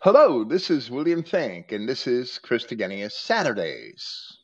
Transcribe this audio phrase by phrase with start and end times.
[0.00, 4.38] Hello, this is William Finck, and this is Christogenea Saturdays.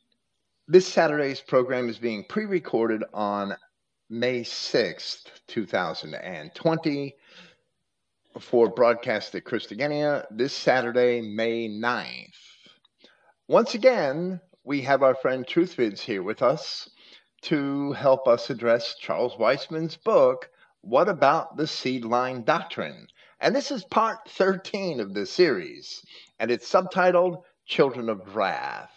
[0.66, 3.54] This Saturday's program is being pre recorded on
[4.10, 7.14] May 6th, 2020,
[8.40, 12.34] for broadcast at Christogenea this Saturday, May 9th.
[13.46, 16.90] Once again, we have our friend Truthvids here with us
[17.42, 20.50] to help us address Charles Weisman's book,
[20.80, 23.06] What About the Seed Line Doctrine?
[23.44, 26.00] And this is part 13 of the series,
[26.38, 28.90] and it's subtitled Children of Wrath.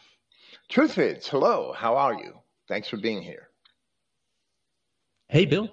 [0.70, 2.32] Truthvids, hello, how are you?
[2.70, 3.50] Thanks for being here.
[5.28, 5.70] Hey, Bill.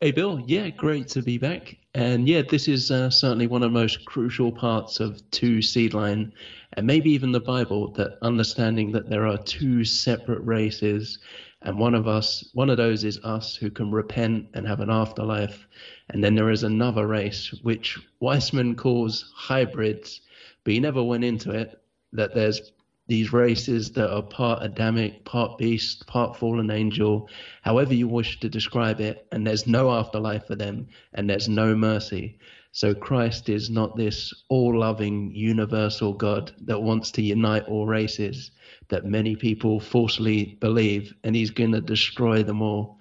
[0.00, 0.40] Hey, Bill.
[0.40, 1.76] Yeah, great to be back.
[1.92, 6.30] And yeah, this is uh, certainly one of the most crucial parts of two Seedline,
[6.72, 11.18] and maybe even the Bible, that understanding that there are two separate races,
[11.62, 14.90] and one of us, one of those is us who can repent and have an
[14.90, 15.66] afterlife,
[16.08, 20.22] and then there is another race, which Weisman calls hybrids,
[20.64, 21.80] but he never went into it,
[22.12, 22.72] that there's
[23.06, 27.28] these races that are part Adamic, part beast, part fallen angel,
[27.62, 31.74] however you wish to describe it, and there's no afterlife for them, and there's no
[31.74, 32.38] mercy.
[32.72, 38.52] So Christ is not this all loving, universal God that wants to unite all races
[38.88, 42.98] that many people falsely believe, and he's going to destroy them all.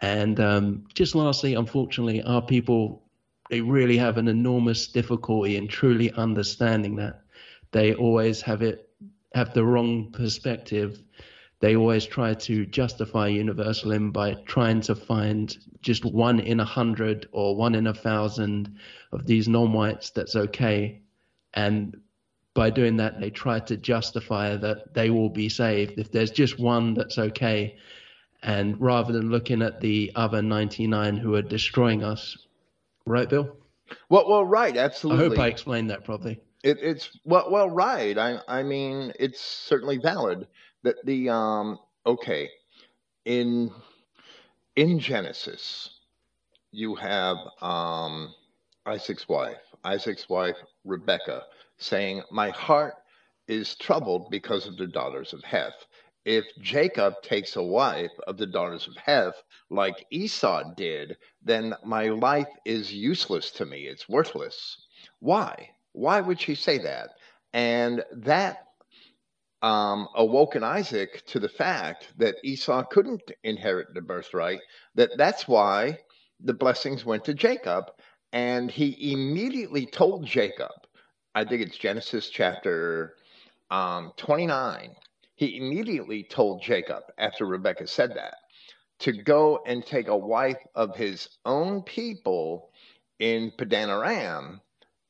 [0.00, 3.04] And um, just lastly, unfortunately, our people
[3.50, 7.22] they really have an enormous difficulty in truly understanding that.
[7.72, 8.88] They always have it
[9.34, 11.02] have the wrong perspective.
[11.64, 17.26] They always try to justify universalism by trying to find just one in a hundred
[17.32, 18.76] or one in a thousand
[19.12, 21.00] of these non-whites that's okay.
[21.54, 21.96] And
[22.52, 25.98] by doing that, they try to justify that they will be saved.
[25.98, 27.78] If there's just one that's okay,
[28.42, 32.36] and rather than looking at the other 99 who are destroying us.
[33.06, 33.56] Right, Bill?
[34.10, 35.24] Well, well, right, absolutely.
[35.24, 36.42] I hope I explained that properly.
[36.62, 38.18] It, it's well, well, right.
[38.18, 40.46] I, I mean, it's certainly valid
[40.84, 42.50] that the um, okay,
[43.26, 43.70] in
[44.76, 45.90] in Genesis,
[46.72, 48.34] you have um,
[48.86, 51.44] Isaac's wife, Isaac's wife Rebecca,
[51.78, 52.94] saying, "My heart
[53.48, 55.86] is troubled because of the daughters of Heth."
[56.26, 62.08] if Jacob takes a wife of the daughters of Heth, like Esau did, then my
[62.10, 63.86] life is useless to me.
[63.86, 64.78] It's worthless.
[65.20, 65.70] Why?
[65.92, 67.10] Why would she say that?
[67.54, 68.58] And that
[69.64, 74.60] um, awoken Isaac to the fact that Esau couldn't inherit the birthright,
[74.96, 75.98] that that's why
[76.40, 77.86] the blessings went to Jacob.
[78.32, 80.72] And he immediately told Jacob,
[81.34, 83.14] I think it's Genesis chapter
[83.70, 84.96] um, 29
[85.36, 88.36] he immediately told Jacob, after Rebekah said that,
[89.00, 92.70] to go and take a wife of his own people
[93.18, 94.60] in Padanaram.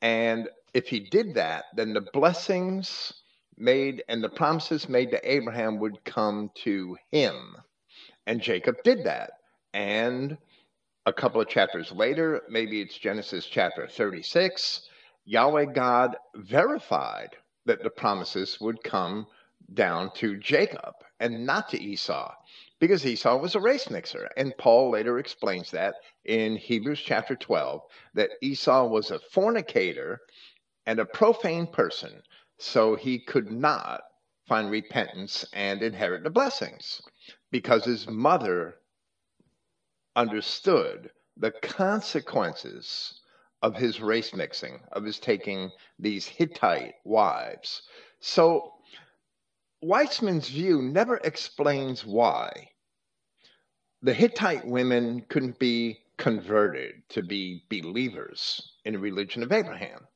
[0.01, 3.13] And if he did that, then the blessings
[3.57, 7.55] made and the promises made to Abraham would come to him.
[8.27, 9.31] And Jacob did that.
[9.73, 10.37] And
[11.05, 14.89] a couple of chapters later, maybe it's Genesis chapter 36,
[15.25, 19.27] Yahweh God verified that the promises would come
[19.73, 22.31] down to Jacob and not to Esau
[22.79, 24.29] because Esau was a race mixer.
[24.37, 25.95] And Paul later explains that
[26.25, 27.81] in Hebrews chapter 12
[28.13, 30.19] that Esau was a fornicator
[30.85, 32.21] and a profane person,
[32.57, 34.01] so he could not
[34.47, 37.01] find repentance and inherit the blessings
[37.51, 38.75] because his mother
[40.15, 43.19] understood the consequences
[43.61, 47.81] of his race mixing, of his taking these Hittite wives.
[48.19, 48.73] So
[49.83, 52.69] Weisman's view never explains why
[54.01, 60.07] the Hittite women couldn't be converted to be believers in the religion of Abraham,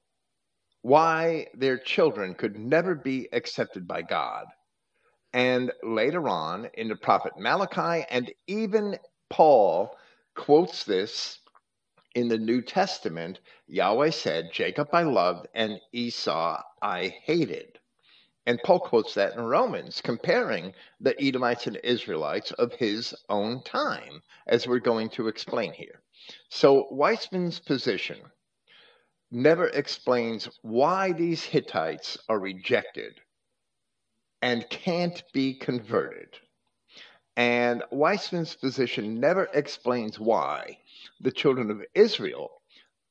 [0.81, 4.45] why their children could never be accepted by God.
[5.33, 8.97] And later on in the prophet Malachi, and even
[9.29, 9.95] Paul
[10.35, 11.39] quotes this
[12.15, 17.77] in the New Testament, Yahweh said, Jacob I loved and Esau I hated.
[18.47, 24.23] And Paul quotes that in Romans, comparing the Edomites and Israelites of his own time,
[24.47, 26.01] as we're going to explain here.
[26.49, 28.17] So Weisman's position
[29.31, 33.19] never explains why these Hittites are rejected
[34.41, 36.37] and can't be converted.
[37.35, 40.79] And Weisman's position never explains why
[41.21, 42.61] the children of Israel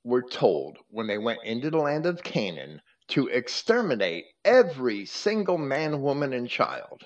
[0.05, 6.03] were told when they went into the land of Canaan to exterminate every single man,
[6.03, 7.05] woman, and child,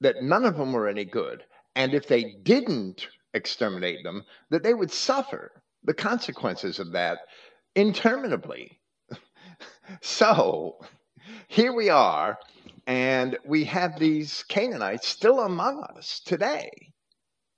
[0.00, 1.44] that none of them were any good.
[1.76, 5.50] And if they didn't exterminate them, that they would suffer
[5.82, 7.18] the consequences of that
[7.74, 8.80] interminably.
[10.00, 10.78] So
[11.48, 12.38] here we are,
[12.86, 16.70] and we have these Canaanites still among us today,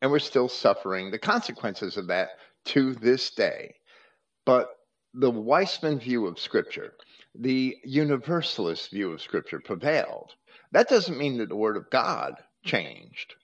[0.03, 2.31] and we're still suffering the consequences of that
[2.67, 3.77] to this day.
[4.45, 4.69] But
[5.15, 6.95] the Weisman view of Scripture,
[7.35, 10.35] the universalist view of Scripture prevailed.
[10.73, 12.35] That doesn't mean that the Word of God
[12.65, 13.35] changed.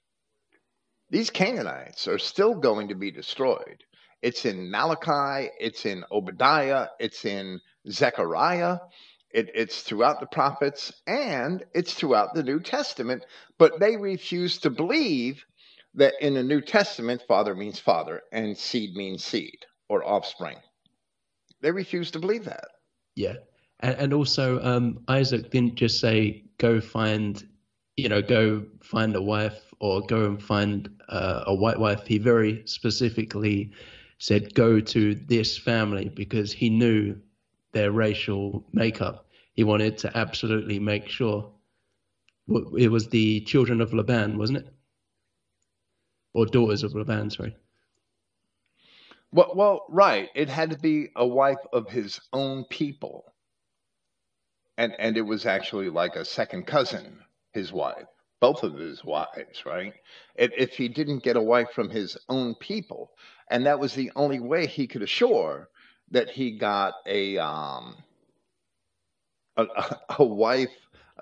[1.11, 3.85] These Canaanites are still going to be destroyed.
[4.23, 7.61] It's in Malachi, it's in Obadiah, it's in
[7.91, 8.79] Zechariah,
[9.31, 13.27] it, it's throughout the prophets, and it's throughout the New Testament.
[13.59, 15.45] But they refuse to believe
[15.95, 19.59] that in the New Testament, father means father and seed means seed
[19.89, 20.57] or offspring.
[21.61, 22.69] They refuse to believe that.
[23.17, 23.35] Yeah.
[23.81, 27.43] And, and also, um, Isaac didn't just say, go find,
[27.97, 32.07] you know, go find a wife or go and find uh, a white wife.
[32.07, 33.73] He very specifically
[34.23, 37.17] said, go to this family because he knew
[37.73, 39.27] their racial makeup.
[39.55, 41.51] He wanted to absolutely make sure.
[42.79, 44.73] It was the children of Laban, wasn't it?
[46.35, 47.57] Or daughters of Laban, sorry.
[49.33, 50.29] Well, well, right.
[50.37, 53.25] It had to be a wife of his own people,
[54.79, 57.19] and and it was actually like a second cousin,
[57.53, 58.07] his wife,
[58.39, 59.95] both of his wives, right?
[60.37, 63.11] If, if he didn't get a wife from his own people,
[63.53, 65.69] and that was the only way he could assure
[66.11, 67.97] that he got a um
[69.57, 69.67] a,
[70.19, 70.75] a wife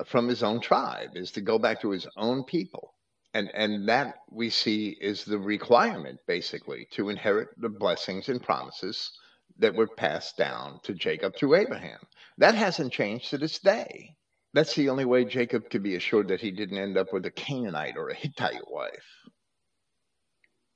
[0.07, 2.95] from his own tribe is to go back to his own people
[3.35, 9.13] and and that we see is the requirement basically to inherit the blessings and promises
[9.59, 11.99] that were passed down to Jacob through Abraham.
[12.39, 14.17] That hasn't changed to this day.
[14.55, 17.31] That's the only way Jacob could be assured that he didn't end up with a
[17.31, 19.05] Canaanite or a Hittite wife.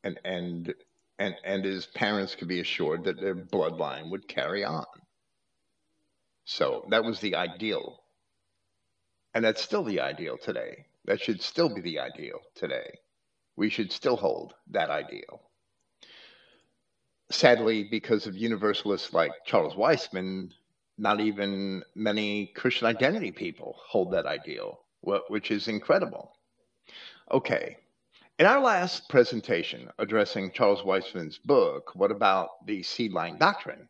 [0.05, 0.75] And and
[1.19, 4.85] and and his parents could be assured that their bloodline would carry on.
[6.45, 8.01] So that was the ideal.
[9.35, 10.87] And that's still the ideal today.
[11.07, 12.99] That should still be the ideal today.
[13.57, 15.43] We should still hold that ideal.
[17.31, 20.51] Sadly, because of universalists like Charles Weisman,
[20.99, 24.81] not even many Christian identity people hold that ideal,
[25.29, 26.37] which is incredible.
[27.31, 27.79] Okay.
[28.37, 33.89] In our last presentation addressing Charles Weisman's book, What About the Seedline Doctrine?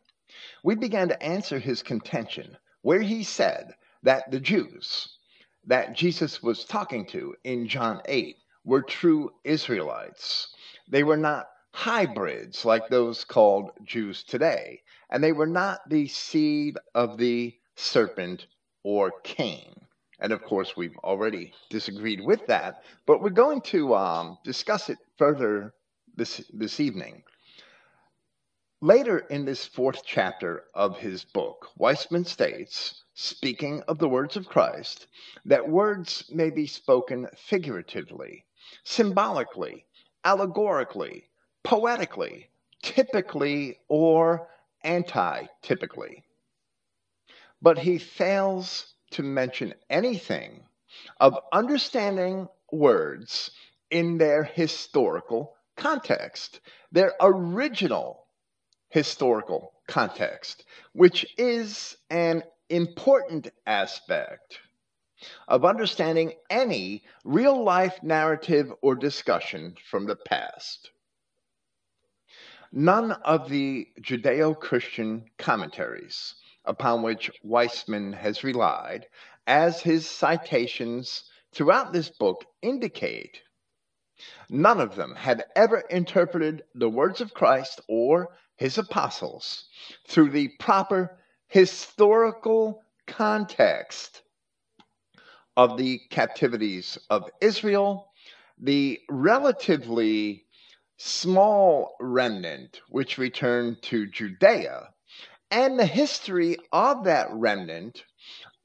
[0.63, 5.17] we began to answer his contention where he said that the Jews,
[5.65, 10.53] that Jesus was talking to in John 8 were true Israelites.
[10.87, 16.77] They were not hybrids like those called Jews today, and they were not the seed
[16.93, 18.45] of the serpent
[18.83, 19.84] or Cain.
[20.25, 24.97] And of course, we've already disagreed with that, but we're going to um, discuss it
[25.19, 25.75] further
[26.15, 27.21] this, this evening.
[28.81, 34.47] Later in this fourth chapter of his book, Weisman states speaking of the words of
[34.47, 35.05] Christ,
[35.45, 38.45] that words may be spoken figuratively,
[38.83, 39.85] symbolically,
[40.23, 41.29] allegorically,
[41.61, 42.49] poetically,
[42.81, 44.49] typically, or
[44.83, 46.23] anti typically.
[47.61, 50.63] But he fails to mention anything
[51.19, 53.51] of understanding words
[53.89, 56.59] in their historical context,
[56.91, 58.25] their original
[58.89, 64.59] historical context, which is an important aspect
[65.47, 70.91] of understanding any real life narrative or discussion from the past.
[72.71, 79.07] None of the Judeo Christian commentaries upon which Weisman has relied,
[79.47, 83.41] as his citations throughout this book indicate,
[84.49, 89.65] none of them had ever interpreted the words of Christ or his apostles
[90.07, 94.21] through the proper historical context
[95.57, 98.11] of the captivities of Israel,
[98.57, 100.45] the relatively
[100.97, 104.89] small remnant which returned to Judea,
[105.51, 108.03] and the history of that remnant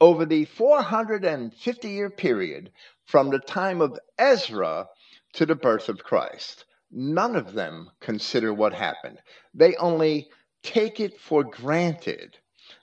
[0.01, 2.71] over the 450 year period
[3.07, 4.89] from the time of Ezra
[5.35, 6.65] to the birth of Christ.
[6.91, 9.19] None of them consider what happened.
[9.55, 10.29] They only
[10.63, 12.37] take it for granted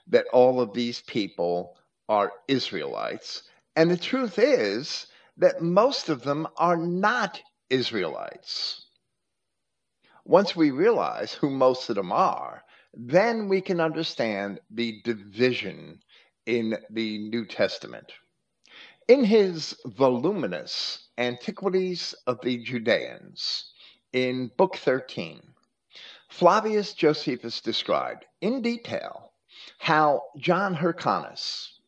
[0.08, 1.76] that all of these people
[2.08, 3.42] are Israelites.
[3.76, 7.40] And the truth is that most of them are not
[7.70, 8.86] Israelites.
[10.24, 12.62] Once we realize who most of them are,
[13.00, 16.02] then we can understand the division
[16.46, 18.10] in the New Testament.
[19.06, 23.72] In his voluminous Antiquities of the Judeans,
[24.12, 25.40] in Book 13,
[26.28, 29.32] Flavius Josephus described in detail
[29.78, 31.80] how John Hyrcanus,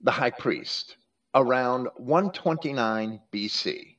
[0.00, 0.96] the high priest,
[1.34, 3.96] around 129 BC,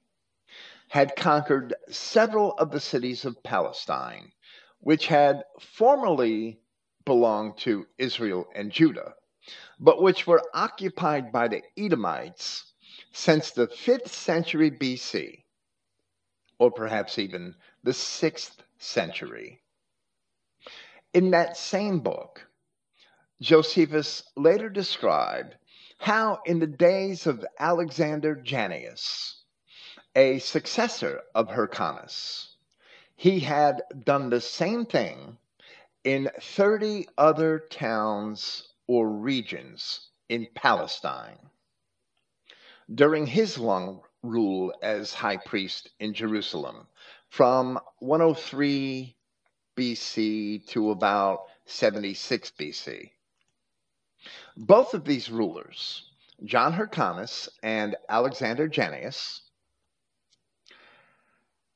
[0.89, 4.31] had conquered several of the cities of Palestine,
[4.79, 6.59] which had formerly
[7.05, 9.15] belonged to Israel and Judah,
[9.79, 12.73] but which were occupied by the Edomites
[13.11, 15.43] since the 5th century BC,
[16.59, 19.61] or perhaps even the 6th century.
[21.13, 22.47] In that same book,
[23.41, 25.55] Josephus later described
[25.99, 29.43] how, in the days of Alexander Jannaeus,
[30.15, 32.46] a successor of Hyrcanus,
[33.17, 35.37] he had done the same thing
[36.03, 41.39] in 30 other towns or regions in Palestine.
[42.93, 46.87] During his long rule as high priest in Jerusalem,
[47.29, 49.15] from 103
[49.75, 53.11] BC to about 76 BC.
[54.55, 56.03] Both of these rulers,
[56.43, 59.41] John Hyrcanus and Alexander Jannaeus,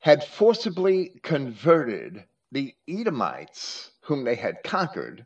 [0.02, 5.24] had forcibly converted the Edomites whom they had conquered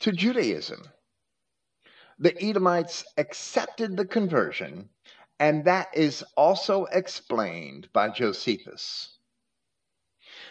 [0.00, 0.82] to Judaism.
[2.18, 4.88] The Edomites accepted the conversion,
[5.38, 9.18] and that is also explained by Josephus.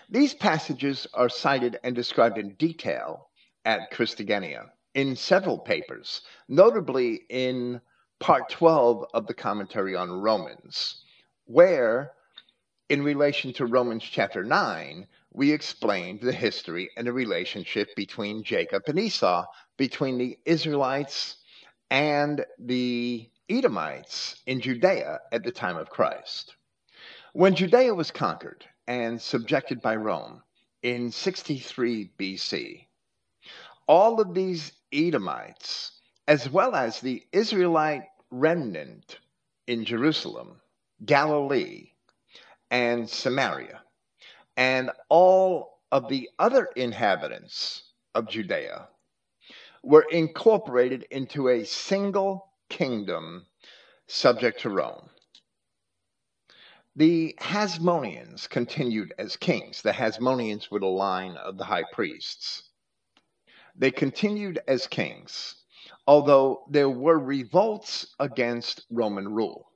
[0.08, 3.30] These passages are cited and described in detail
[3.66, 7.82] at Christogenea in several papers, notably in
[8.20, 11.04] part 12 of the commentary on Romans,
[11.46, 12.14] where,
[12.90, 18.84] in relation to Romans chapter 9, we explained the history and the relationship between Jacob
[18.88, 19.46] and Esau,
[19.78, 21.38] between the Israelites
[21.90, 26.56] and the Edomites in Judea at the time of Christ.
[27.34, 30.44] When Judea was conquered and subjected by Rome
[30.82, 32.88] in 63 BC,
[33.88, 39.20] all of these Edomites, as well as the Israelite remnant
[39.68, 40.62] in Jerusalem,
[41.04, 41.93] Galilee,
[42.74, 43.84] and Samaria,
[44.58, 47.84] and all of the other inhabitants
[48.16, 48.88] of Judea
[49.84, 53.46] were incorporated into a single kingdom
[54.08, 55.08] subject to Rome.
[56.96, 59.84] The Hasmoneans continued as kings.
[59.84, 62.64] The Hasmoneans were the line of the high priests.
[63.76, 65.58] They continued as kings,
[66.08, 69.70] although there were revolts against Roman rule.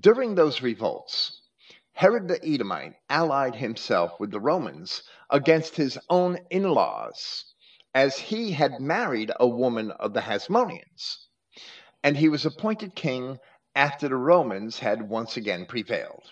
[0.00, 1.41] During those revolts,
[1.92, 7.54] Herod the Edomite allied himself with the Romans against his own in laws,
[7.94, 11.26] as he had married a woman of the Hasmoneans,
[12.02, 13.38] and he was appointed king
[13.74, 16.30] after the Romans had once again prevailed.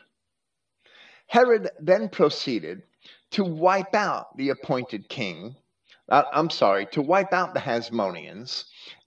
[1.26, 2.82] Herod then proceeded
[3.32, 5.56] to wipe out the appointed king
[6.10, 8.64] uh, I'm sorry, to wipe out the Hasmoneans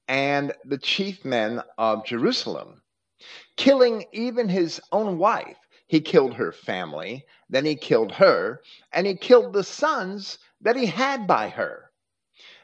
[0.07, 2.81] and the chief men of Jerusalem,
[3.57, 5.57] killing even his own wife.
[5.85, 8.61] He killed her family, then he killed her,
[8.93, 11.91] and he killed the sons that he had by her.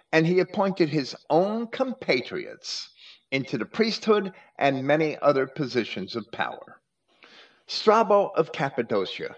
[0.09, 2.87] And he appointed his own compatriots
[3.29, 6.81] into the priesthood and many other positions of power.
[7.67, 9.35] Strabo of Cappadocia,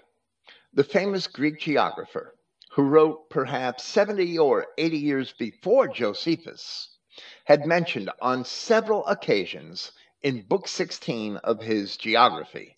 [0.71, 2.35] the famous Greek geographer,
[2.73, 6.97] who wrote perhaps 70 or 80 years before Josephus,
[7.45, 12.77] had mentioned on several occasions in Book 16 of his geography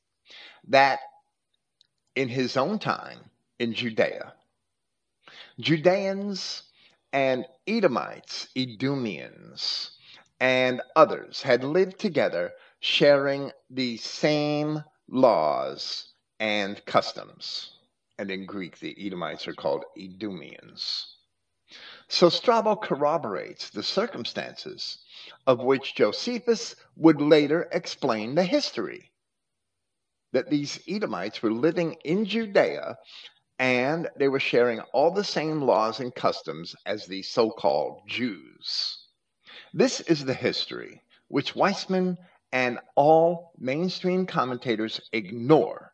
[0.67, 0.99] that
[2.15, 3.19] in his own time
[3.59, 4.33] in Judea,
[5.59, 6.63] Judeans
[7.11, 9.91] and Edomites, Edomians,
[10.39, 17.73] and others had lived together sharing the same laws and customs
[18.17, 21.07] and in Greek the Edomites are called Edomians.
[22.07, 24.99] So Strabo corroborates the circumstances
[25.47, 29.11] of which Josephus would later explain the history.
[30.33, 32.97] That these Edomites were living in Judea
[33.59, 38.97] and they were sharing all the same laws and customs as the so called Jews.
[39.73, 42.17] This is the history which Weisman
[42.51, 45.93] and all mainstream commentators ignore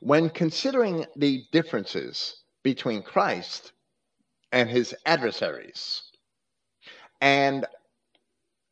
[0.00, 3.72] when considering the differences between Christ
[4.50, 6.02] and his adversaries,
[7.20, 7.66] and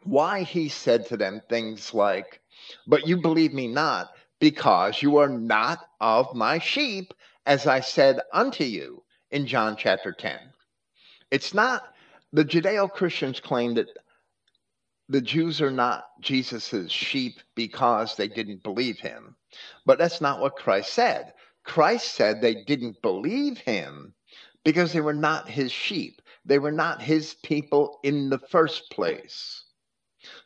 [0.02, 2.40] why he said to them things like,
[2.86, 7.14] But you believe me not, because you are not of my sheep,
[7.46, 10.38] as I said unto you in John chapter 10.
[11.30, 11.94] It's not
[12.32, 13.88] the Judeo Christians claim that
[15.08, 19.36] the Jews are not Jesus's sheep because they didn't believe him.
[19.84, 21.32] But that's not what Christ said.
[21.64, 24.14] Christ said they didn't believe him
[24.64, 26.22] because they were not his sheep.
[26.44, 29.64] They were not his people in the first place.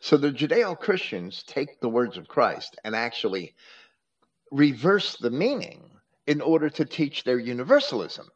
[0.01, 3.55] So the Judeo Christians take the words of Christ and actually
[4.51, 5.91] reverse the meaning
[6.27, 8.29] in order to teach their universalism.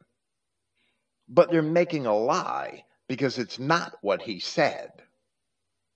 [1.27, 4.91] But they're making a lie because it's not what he said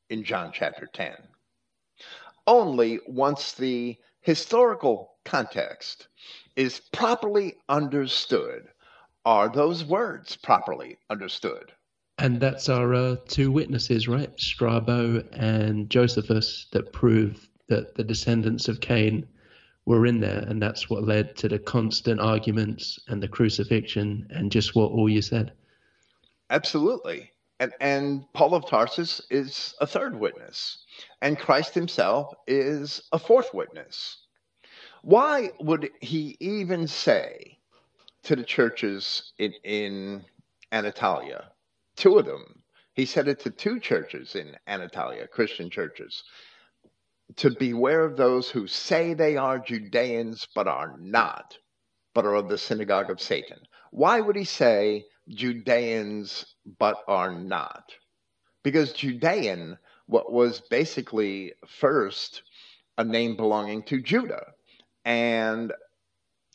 [0.10, 1.16] in John chapter 10.
[2.46, 6.08] Only once the historical context
[6.56, 8.68] is properly understood
[9.26, 11.72] are those words properly understood.
[12.18, 14.32] And that's our uh, two witnesses, right?
[14.40, 19.28] Strabo and Josephus, that prove that the descendants of Cain
[19.86, 20.46] were in there.
[20.48, 25.10] And that's what led to the constant arguments and the crucifixion and just what all
[25.10, 25.54] you said.
[26.50, 27.32] Absolutely.
[27.60, 30.84] And, and Paul of Tarsus is a third witness,
[31.22, 34.18] and Christ himself is a fourth witness.
[35.02, 37.58] Why would he even say
[38.24, 40.26] to the churches in, in
[40.72, 41.52] Anatolia,
[41.96, 42.64] two of them,
[42.94, 46.24] he said it to two churches in Anatolia, Christian churches,
[47.38, 51.58] to beware of those who say they are Judeans but are not,
[52.14, 53.60] but are of the synagogue of Satan.
[53.92, 57.92] Why would he say Judeans but are not?
[58.64, 62.44] Because Judean what was basically first
[62.98, 64.48] a name belonging to Judah.
[65.06, 65.74] And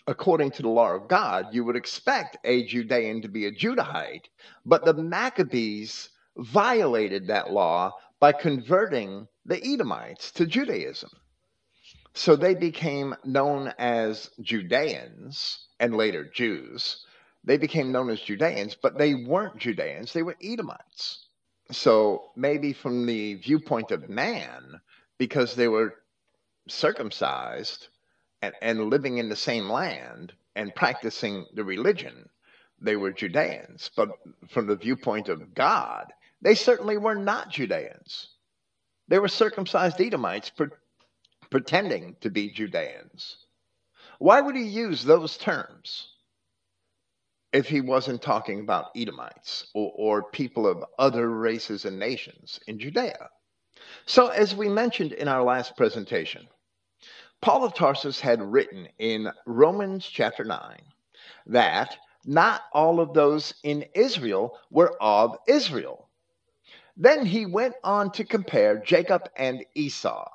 [0.06, 4.26] according to the law of God, you would expect a Judean to be a Judahite,
[4.64, 11.11] but the Maccabees violated that law by converting the Edomites to Judaism.
[12.12, 17.05] So they became known as Judeans and later Jews.
[17.45, 21.26] They became known as Judeans, but they weren't Judeans, they were Edomites.
[21.71, 24.81] So maybe from the viewpoint of man,
[25.17, 25.95] because they were
[26.69, 27.88] circumcised
[28.43, 32.28] and, and living in the same land and practicing the religion,
[32.81, 33.90] they were Judeans.
[33.97, 34.11] But
[34.50, 36.12] from the viewpoint of God,
[36.43, 38.28] they certainly were not Judeans.
[39.08, 40.68] They were circumcised Edomites pre-
[41.50, 43.38] pretending to be Judeans.
[44.18, 46.08] Why would he use those terms?
[47.52, 52.78] if he wasn't talking about Edomites or, or people of other races and nations in
[52.78, 53.30] Judea.
[54.06, 56.47] So, as we mentioned in our last presentation,
[57.40, 60.80] Paul of Tarsus had written in Romans chapter 9
[61.47, 66.07] that not all of those in Israel were of Israel.
[67.00, 70.28] Then he went on to compare Jacob and Esau,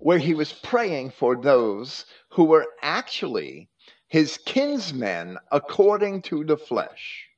[0.00, 3.70] where he was praying for those who were actually
[4.08, 7.28] his kinsmen according to the flesh.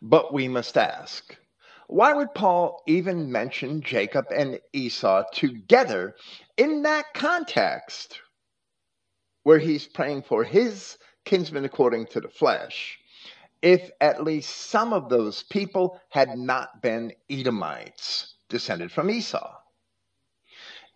[0.00, 1.36] But we must ask,
[1.88, 6.14] why would Paul even mention Jacob and Esau together
[6.56, 8.20] in that context
[9.42, 12.98] where he's praying for his kinsmen according to the flesh
[13.62, 19.56] if at least some of those people had not been Edomites descended from Esau?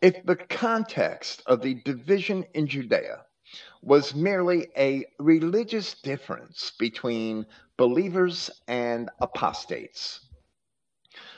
[0.00, 3.24] If the context of the division in Judea
[3.82, 7.46] was merely a religious difference between
[7.76, 10.20] believers and apostates.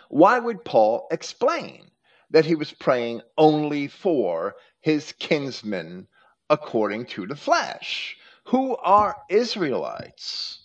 [0.09, 1.91] Why would Paul explain
[2.31, 6.09] that he was praying only for his kinsmen
[6.51, 10.62] according to the flesh, who are Israelites,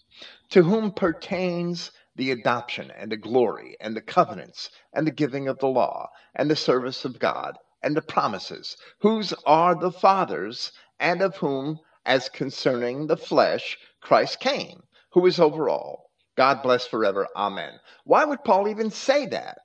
[0.50, 5.60] to whom pertains the adoption and the glory and the covenants and the giving of
[5.60, 11.22] the law and the service of God and the promises, whose are the fathers and
[11.22, 14.82] of whom, as concerning the flesh, Christ came,
[15.12, 16.10] who is over all.
[16.36, 17.28] God bless forever.
[17.36, 17.80] Amen.
[18.04, 19.60] Why would Paul even say that?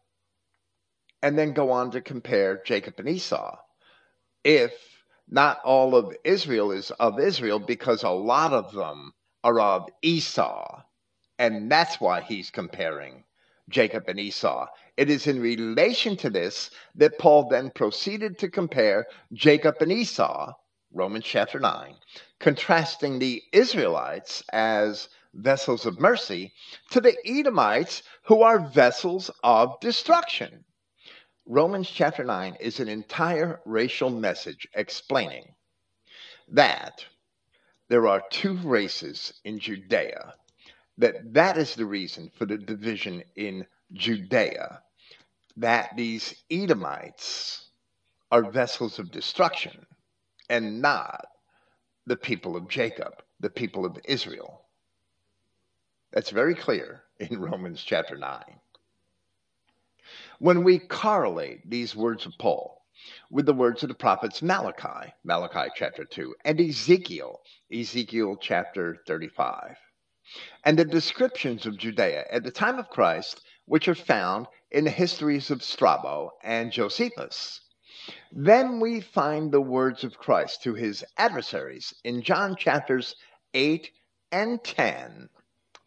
[1.23, 3.57] And then go on to compare Jacob and Esau.
[4.45, 4.73] If
[5.29, 9.13] not all of Israel is of Israel, because a lot of them
[9.45, 10.83] are of Esau.
[11.39, 13.25] And that's why he's comparing
[13.69, 14.67] Jacob and Esau.
[14.97, 20.53] It is in relation to this that Paul then proceeded to compare Jacob and Esau
[20.95, 21.97] Romans chapter 9,
[22.39, 26.53] contrasting the Israelites as vessels of mercy
[26.91, 30.65] to the Edomites who are vessels of destruction.
[31.47, 35.55] Romans chapter 9 is an entire racial message explaining
[36.49, 37.07] that
[37.93, 40.33] there are two races in Judea
[40.97, 44.81] that that is the reason for the division in Judea
[45.59, 47.69] that these Edomites
[48.31, 49.85] are vessels of destruction
[50.49, 51.27] and not
[52.07, 54.63] the people of Jacob, the people of Israel.
[56.13, 58.43] That's very clear in Romans chapter 9.
[60.39, 62.82] When we correlate these words of Paul
[63.31, 67.41] with the words of the prophets Malachi, Malachi chapter 2, and Ezekiel,
[67.73, 69.77] Ezekiel chapter 35,
[70.65, 74.91] and the descriptions of Judea at the time of Christ, which are found in the
[74.91, 77.61] histories of Strabo and Josephus.
[78.33, 83.15] Then we find the words of Christ to his adversaries in John chapters
[83.55, 83.91] 8
[84.33, 85.29] and 10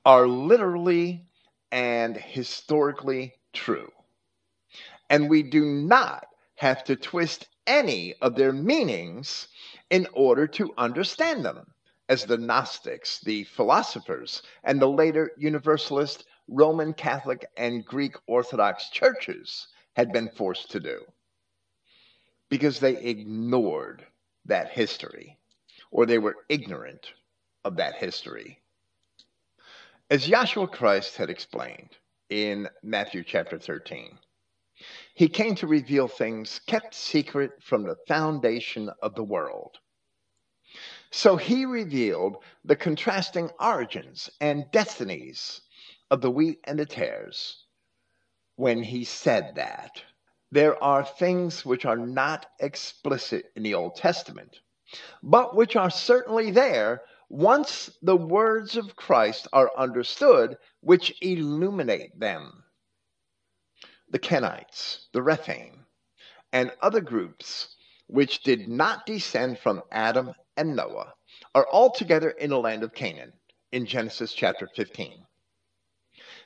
[0.05, 1.25] are literally
[1.71, 3.91] and historically true.
[5.09, 9.47] And we do not have to twist any of their meanings
[9.89, 11.65] in order to understand them,
[12.07, 19.67] as the Gnostics, the philosophers, and the later Universalist, Roman Catholic, and Greek Orthodox churches
[19.95, 21.01] had been forced to do.
[22.49, 24.05] Because they ignored
[24.45, 25.37] that history,
[25.91, 27.13] or they were ignorant
[27.63, 28.61] of that history.
[30.09, 31.89] As Yahshua Christ had explained
[32.29, 34.19] in Matthew chapter 13,
[35.15, 39.77] he came to reveal things kept secret from the foundation of the world.
[41.09, 45.61] So he revealed the contrasting origins and destinies
[46.11, 47.63] of the wheat and the tares
[48.57, 50.03] when he said that.
[50.51, 54.59] There are things which are not explicit in the Old Testament,
[55.23, 62.64] but which are certainly there once the words of Christ are understood, which illuminate them.
[64.09, 65.85] The Kenites, the Rephaim,
[66.53, 67.75] and other groups
[68.07, 71.15] which did not descend from Adam and Noah
[71.53, 73.33] are all together in the land of Canaan
[73.71, 75.25] in Genesis chapter 15.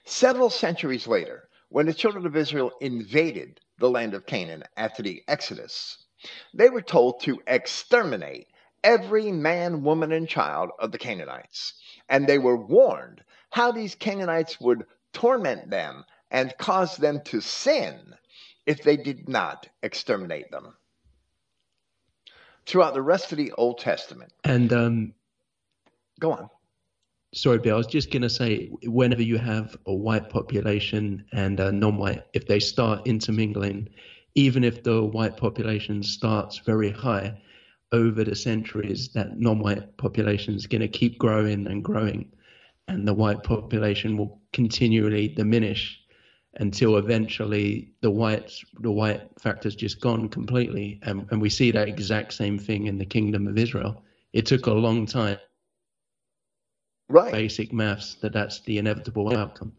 [0.06, 5.22] Several centuries later, when the children of Israel invaded the land of Canaan after the
[5.28, 6.06] Exodus,
[6.54, 8.48] they were told to exterminate
[8.84, 11.74] every man, woman, and child of the Canaanites.
[12.08, 18.16] And they were warned how these Canaanites would torment them and cause them to sin
[18.66, 20.76] if they did not exterminate them.
[22.66, 24.32] Throughout the rest of the Old Testament.
[24.44, 25.14] And um,
[26.20, 26.50] go on.
[27.34, 27.76] Sorry, Bill.
[27.76, 32.24] I was just going to say, whenever you have a white population and a non-white,
[32.34, 33.90] if they start intermingling,
[34.36, 37.36] even if the white population starts very high,
[37.92, 42.32] over the centuries that non-white population is going to keep growing and growing
[42.90, 45.99] and the white population will continually diminish
[46.56, 51.00] until eventually the white the white factor is just gone completely.
[51.04, 54.04] And, and we see that exact same thing in the kingdom of israel.
[54.34, 55.40] It took a long time.
[57.10, 57.32] Right.
[57.32, 59.74] Basic maths that that's the inevitable outcome.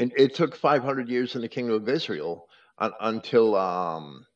[0.00, 2.46] and it took 500 years in the kingdom of israel
[3.00, 4.26] until um,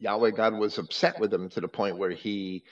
[0.00, 2.64] Yahweh God was upset with them to the point where he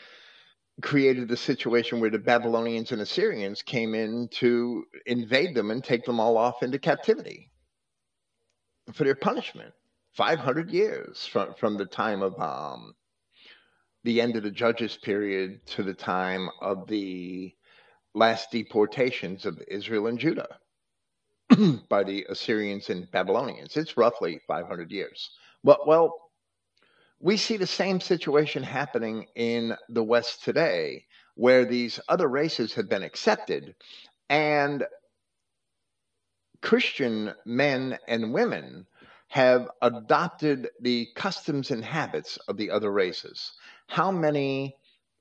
[0.82, 6.04] created the situation where the Babylonians and Assyrians came in to invade them and take
[6.04, 7.50] them all off into captivity
[8.92, 9.72] for their punishment.
[10.14, 12.94] 500 years from, from the time of um,
[14.04, 17.54] the end of the Judges period to the time of the
[18.14, 20.58] last deportations of Israel and Judah
[21.88, 23.76] by the Assyrians and Babylonians.
[23.76, 25.30] It's roughly 500 years.
[25.62, 26.14] Well, well,
[27.20, 32.88] we see the same situation happening in the West today, where these other races have
[32.88, 33.74] been accepted,
[34.28, 34.84] and
[36.60, 38.86] Christian men and women
[39.28, 43.52] have adopted the customs and habits of the other races.
[43.86, 44.76] How many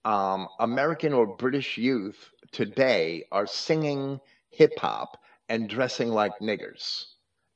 [0.06, 4.20] um, American or British youth today are singing
[4.50, 5.18] hip hop
[5.50, 7.06] and dressing like niggers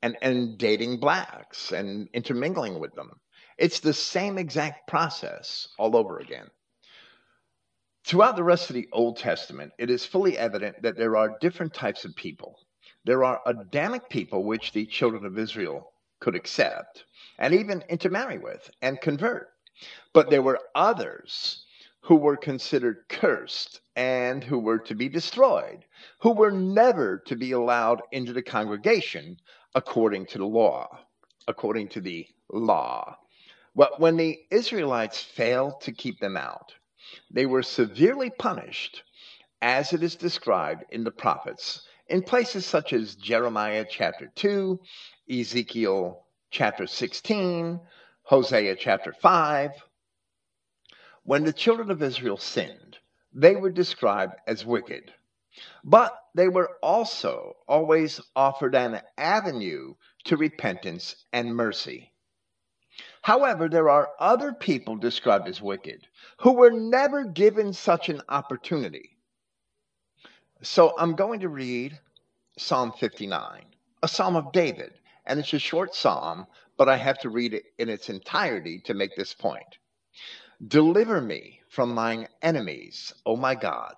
[0.02, 3.20] and, and dating blacks and intermingling with them?
[3.58, 6.50] It's the same exact process all over again.
[8.04, 11.74] Throughout the rest of the Old Testament, it is fully evident that there are different
[11.74, 12.58] types of people.
[13.04, 17.04] There are Adamic people which the children of Israel could accept
[17.40, 19.50] and even intermarry with and convert.
[20.14, 21.66] But there were others
[22.02, 25.86] who were considered cursed and who were to be destroyed,
[26.20, 29.38] who were never to be allowed into the congregation
[29.74, 30.88] according to the law,
[31.48, 33.18] according to the law.
[33.76, 36.74] But when the Israelites failed to keep them out,
[37.32, 39.04] they were severely punished,
[39.62, 44.78] as it is described in the prophets, in places such as Jeremiah chapter 2,
[45.30, 47.80] Ezekiel chapter 16,
[48.24, 49.72] Hosea chapter 5.
[51.24, 52.98] When the children of Israel sinned,
[53.32, 55.14] they were described as wicked.
[55.86, 59.94] But they were also always offered an avenue
[60.26, 62.12] to repentance and mercy.
[63.22, 66.08] However, there are other people described as wicked
[66.40, 69.11] who were never given such an opportunity.
[70.64, 72.00] So I'm going to read
[72.56, 73.66] Psalm 59,
[74.04, 74.94] a psalm of David,
[75.26, 76.46] and it's a short psalm,
[76.78, 79.80] but I have to read it in its entirety to make this point.
[80.68, 83.96] Deliver me from mine enemies, O my God.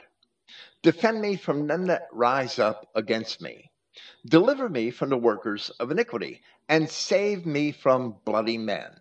[0.84, 3.70] Defend me from them that rise up against me.
[4.26, 8.92] Deliver me from the workers of iniquity, and save me from bloody men.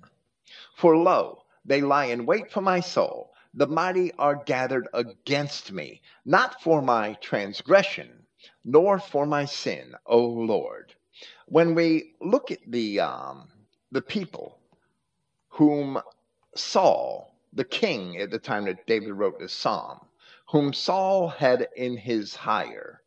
[0.75, 3.32] For lo, they lie in wait for my soul.
[3.55, 8.27] The mighty are gathered against me, not for my transgression,
[8.65, 10.95] nor for my sin, O Lord.
[11.47, 13.51] When we look at the um,
[13.91, 14.59] the people
[15.49, 16.01] whom
[16.55, 20.01] Saul, the king at the time that David wrote this psalm,
[20.49, 23.03] whom Saul had in his hire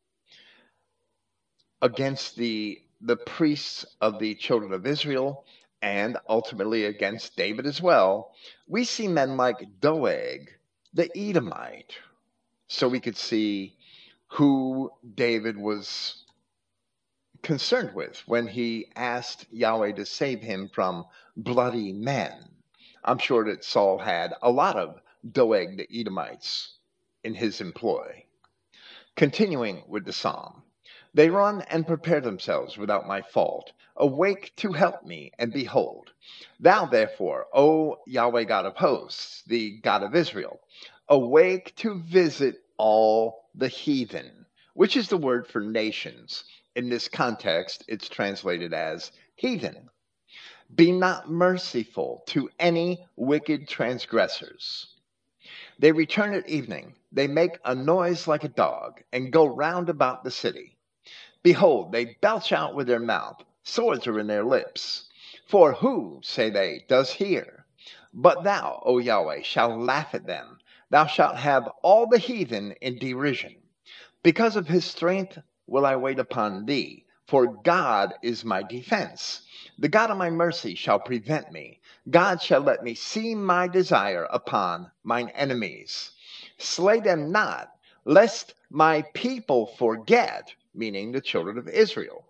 [1.81, 5.45] against the the priests of the children of Israel
[5.81, 8.33] and ultimately against David as well,
[8.67, 10.49] we see men like Doeg,
[10.93, 11.95] the Edomite.
[12.67, 13.75] So we could see
[14.27, 16.23] who David was
[17.41, 21.05] concerned with when he asked Yahweh to save him from
[21.38, 22.33] bloody men.
[23.03, 24.99] I'm sure that Saul had a lot of
[25.31, 26.77] Doeg the Edomites
[27.23, 28.25] in his employ.
[29.15, 30.63] Continuing with the psalm,
[31.13, 33.71] they run and prepare themselves without my fault.
[33.97, 36.12] Awake to help me, and behold,
[36.60, 40.60] thou therefore, O Yahweh God of hosts, the God of Israel,
[41.08, 46.43] awake to visit all the heathen, which is the word for nations.
[46.75, 49.89] In this context, it's translated as heathen.
[50.75, 54.95] Be not merciful to any wicked transgressors
[55.79, 56.95] they return at evening.
[57.12, 60.77] They make a noise like a dog, and go round about the city.
[61.43, 65.10] Behold, they belch out with their mouth, swords are in their lips.
[65.47, 67.65] For who, say they, does hear?
[68.13, 70.60] But thou, O Yahweh, shalt laugh at them.
[70.91, 73.56] Thou shalt have all the heathen in derision.
[74.23, 79.41] Because of his strength will I wait upon thee, for God is my defense.
[79.80, 81.82] The God of my mercy shall prevent me.
[82.10, 86.12] God shall let me see my desire upon mine enemies.
[86.58, 87.71] Slay them not,
[88.06, 92.24] lest my people forget, meaning the children of Israel.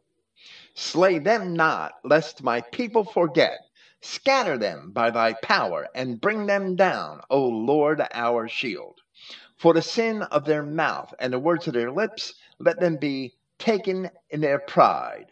[0.78, 3.60] Slay them not, lest my people forget.
[4.02, 9.00] Scatter them by thy power, and bring them down, O Lord our shield.
[9.58, 13.36] For the sin of their mouth and the words of their lips, let them be
[13.58, 15.28] taken in their pride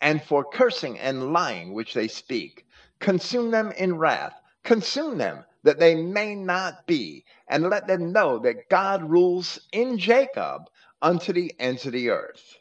[0.00, 2.66] and for cursing and lying which they speak.
[2.98, 8.38] Consume them in wrath, consume them, that they may not be, and let them know
[8.38, 10.62] that God rules in Jacob
[11.02, 12.56] unto the ends of the earth.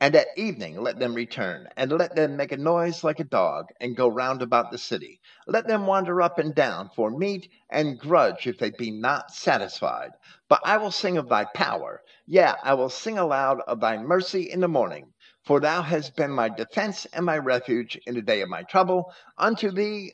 [0.00, 3.66] And at evening let them return, and let them make a noise like a dog,
[3.80, 5.20] and go round about the city.
[5.48, 10.12] Let them wander up and down for meat, and grudge if they be not satisfied.
[10.48, 12.02] But I will sing of thy power.
[12.26, 15.12] Yea, I will sing aloud of thy mercy in the morning.
[15.44, 19.12] For thou hast been my defense and my refuge in the day of my trouble.
[19.36, 20.12] Unto thee,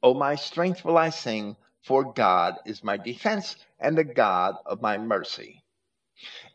[0.00, 4.80] O my strength, will I sing, for God is my defense and the God of
[4.80, 5.64] my mercy.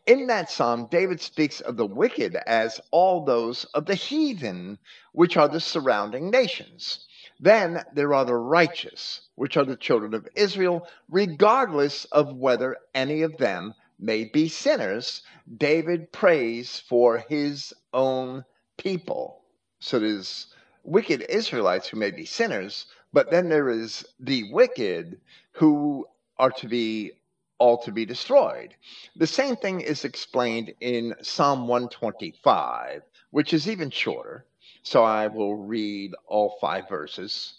[0.06, 4.78] In that psalm, David speaks of the wicked as all those of the heathen,
[5.12, 7.06] which are the surrounding nations.
[7.40, 13.22] Then there are the righteous, which are the children of Israel, regardless of whether any
[13.22, 15.22] of them may be sinners,
[15.56, 18.44] David prays for his own
[18.76, 19.42] people.
[19.78, 20.48] So there's
[20.82, 25.18] wicked Israelites who may be sinners, but then there is the wicked
[25.52, 26.06] who
[26.38, 27.12] are to be
[27.58, 28.74] all to be destroyed.
[29.16, 34.46] The same thing is explained in Psalm 125, which is even shorter.
[34.82, 37.54] So I will read all five verses.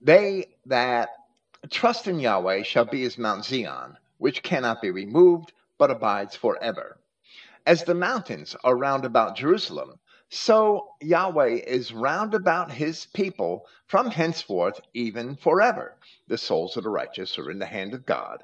[0.00, 1.10] They that
[1.70, 6.98] trust in Yahweh shall be as Mount Zion, which cannot be removed, but abides forever.
[7.66, 9.98] As the mountains are round about Jerusalem,
[10.34, 15.94] so Yahweh is round about his people from henceforth even forever.
[16.26, 18.42] The souls of the righteous are in the hand of God.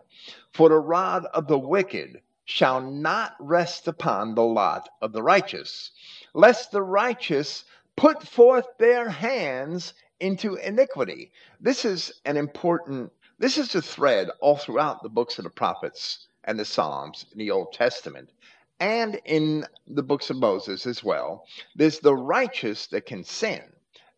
[0.53, 5.91] For the rod of the wicked shall not rest upon the lot of the righteous,
[6.35, 7.65] lest the righteous
[7.97, 11.33] put forth their hands into iniquity.
[11.59, 16.27] This is an important this is a thread all throughout the books of the prophets
[16.45, 18.29] and the Psalms in the Old Testament
[18.81, 21.47] and in the books of Moses as well.
[21.75, 23.63] There's the righteous that can sin,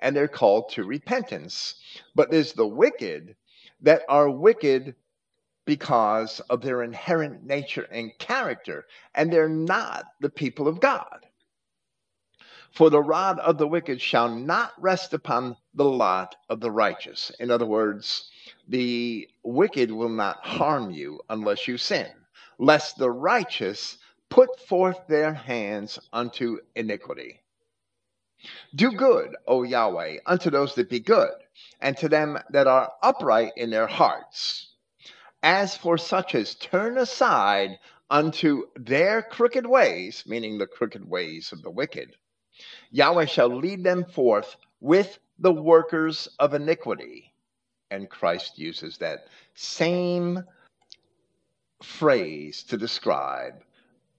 [0.01, 1.75] and they're called to repentance.
[2.15, 3.37] But there's the wicked
[3.83, 4.95] that are wicked
[5.65, 11.27] because of their inherent nature and character, and they're not the people of God.
[12.73, 17.31] For the rod of the wicked shall not rest upon the lot of the righteous.
[17.41, 18.31] In other words,
[18.69, 22.09] the wicked will not harm you unless you sin,
[22.59, 23.99] lest the righteous
[24.31, 27.41] put forth their hands unto iniquity.
[28.75, 31.33] Do good, O Yahweh, unto those that be good,
[31.81, 34.69] and to them that are upright in their hearts.
[35.43, 41.63] As for such as turn aside unto their crooked ways, meaning the crooked ways of
[41.63, 42.17] the wicked,
[42.91, 47.33] Yahweh shall lead them forth with the workers of iniquity.
[47.91, 50.45] And Christ uses that same
[51.83, 53.55] phrase to describe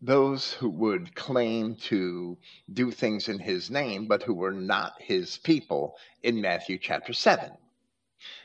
[0.02, 2.36] those who would claim to
[2.74, 7.52] do things in his name, but who were not his people in Matthew chapter 7.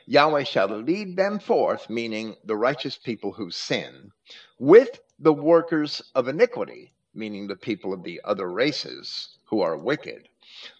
[0.06, 4.10] Yahweh shall lead them forth, meaning the righteous people who sin,
[4.58, 10.28] with the workers of iniquity, meaning the people of the other races who are wicked.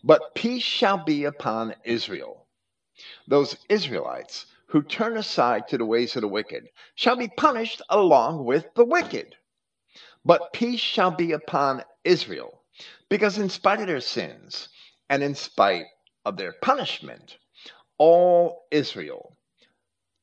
[0.05, 2.47] But peace shall be upon Israel.
[3.27, 8.45] Those Israelites who turn aside to the ways of the wicked shall be punished along
[8.45, 9.37] with the wicked.
[10.27, 12.65] But peace shall be upon Israel,
[13.09, 14.69] because in spite of their sins
[15.09, 15.87] and in spite
[16.25, 17.39] of their punishment,
[17.97, 19.37] all Israel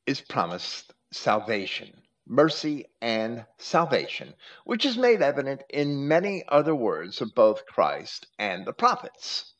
[0.06, 4.34] is promised salvation, mercy, and salvation,
[4.66, 9.54] which is made evident in many other words of both Christ and the prophets.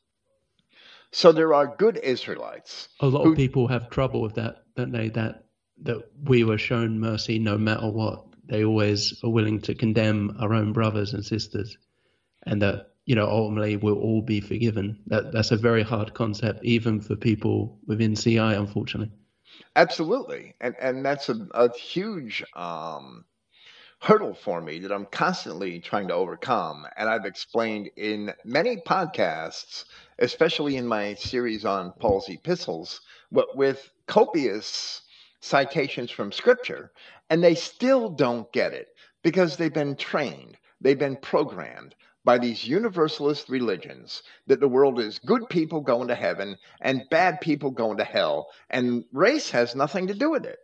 [1.11, 2.89] So there are good Israelites.
[2.99, 5.09] A lot who, of people have trouble with that, don't they?
[5.09, 5.45] That
[5.81, 10.53] that we were shown mercy no matter what they always are willing to condemn our
[10.53, 11.77] own brothers and sisters,
[12.43, 14.99] and that you know ultimately we'll all be forgiven.
[15.07, 19.11] That that's a very hard concept, even for people within CI, unfortunately.
[19.75, 23.25] Absolutely, and and that's a, a huge um,
[23.99, 29.85] hurdle for me that I'm constantly trying to overcome, and I've explained in many podcasts,
[30.19, 35.01] especially in my series on Paul's epistles, but with copious
[35.41, 36.91] citations from Scripture
[37.29, 38.87] and they still don't get it
[39.23, 45.19] because they've been trained, they've been programmed by these universalist religions that the world is
[45.19, 50.07] good people going to heaven and bad people going to hell, and race has nothing
[50.07, 50.57] to do with it.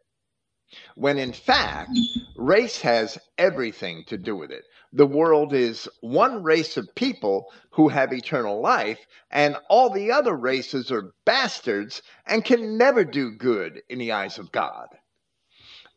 [0.95, 1.91] When in fact,
[2.37, 4.63] race has everything to do with it.
[4.93, 10.35] The world is one race of people who have eternal life, and all the other
[10.35, 14.87] races are bastards and can never do good in the eyes of God.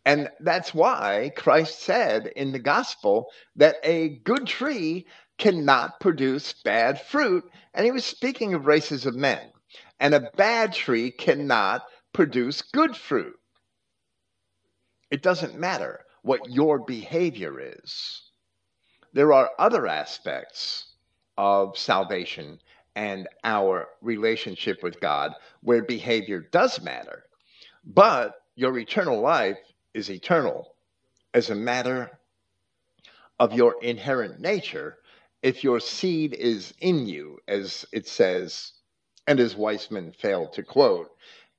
[0.04, 5.06] And that's why Christ said in the gospel that a good tree
[5.38, 7.44] cannot produce bad fruit.
[7.72, 9.50] And he was speaking of races of men.
[10.00, 13.34] And a bad tree cannot produce good fruit.
[15.10, 18.22] It doesn't matter what your behavior is.
[19.12, 20.86] There are other aspects
[21.38, 22.58] of salvation
[22.96, 27.24] and our relationship with God where behavior does matter.
[27.84, 29.58] But your eternal life
[29.94, 30.74] is eternal
[31.32, 32.18] as a matter
[33.38, 34.98] of your inherent nature
[35.42, 38.72] if your seed is in you, as it says,
[39.26, 41.10] and as Weisman failed to quote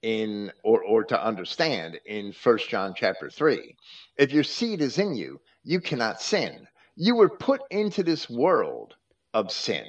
[0.02, 3.76] in or, or to understand in First John chapter 3.
[4.18, 6.68] If your seed is in you, you cannot sin.
[6.96, 8.96] You were put into this world
[9.34, 9.86] of sin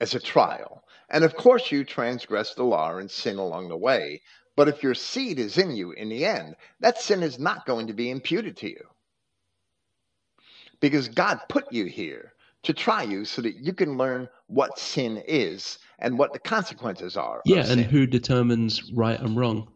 [0.00, 0.82] as a trial.
[1.08, 4.22] And of course, you transgress the law and sin along the way,
[4.56, 7.86] but if your seed is in you in the end, that sin is not going
[7.86, 8.84] to be imputed to you.
[10.80, 12.32] Because God put you here
[12.64, 17.16] to try you so that you can learn what sin is and what the consequences
[17.16, 17.40] are.
[17.44, 19.68] Yeah, and who determines right and wrong?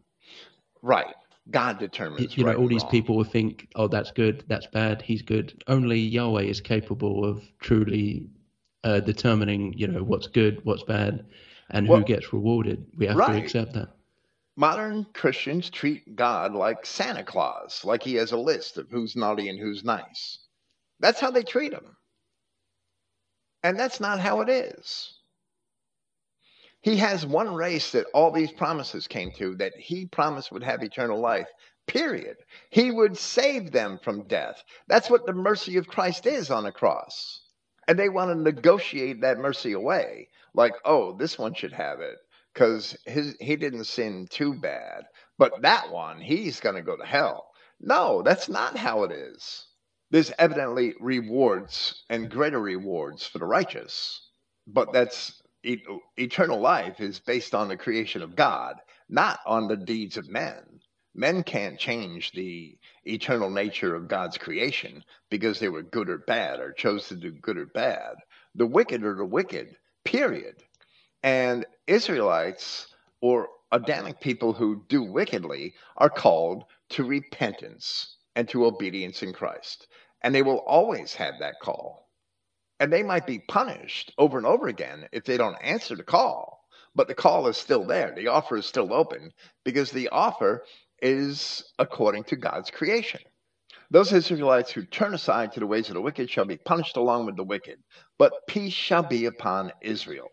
[0.83, 1.15] Right.
[1.51, 2.37] God determines.
[2.37, 2.91] You know, right all these wrong.
[2.91, 7.45] people will think, "Oh, that's good, that's bad, he's good." Only Yahweh is capable of
[7.61, 8.29] truly
[8.83, 11.25] uh, determining, you know, what's good, what's bad,
[11.71, 12.85] and well, who gets rewarded.
[12.97, 13.33] We have right.
[13.33, 13.95] to accept that
[14.57, 19.49] modern Christians treat God like Santa Claus, like he has a list of who's naughty
[19.49, 20.38] and who's nice.
[20.99, 21.97] That's how they treat him.
[23.62, 25.12] And that's not how it is.
[26.81, 30.83] He has one race that all these promises came to, that he promised would have
[30.83, 31.49] eternal life,
[31.87, 32.37] period.
[32.71, 34.62] He would save them from death.
[34.87, 37.40] That's what the mercy of Christ is on the cross.
[37.88, 42.16] And they want to negotiate that mercy away, like, oh, this one should have it
[42.57, 45.05] because his he didn't sin too bad.
[45.37, 47.51] But that one, he's going to go to hell.
[47.81, 49.66] No, that's not how it is.
[50.11, 54.22] There's evidently rewards and greater rewards for the righteous,
[54.66, 55.43] but that's
[56.16, 58.76] eternal life is based on the creation of God,
[59.11, 60.62] not on the deeds of men.
[61.14, 66.61] Men can't change the eternal nature of God's creation because they were good or bad
[66.61, 68.14] or chose to do good or bad.
[68.55, 70.62] The wicked are the wicked, period.
[71.22, 72.89] And Israelites
[73.20, 79.89] or Adamic people who do wickedly are called to repentance and to obedience in Christ.
[80.22, 82.09] And they will always have that call.
[82.78, 86.68] And they might be punished over and over again if they don't answer the call.
[86.95, 88.14] But the call is still there.
[88.14, 89.32] The offer is still open
[89.64, 90.64] because the offer
[91.03, 93.20] is according to God's creation.
[93.91, 97.26] Those Israelites who turn aside to the ways of the wicked shall be punished along
[97.26, 97.78] with the wicked,
[98.18, 100.28] but peace shall be upon Israel.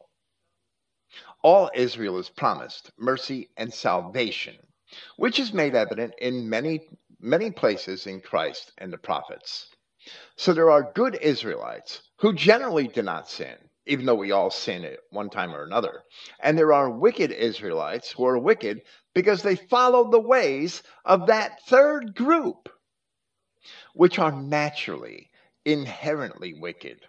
[1.44, 4.56] All Israel is promised mercy and salvation,
[5.18, 6.88] which is made evident in many,
[7.20, 9.70] many places in Christ and the prophets.
[10.38, 14.86] So there are good Israelites who generally do not sin, even though we all sin
[14.86, 16.04] at one time or another.
[16.39, 18.82] And there are wicked Israelites who are wicked
[19.14, 22.70] because they follow the ways of that third group
[23.94, 25.30] which are naturally,
[25.66, 27.00] inherently wicked.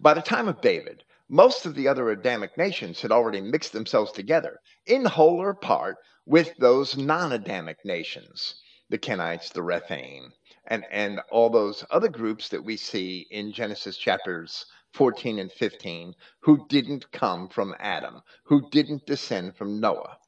[0.00, 4.10] By the time of David, most of the other Adamic nations had already mixed themselves
[4.10, 10.32] together, in whole or part, with those non Adamic nations the Kenites, the Rephaim,
[10.66, 16.12] and, and all those other groups that we see in Genesis chapters 14 and 15
[16.40, 20.18] who didn't come from Adam, who didn't descend from Noah.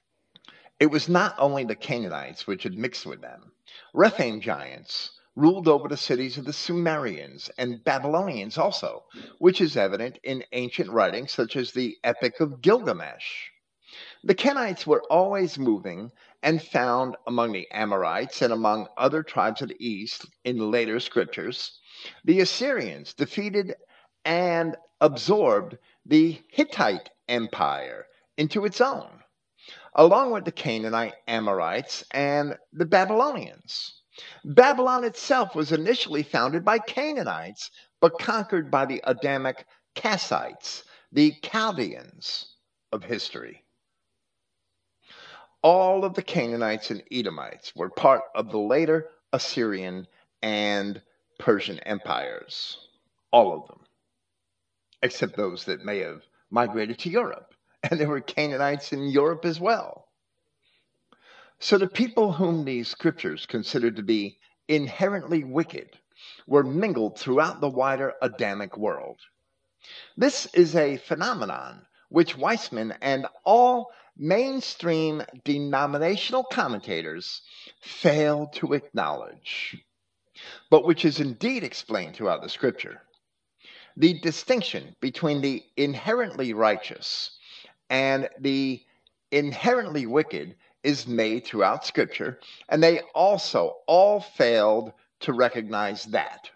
[0.78, 3.50] It was not only the Canaanites which had mixed with them.
[3.92, 9.04] Rephaim giants ruled over the cities of the Sumerians and Babylonians also,
[9.38, 13.48] which is evident in ancient writings such as the Epic of Gilgamesh.
[14.24, 16.12] The Kenites were always moving
[16.42, 21.78] and found among the Amorites and among other tribes of the east in later scriptures.
[22.24, 23.74] The Assyrians defeated
[24.24, 28.06] and absorbed the Hittite Empire
[28.36, 29.22] into its own
[29.94, 34.01] along with the Canaanite Amorites and the Babylonians.
[34.44, 42.56] Babylon itself was initially founded by Canaanites, but conquered by the Adamic Kassites, the Chaldeans
[42.92, 43.64] of history.
[45.62, 50.08] All of the Canaanites and Edomites were part of the later Assyrian
[50.42, 51.00] and
[51.38, 52.88] Persian empires.
[53.30, 53.86] All of them,
[55.02, 59.58] except those that may have migrated to Europe and there were Canaanites in Europe as
[59.58, 60.11] well.
[61.62, 65.96] So the people whom these scriptures considered to be inherently wicked
[66.44, 69.20] were mingled throughout the wider Adamic world.
[70.16, 77.42] This is a phenomenon which Weisman and all mainstream denominational commentators
[77.80, 79.76] fail to acknowledge,
[80.68, 83.02] but which is indeed explained throughout the scripture.
[83.96, 87.38] The distinction between the inherently righteous
[87.88, 88.82] and the
[89.30, 96.50] inherently wicked is made throughout Scripture, and they also all failed to recognize that.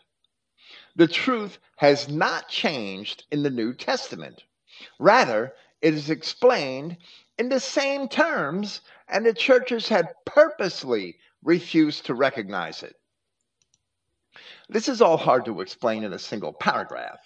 [0.97, 4.45] The truth has not changed in the New Testament.
[4.99, 5.53] Rather,
[5.83, 6.97] it is explained
[7.39, 12.97] in the same terms, and the churches had purposely refused to recognize it.
[14.69, 17.21] This is all hard to explain in a single paragraph.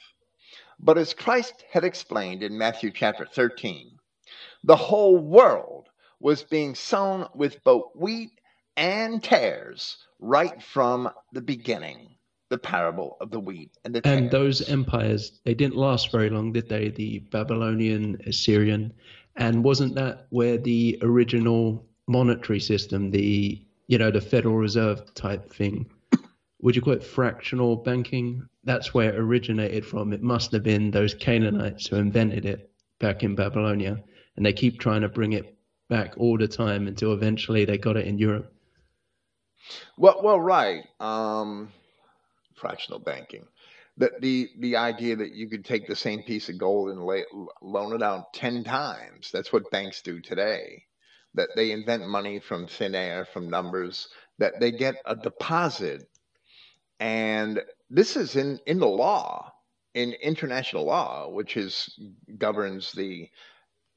[0.79, 3.99] But as Christ had explained in Matthew chapter 13,
[4.65, 5.90] the whole world
[6.21, 8.31] was being sown with both wheat
[8.77, 12.17] and tares right from the beginning.
[12.51, 14.19] The parable of the wheat and the tares.
[14.19, 16.89] And those empires, they didn't last very long, did they?
[16.89, 18.93] The Babylonian, Assyrian,
[19.37, 25.53] and wasn't that where the original monetary system, the you know the Federal Reserve type
[25.53, 25.89] thing,
[26.61, 28.47] would you call it fractional banking?
[28.65, 30.13] That's where it originated from.
[30.13, 34.03] It must have been those Canaanites who invented it back in Babylonia
[34.37, 35.57] and they keep trying to bring it
[35.91, 38.51] back all the time until eventually they got it in Europe.
[39.99, 40.85] Well, well, right.
[41.01, 41.71] Um,
[42.55, 43.47] fractional banking.
[43.99, 47.25] The, the the idea that you could take the same piece of gold and lay,
[47.61, 49.31] loan it out ten times.
[49.31, 50.85] That's what banks do today.
[51.35, 54.09] That they invent money from thin air, from numbers.
[54.39, 56.09] That they get a deposit,
[56.99, 57.61] and
[57.91, 59.53] this is in in the law,
[59.93, 61.99] in international law, which is
[62.39, 63.29] governs the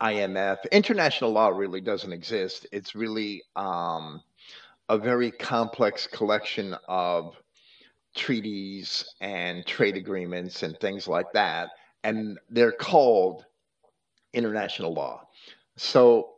[0.04, 0.58] IMF.
[0.72, 2.68] International law really doesn't exist.
[2.72, 4.22] It's really um,
[4.89, 7.36] a very complex collection of
[8.16, 11.70] treaties and trade agreements and things like that.
[12.04, 13.45] And they're called
[14.34, 15.22] international law.
[15.78, 16.32] So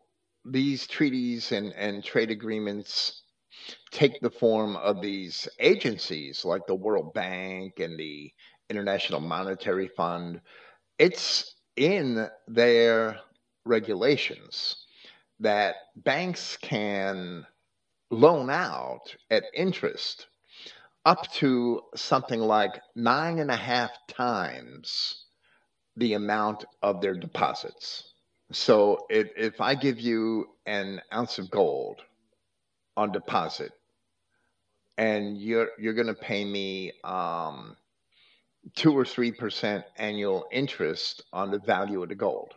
[0.45, 3.23] these treaties and, and trade agreements
[3.89, 8.31] take the form of these agencies like the World Bank and the
[8.69, 10.39] International Monetary Fund.
[10.99, 13.19] It's in their
[13.65, 14.85] regulations
[15.39, 17.45] that banks can
[18.11, 20.27] loan out at interest
[21.05, 25.25] up to something like nine and a half times
[25.97, 28.13] the amount of their deposits.
[28.51, 32.01] So if, if I give you an ounce of gold
[32.97, 33.71] on deposit
[34.97, 37.75] and you're you're going to pay me um,
[38.75, 42.53] two or three percent annual interest on the value of the gold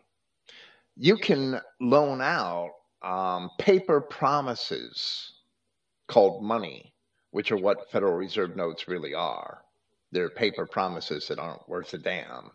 [0.98, 2.70] you can loan out
[3.02, 5.32] um, paper promises
[6.08, 6.92] called money,
[7.30, 9.62] which are what Federal Reserve notes really are.
[10.10, 12.50] They're paper promises that aren't worth a damn.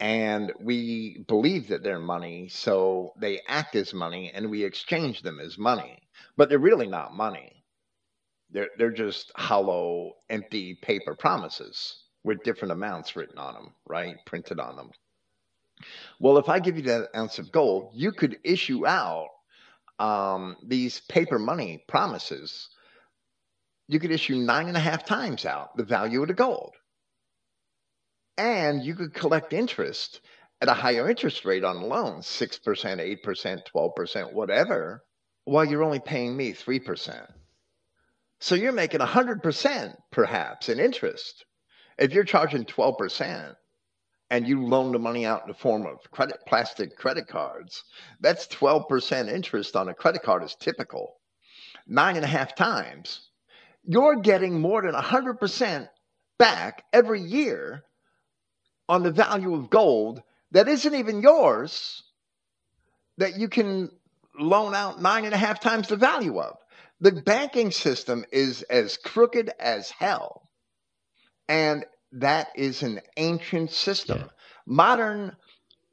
[0.00, 5.38] And we believe that they're money, so they act as money and we exchange them
[5.38, 5.98] as money.
[6.36, 7.64] But they're really not money.
[8.50, 14.16] They're, they're just hollow, empty paper promises with different amounts written on them, right?
[14.24, 14.90] Printed on them.
[16.20, 19.28] Well, if I give you that ounce of gold, you could issue out
[19.98, 22.68] um, these paper money promises.
[23.88, 26.74] You could issue nine and a half times out the value of the gold.
[28.36, 30.20] And you could collect interest
[30.60, 35.04] at a higher interest rate on loans 6%, 8%, 12%, whatever,
[35.44, 37.26] while you're only paying me 3%.
[38.40, 41.44] So you're making 100% perhaps in interest.
[41.98, 43.54] If you're charging 12%,
[44.30, 47.84] and you loan the money out in the form of credit plastic credit cards,
[48.20, 51.16] that's 12% interest on a credit card is typical.
[51.86, 53.28] Nine and a half times.
[53.84, 55.88] You're getting more than 100%
[56.38, 57.84] back every year
[58.88, 60.22] on the value of gold
[60.52, 62.02] that isn't even yours
[63.18, 63.90] that you can
[64.38, 66.56] loan out nine and a half times the value of.
[67.00, 70.48] The banking system is as crooked as hell.
[71.48, 71.84] And
[72.14, 74.18] that is an ancient system.
[74.18, 74.26] Yeah.
[74.66, 75.36] Modern,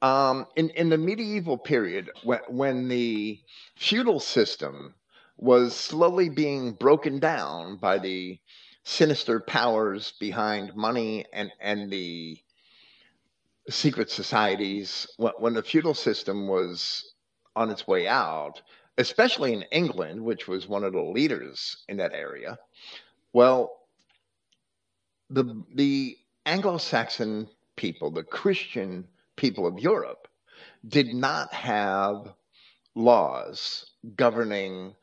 [0.01, 3.39] um, in, in the medieval period, when, when the
[3.75, 4.93] feudal system
[5.37, 8.39] was slowly being broken down by the
[8.83, 12.37] sinister powers behind money and, and the
[13.69, 17.13] secret societies, when, when the feudal system was
[17.55, 18.61] on its way out,
[18.97, 22.57] especially in England, which was one of the leaders in that area,
[23.33, 23.80] well,
[25.31, 29.07] the the Anglo-Saxon people, the Christian
[29.37, 30.27] people of Europe,
[30.87, 32.33] did not have
[32.95, 34.95] laws governing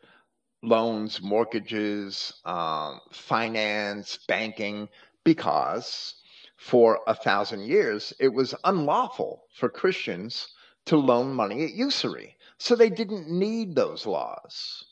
[0.62, 4.88] loans, mortgages, um, finance, banking,
[5.24, 6.14] because
[6.56, 10.48] for a thousand years it was unlawful for Christians
[10.86, 12.36] to loan money at usury.
[12.58, 14.84] So they didn't need those laws.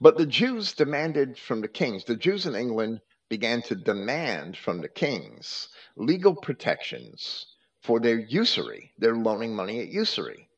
[0.00, 3.00] But the Jews demanded from the kings, the Jews in England
[3.30, 7.46] began to demand from the kings legal protections
[7.82, 10.48] for their usury, their loaning money at usury.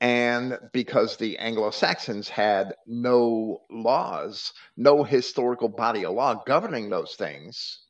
[0.00, 7.14] And because the Anglo Saxons had no laws, no historical body of law governing those
[7.14, 7.80] things,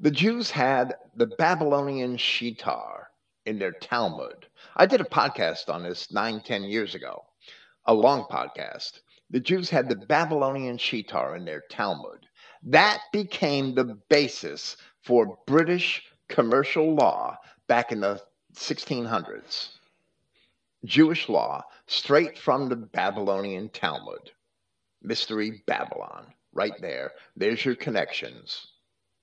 [0.00, 3.04] the Jews had the Babylonian Shitar
[3.46, 4.46] in their Talmud.
[4.76, 7.24] I did a podcast on this nine, ten years ago,
[7.84, 9.00] a long podcast.
[9.30, 12.26] The Jews had the Babylonian Shitar in their Talmud.
[12.64, 17.36] That became the basis for British commercial law
[17.66, 18.22] back in the
[18.54, 19.70] 1600s.
[20.84, 24.32] Jewish law straight from the Babylonian Talmud.
[25.02, 27.12] Mystery Babylon, right there.
[27.36, 28.68] There's your connections.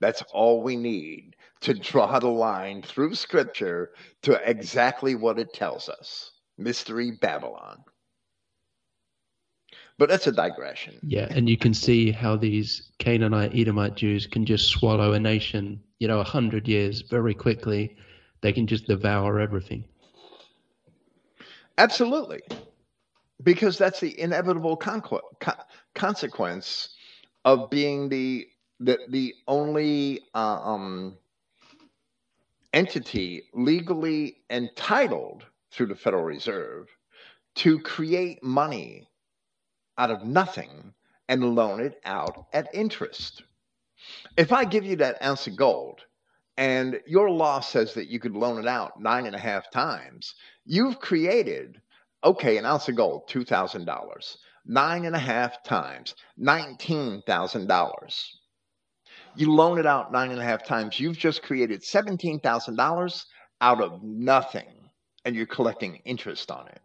[0.02, 3.92] That's all we need to draw the line through Scripture
[4.24, 6.32] to exactly what it tells us.
[6.58, 7.84] Mystery Babylon.
[10.00, 10.97] But that's a digression.
[11.04, 15.82] Yeah, and you can see how these Canaanite, Edomite Jews can just swallow a nation,
[16.00, 17.91] you know, a hundred years very quickly.
[18.41, 19.84] They can just devour everything.
[21.78, 22.39] Absolutely.
[23.43, 25.52] Because that's the inevitable conqu- co-
[25.95, 26.89] consequence
[27.43, 28.47] of being the
[28.80, 31.18] the, the only uh, um,
[32.74, 36.88] entity legally entitled through the Federal Reserve
[37.56, 39.09] to create money
[40.00, 40.93] out of nothing
[41.28, 43.43] and loan it out at interest.
[44.38, 46.00] If I give you that ounce of gold
[46.58, 50.34] and your law says that you could loan it out nine and a half times,
[50.66, 51.82] you've created,
[52.24, 58.26] okay, an ounce of gold, $2,000, nine and a half times, $19,000.
[59.36, 63.26] You loan it out nine and a half times, you've just created $17,000
[63.62, 64.89] out of nothing,
[65.26, 66.82] and you're collecting interest on it.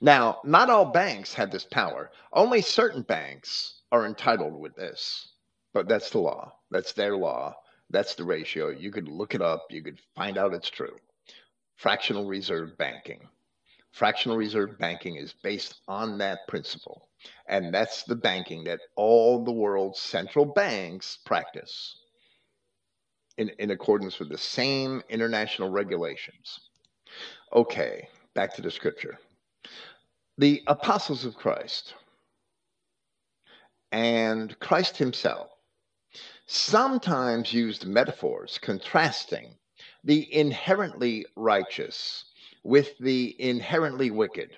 [0.00, 2.10] Now, not all banks have this power.
[2.32, 5.28] Only certain banks are entitled with this.
[5.72, 6.52] But that's the law.
[6.70, 7.56] That's their law.
[7.90, 8.68] That's the ratio.
[8.68, 9.66] You could look it up.
[9.70, 10.96] You could find out it's true.
[11.76, 13.28] Fractional reserve banking.
[13.92, 17.08] Fractional reserve banking is based on that principle.
[17.46, 21.96] And that's the banking that all the world's central banks practice
[23.38, 26.60] in, in accordance with the same international regulations.
[27.52, 29.18] Okay, back to the scripture
[30.36, 31.94] the apostles of Christ
[33.92, 35.50] and Christ himself
[36.46, 39.54] sometimes used metaphors contrasting
[40.02, 42.24] the inherently righteous
[42.64, 44.50] with the inherently wicked.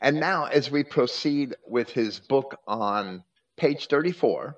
[0.00, 3.22] And now, as we proceed with his book on
[3.56, 4.56] page 34,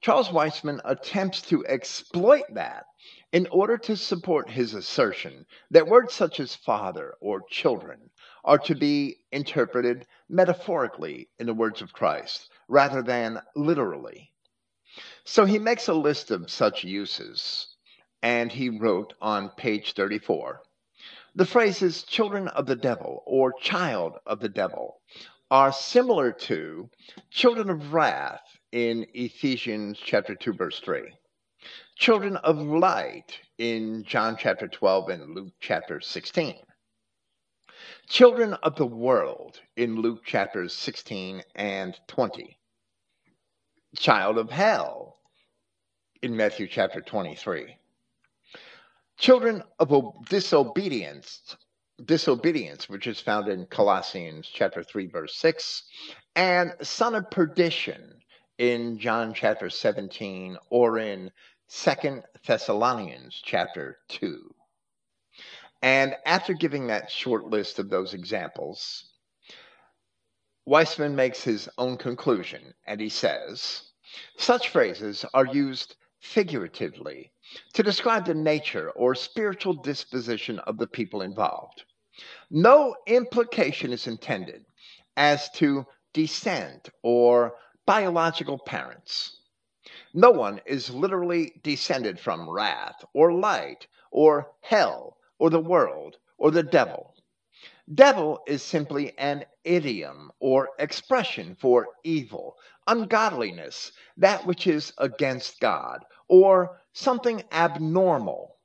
[0.00, 2.84] Charles Weisman attempts to exploit that
[3.32, 8.10] in order to support his assertion that words such as father or children
[8.44, 14.30] are to be interpreted metaphorically in the words of Christ rather than literally.
[15.24, 17.66] So he makes a list of such uses,
[18.22, 20.60] and he wrote on page 34
[21.36, 25.00] the phrases children of the devil or child of the devil
[25.50, 26.88] are similar to
[27.30, 31.02] children of wrath in Ephesians chapter 2 verse 3
[31.96, 36.56] children of light in John chapter 12 and Luke chapter 16.
[38.08, 42.58] Children of the world in Luke chapters 16 and 20.
[43.96, 45.16] Child of hell
[46.22, 47.76] in Matthew chapter 23.
[49.16, 51.56] Children of disobedience,
[52.04, 55.84] disobedience, which is found in Colossians chapter 3 verse 6,
[56.36, 58.20] and son of perdition
[58.58, 61.30] in John chapter 17 or in
[61.68, 64.53] Second Thessalonians chapter 2.
[65.82, 69.04] And after giving that short list of those examples,
[70.66, 73.82] Weisman makes his own conclusion and he says
[74.38, 77.32] such phrases are used figuratively
[77.74, 81.84] to describe the nature or spiritual disposition of the people involved.
[82.50, 84.64] No implication is intended
[85.16, 89.40] as to descent or biological parents.
[90.14, 96.50] No one is literally descended from wrath or light or hell or the world or
[96.50, 97.14] the devil.
[97.94, 106.02] Devil is simply an idiom or expression for evil, ungodliness, that which is against God,
[106.28, 108.56] or something abnormal.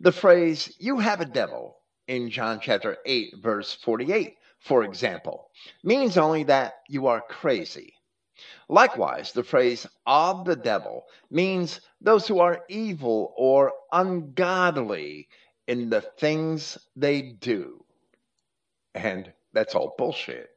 [0.00, 1.76] The phrase, you have a devil,
[2.08, 5.48] in John chapter 8, verse 48, for example,
[5.84, 7.94] means only that you are crazy.
[8.68, 15.28] Likewise, the phrase of the devil means those who are evil or ungodly
[15.66, 17.84] in the things they do.
[18.94, 20.50] And that's all bullshit.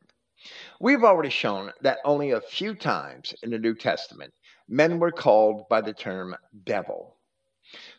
[0.79, 4.33] We've already shown that only a few times in the New Testament
[4.69, 7.15] men were called by the term devil.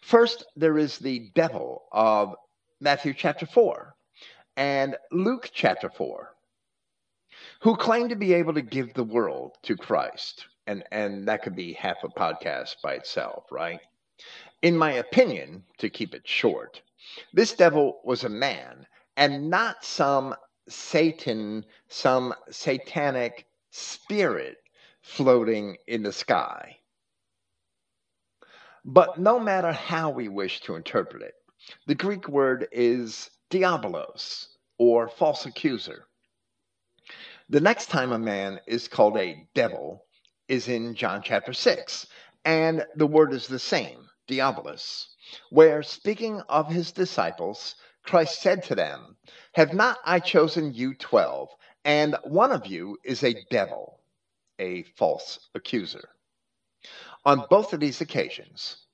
[0.01, 2.35] First, there is the devil of
[2.81, 3.95] Matthew chapter 4
[4.57, 6.35] and Luke chapter 4
[7.61, 10.47] who claim to be able to give the world to Christ.
[10.67, 13.81] And, and that could be half a podcast by itself, right?
[14.63, 16.83] In my opinion, to keep it short,
[17.32, 18.86] this devil was a man
[19.16, 20.34] and not some
[20.68, 24.59] Satan, some satanic spirit
[25.03, 26.78] floating in the sky.
[28.84, 31.34] But no matter how we wish to interpret it,
[31.86, 34.46] the Greek word is diabolos,
[34.78, 36.07] or false accuser.
[37.49, 40.05] The next time a man is called a devil
[40.49, 42.07] is in John chapter 6,
[42.44, 45.09] and the word is the same, diabolos,
[45.51, 49.16] where speaking of his disciples, Christ said to them,
[49.55, 51.51] Have not I chosen you twelve,
[51.85, 54.01] and one of you is a devil,
[54.59, 56.09] a false accuser?
[57.24, 58.87] On both of these occasions,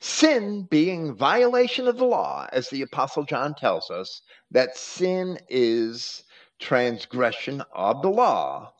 [0.00, 6.24] sin being violation of the law, as the Apostle John tells us, that sin is
[6.58, 8.72] transgression of the law,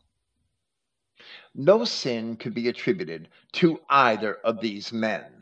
[1.54, 5.39] no sin could be attributed to either of these men.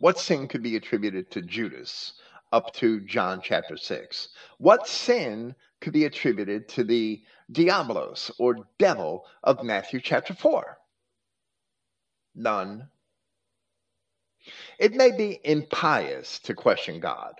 [0.00, 2.14] What sin could be attributed to Judas
[2.52, 4.28] up to John chapter 6?
[4.56, 7.22] What sin could be attributed to the
[7.52, 10.78] diabolos or devil of Matthew chapter 4?
[12.34, 12.88] None.
[14.78, 17.34] It may be impious to question God.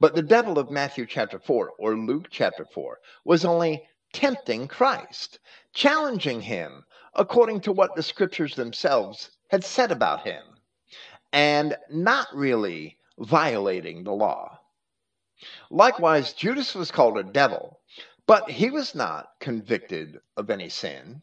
[0.00, 5.38] But the devil of Matthew chapter 4 or Luke chapter 4 was only tempting Christ,
[5.74, 10.42] challenging him according to what the scriptures themselves had said about him,
[11.34, 14.56] and not really violating the law.
[15.68, 17.80] Likewise, Judas was called a devil,
[18.24, 21.22] but he was not convicted of any sin.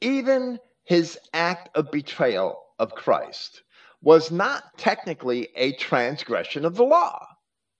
[0.00, 3.62] Even his act of betrayal of Christ
[4.02, 7.24] was not technically a transgression of the law.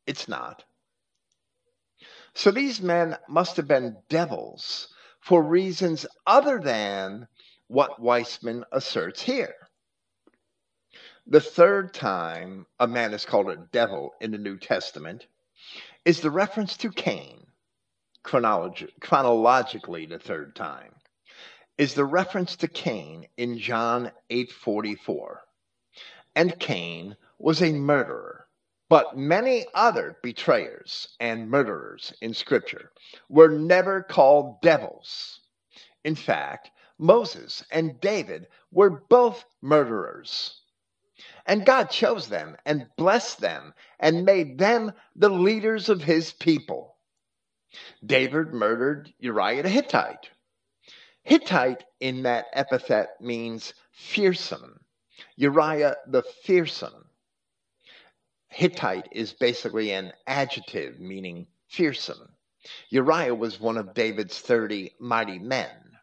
[0.06, 0.62] It's not.
[2.34, 7.26] So these men must have been devils for reasons other than
[7.66, 9.54] what Weisman asserts here.
[11.26, 15.26] The third time a man is called a devil in the New Testament
[16.04, 17.46] is the reference to Cain,
[18.24, 20.94] chronolog- chronologically the third time,
[21.78, 25.42] is the reference to Cain in John 8:44.
[26.34, 28.48] And Cain was a murderer
[28.92, 32.92] but many other betrayers and murderers in Scripture
[33.30, 35.40] were never called devils.
[36.04, 40.61] In fact, Moses and David were both murderers.
[41.46, 46.96] And God chose them and blessed them and made them the leaders of his people.
[48.04, 50.30] David murdered Uriah the Hittite.
[51.22, 54.80] Hittite in that epithet means fearsome.
[55.36, 57.08] Uriah the fearsome.
[58.48, 62.34] Hittite is basically an adjective meaning fearsome.
[62.90, 65.98] Uriah was one of David's 30 mighty men.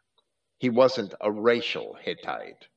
[0.58, 2.68] He wasn't a racial Hittite.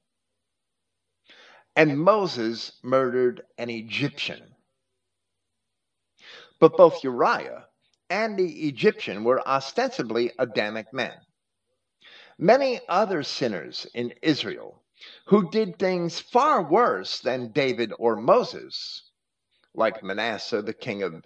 [1.76, 4.54] And Moses murdered an Egyptian.
[6.60, 7.66] But both Uriah
[8.10, 11.14] and the Egyptian were ostensibly Adamic men.
[12.38, 14.82] Many other sinners in Israel
[15.26, 19.10] who did things far worse than David or Moses,
[19.74, 21.24] like Manasseh, the king of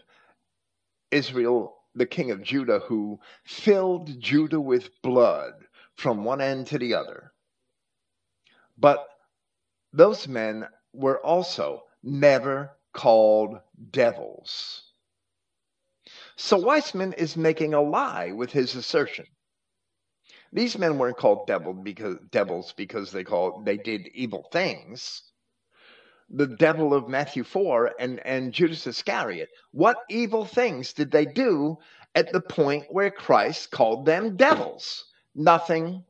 [1.10, 5.54] Israel, the king of Judah, who filled Judah with blood
[5.96, 7.32] from one end to the other.
[8.78, 9.06] But
[9.96, 13.58] those men were also never called
[13.90, 14.82] devils.
[16.36, 19.26] So Weisman is making a lie with his assertion.
[20.52, 25.22] These men weren't called devil because, devils because they called they did evil things.
[26.28, 31.78] The devil of Matthew 4 and, and Judas Iscariot, what evil things did they do
[32.14, 35.06] at the point where Christ called them devils?
[35.34, 36.04] Nothing.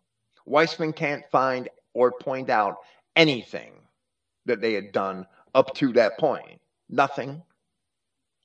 [0.46, 2.76] Weisman can't find or point out
[3.16, 3.72] anything
[4.46, 6.60] that they had done up to that point.
[6.88, 7.42] Nothing.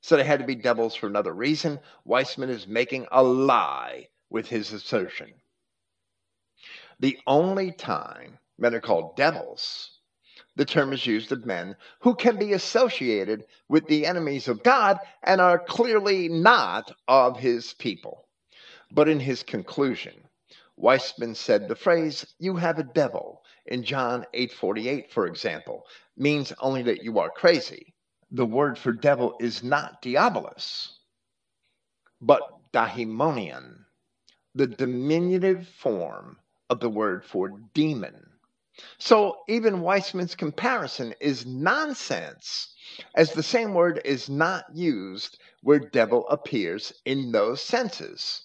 [0.02, 1.80] So they had to be devils for another reason.
[2.08, 5.32] Weisman is making a lie with his assertion.
[7.00, 10.00] The only time men are called devils,
[10.56, 15.00] the term is used of men who can be associated with the enemies of God
[15.24, 18.28] and are clearly not of his people.
[18.92, 20.14] But in his conclusion,
[20.78, 25.86] Weisman said the phrase, you have a devil, in John 8:48, for example,
[26.18, 27.94] means only that you are crazy.
[28.32, 30.94] The word for devil is not diabolos,
[32.22, 32.42] but
[32.72, 33.86] daimonion,
[34.56, 36.40] the diminutive form
[36.70, 38.32] of the word for demon.
[38.98, 42.74] So even Weisman's comparison is nonsense,
[43.16, 48.44] as the same word is not used where devil appears in those senses.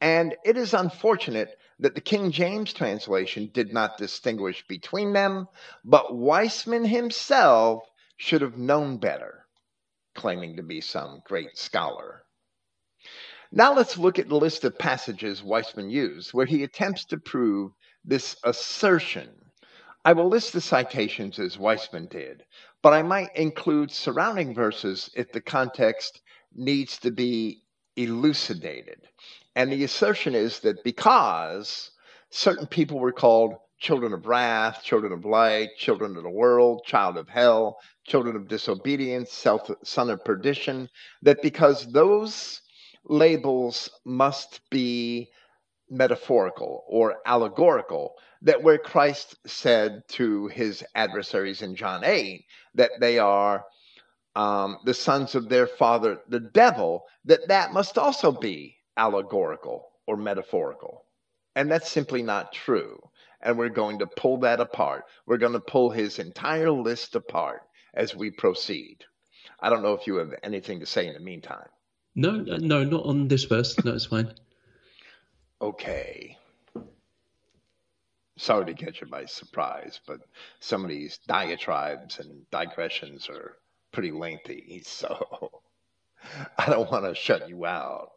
[0.00, 5.46] And it is unfortunate that the King James translation did not distinguish between them,
[5.84, 7.82] but Weisman himself
[8.16, 9.46] should have known better,
[10.14, 12.24] claiming to be some great scholar.
[13.52, 17.72] Now let's look at the list of passages Weisman used where he attempts to prove
[18.04, 19.30] this assertion.
[20.04, 22.44] I will list the citations as Weisman did,
[22.82, 26.20] but I might include surrounding verses if the context
[26.54, 27.62] needs to be
[27.96, 29.08] elucidated.
[29.58, 31.90] And the assertion is that because
[32.30, 37.16] certain people were called children of wrath, children of light, children of the world, child
[37.16, 40.88] of hell, children of disobedience, self, son of perdition,
[41.22, 42.62] that because those
[43.04, 45.28] labels must be
[45.90, 48.14] metaphorical or allegorical.
[48.42, 52.44] That where Christ said to his adversaries in John 8
[52.76, 53.64] that they are
[54.36, 60.18] um, the sons of their father, the devil, that that must also be allegorical or
[60.18, 61.06] metaphorical.
[61.56, 63.00] And that's simply not true.
[63.42, 65.04] And we're going to pull that apart.
[65.26, 67.62] We're going to pull his entire list apart
[67.94, 68.98] as we proceed.
[69.60, 71.68] I don't know if you have anything to say in the meantime.
[72.16, 73.82] No, uh, no, not on this verse.
[73.84, 74.32] No, it's fine.
[75.62, 76.38] okay.
[78.38, 80.20] Sorry to catch you by surprise, but
[80.60, 83.56] some of these diatribes and digressions are
[83.92, 85.62] pretty lengthy, so
[86.58, 88.10] I don't want to shut you out.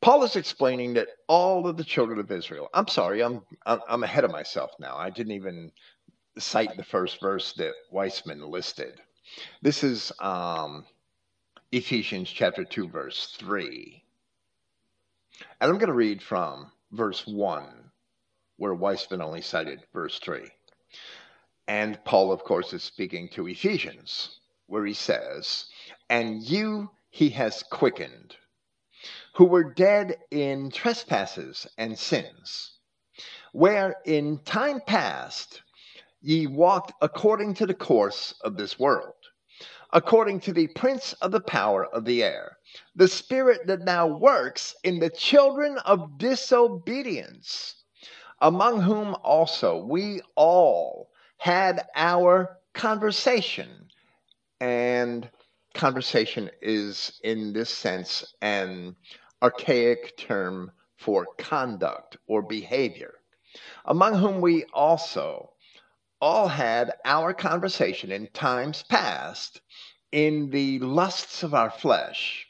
[0.00, 2.68] Paul is explaining that all of the children of Israel.
[2.74, 4.96] I'm sorry, I'm I'm ahead of myself now.
[4.96, 5.72] I didn't even
[6.38, 9.00] cite the first verse that Weisman listed.
[9.62, 10.84] This is um,
[11.72, 14.02] Ephesians chapter 2, verse 3.
[15.60, 17.90] And I'm going to read from verse 1,
[18.56, 20.48] where Weisman only cited verse 3.
[21.66, 25.66] And Paul, of course, is speaking to Ephesians, where he says,
[26.08, 28.36] And you he has quickened,
[29.36, 32.78] who were dead in trespasses and sins,
[33.52, 35.62] where in time past
[36.20, 39.14] ye walked according to the course of this world
[39.92, 42.58] according to the prince of the power of the air,
[42.96, 47.82] the spirit that now works in the children of disobedience,
[48.40, 51.08] among whom also we all
[51.38, 53.88] had our conversation.
[54.60, 55.28] And
[55.74, 58.96] conversation is, in this sense, an
[59.42, 63.14] archaic term for conduct or behavior.
[63.86, 65.52] among whom we also
[66.20, 69.60] all had our conversation in times past
[70.12, 72.46] in the lusts of our flesh,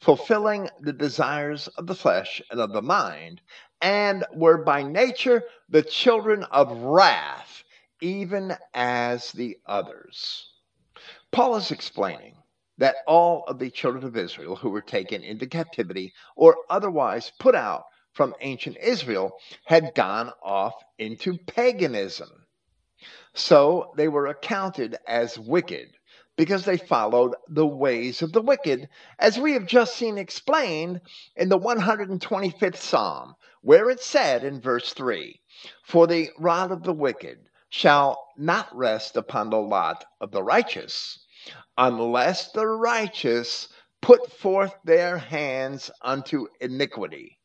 [0.00, 3.40] fulfilling the desires of the flesh and of the mind,
[3.80, 7.62] and were by nature the children of wrath,
[8.00, 10.50] even as the others.
[11.30, 12.36] Paul is explaining
[12.78, 17.54] that all of the children of Israel who were taken into captivity or otherwise put
[17.54, 19.32] out from ancient Israel
[19.66, 22.30] had gone off into paganism.
[23.34, 25.96] So they were accounted as wicked
[26.36, 31.00] because they followed the ways of the wicked, as we have just seen explained
[31.36, 35.40] in the 125th Psalm, where it said in verse 3
[35.84, 41.23] For the rod of the wicked shall not rest upon the lot of the righteous,
[41.76, 43.68] unless the righteous
[44.00, 47.38] put forth their hands unto iniquity.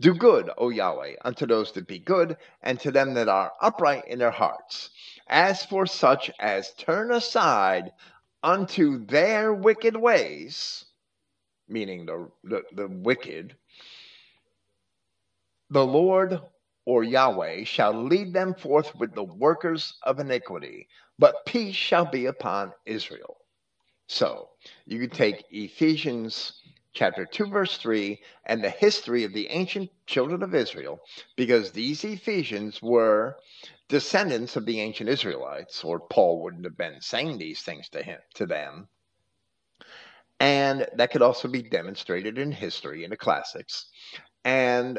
[0.00, 4.06] Do good, O Yahweh, unto those that be good, and to them that are upright
[4.08, 4.90] in their hearts.
[5.28, 7.92] As for such as turn aside
[8.42, 10.84] unto their wicked ways,
[11.68, 13.56] meaning the, the, the wicked,
[15.70, 16.40] the Lord
[16.84, 20.88] or Yahweh shall lead them forth with the workers of iniquity,
[21.20, 23.36] but peace shall be upon Israel.
[24.08, 24.48] So
[24.86, 26.62] you could take Ephesians
[26.92, 30.98] chapter 2, verse 3, and the history of the ancient children of Israel,
[31.36, 33.36] because these Ephesians were
[33.88, 38.18] descendants of the ancient Israelites, or Paul wouldn't have been saying these things to him
[38.34, 38.88] to them.
[40.40, 43.90] And that could also be demonstrated in history in the classics.
[44.44, 44.98] And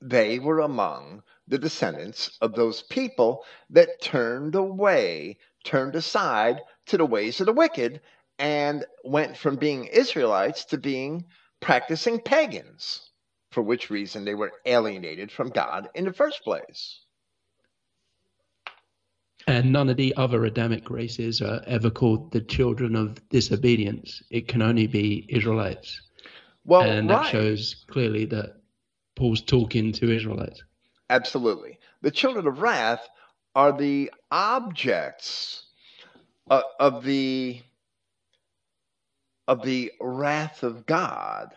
[0.00, 7.04] they were among the descendants of those people that turned away, turned aside to the
[7.04, 8.00] ways of the wicked,
[8.38, 11.24] and went from being Israelites to being
[11.60, 13.10] practicing pagans,
[13.50, 17.00] for which reason they were alienated from God in the first place.
[19.46, 24.22] And none of the other Adamic races are ever called the children of disobedience.
[24.30, 26.00] It can only be Israelites.
[26.64, 27.30] Well, and that right.
[27.30, 28.60] shows clearly that
[29.16, 30.62] Paul's talking to Israelites.
[31.10, 31.80] Absolutely.
[32.02, 33.06] The children of wrath
[33.56, 35.64] are the objects
[36.48, 37.62] of, of the
[39.48, 41.48] of the wrath of God,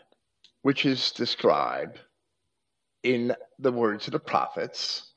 [0.63, 1.99] which is described
[3.03, 5.11] in the words of the prophets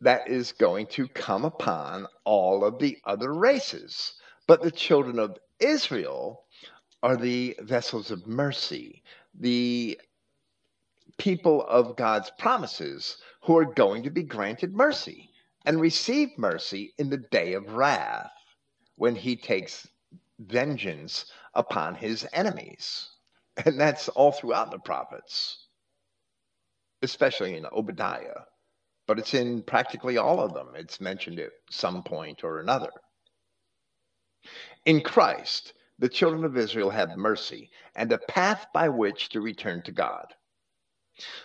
[0.00, 4.14] that is going to come upon all of the other races.
[4.46, 6.44] But the children of Israel
[7.02, 9.02] are the vessels of mercy,
[9.38, 10.00] the
[11.18, 15.30] people of God's promises who are going to be granted mercy
[15.64, 18.32] and receive mercy in the day of wrath
[18.96, 19.88] when he takes
[20.38, 23.08] vengeance upon his enemies.
[23.66, 25.66] And that's all throughout the prophets,
[27.02, 28.42] especially in Obadiah
[29.06, 30.68] but it's in practically all of them.
[30.74, 32.90] It's mentioned at some point or another.
[34.86, 39.82] In Christ, the children of Israel have mercy and a path by which to return
[39.82, 40.26] to God.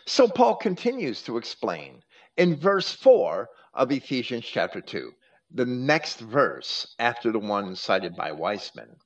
[0.06, 2.04] So Paul continues to explain
[2.36, 5.12] in verse 4 of Ephesians chapter 2,
[5.52, 8.98] the next verse after the one cited by Weisman.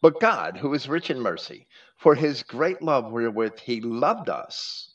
[0.00, 4.94] But God, who is rich in mercy, for his great love wherewith he loved us,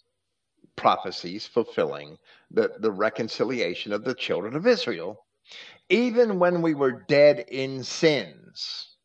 [0.76, 2.18] prophecies fulfilling
[2.52, 5.26] the, the reconciliation of the children of Israel,
[5.90, 8.96] even when we were dead in sins.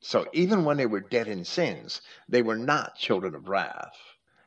[0.00, 3.96] So even when they were dead in sins, they were not children of wrath,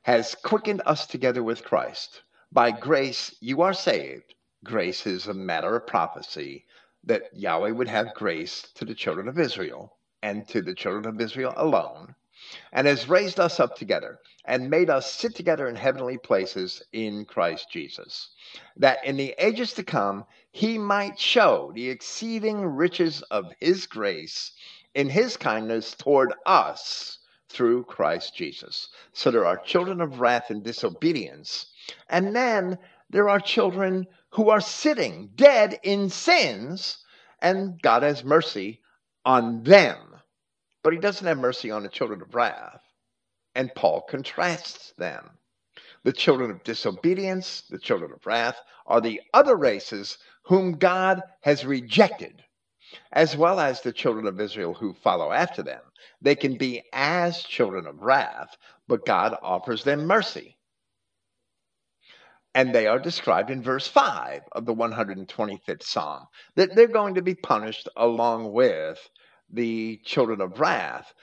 [0.03, 2.23] has quickened us together with Christ.
[2.51, 4.33] By grace you are saved.
[4.63, 6.65] Grace is a matter of prophecy
[7.03, 11.21] that Yahweh would have grace to the children of Israel and to the children of
[11.21, 12.15] Israel alone
[12.71, 17.25] and has raised us up together and made us sit together in heavenly places in
[17.25, 18.31] Christ Jesus,
[18.77, 24.53] that in the ages to come he might show the exceeding riches of his grace
[24.95, 27.19] in his kindness toward us
[27.51, 28.89] through Christ Jesus.
[29.13, 31.67] So there are children of wrath and disobedience,
[32.09, 32.77] and then
[33.09, 36.97] there are children who are sitting dead in sins,
[37.39, 38.81] and God has mercy
[39.25, 40.11] on them
[40.83, 42.81] but he doesn't have mercy on the children of wrath.
[43.53, 45.29] And Paul contrasts them.
[46.03, 51.65] The children of disobedience, the children of wrath, are the other races whom God has
[51.65, 52.43] rejected,
[53.11, 55.81] as well as the children of Israel who follow after them.
[56.21, 58.55] They can be as children of wrath,
[58.87, 60.57] but God offers them mercy.
[62.53, 67.21] And they are described in verse 5 of the 125th Psalm, that they're going to
[67.21, 68.99] be punished along with
[69.49, 71.13] the children of wrath,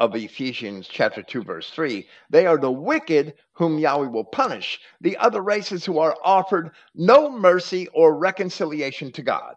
[0.00, 2.06] of Ephesians chapter 2 verse 3.
[2.30, 7.30] They are the wicked whom Yahweh will punish, the other races who are offered no
[7.30, 9.54] mercy or reconciliation to God.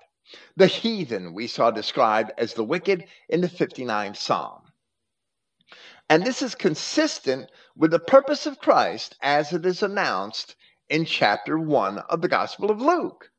[0.57, 4.61] The heathen we saw described as the wicked in the 59th Psalm.
[6.09, 10.55] And this is consistent with the purpose of Christ as it is announced
[10.89, 13.29] in chapter 1 of the Gospel of Luke,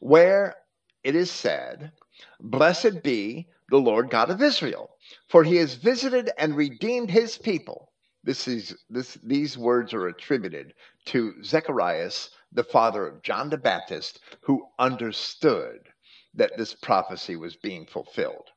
[0.00, 0.56] where
[1.02, 1.92] it is said,
[2.40, 4.90] Blessed be the Lord God of Israel,
[5.28, 7.92] for he has visited and redeemed his people.
[8.22, 10.74] This is this these words are attributed
[11.06, 15.88] to Zacharias, the father of John the Baptist, who understood
[16.34, 18.50] that this prophecy was being fulfilled.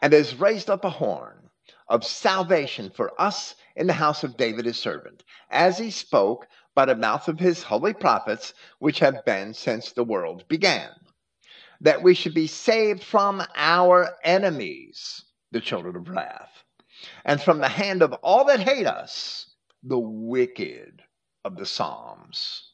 [0.00, 1.50] And has raised up a horn
[1.88, 6.86] of salvation for us in the house of David his servant, as he spoke by
[6.86, 10.90] the mouth of his holy prophets, which have been since the world began
[11.80, 16.62] that we should be saved from our enemies, the children of wrath,
[17.24, 21.02] and from the hand of all that hate us, the wicked
[21.44, 22.69] of the Psalms,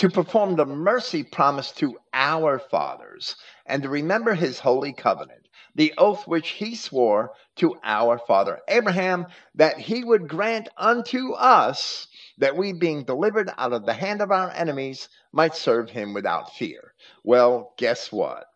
[0.00, 3.36] to perform the mercy promised to our fathers,
[3.66, 9.26] and to remember his holy covenant, the oath which he swore to our father Abraham,
[9.54, 12.06] that he would grant unto us
[12.38, 16.54] that we, being delivered out of the hand of our enemies, might serve him without
[16.54, 16.94] fear.
[17.22, 18.46] Well, guess what?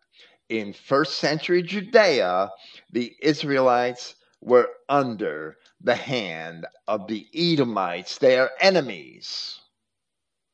[0.49, 2.49] In first century Judea,
[2.91, 9.59] the Israelites were under the hand of the Edomites, their enemies.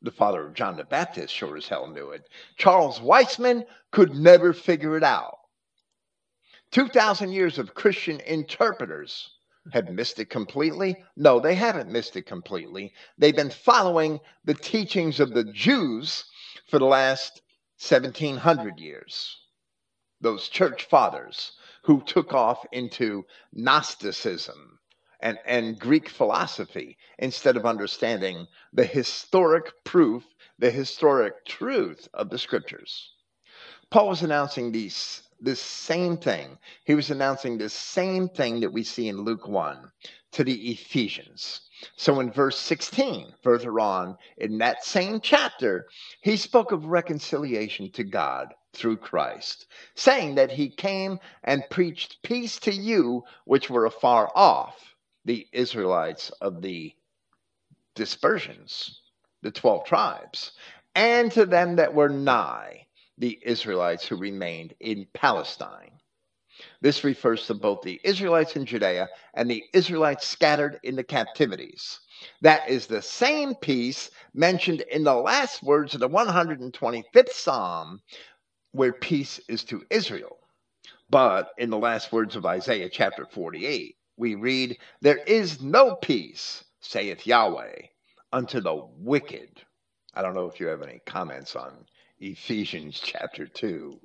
[0.04, 2.28] The father of John the Baptist sure as hell knew it.
[2.58, 5.38] Charles Weisman could never figure it out.
[6.72, 9.30] 2,000 years of Christian interpreters
[9.74, 11.04] have missed it completely?
[11.16, 12.94] No, they haven't missed it completely.
[13.18, 16.26] They've been following the teachings of the Jews
[16.68, 17.42] for the last
[17.78, 19.38] 1700 years.
[20.20, 21.52] Those church fathers
[21.84, 24.80] who took off into Gnosticism
[25.22, 30.24] and, and Greek philosophy instead of understanding the historic proof,
[30.60, 33.14] the historic truth of the scriptures.
[33.90, 36.58] Paul was announcing these this same thing.
[36.86, 39.92] He was announcing the same thing that we see in Luke 1
[40.34, 41.62] to the Ephesians.
[41.96, 45.88] So in verse 16, further on in that same chapter,
[46.22, 49.66] he spoke of reconciliation to God through Christ,
[49.96, 54.96] saying that he came and preached peace to you which were afar off,
[55.26, 56.94] the Israelites of the
[57.96, 59.02] dispersions,
[59.42, 60.54] the 12 tribes,
[60.96, 65.92] and to them that were nigh the Israelites who remained in Palestine.
[66.82, 72.00] This refers to both the Israelites in Judea and the Israelites scattered in the captivities.
[72.42, 78.02] That is the same peace mentioned in the last words of the 125th Psalm,
[78.72, 80.38] where peace is to Israel.
[81.10, 86.64] But in the last words of Isaiah chapter 48, we read, There is no peace,
[86.80, 87.88] saith Yahweh,
[88.32, 89.62] unto the wicked.
[90.14, 91.86] I don't know if you have any comments on
[92.20, 94.00] Ephesians chapter 2.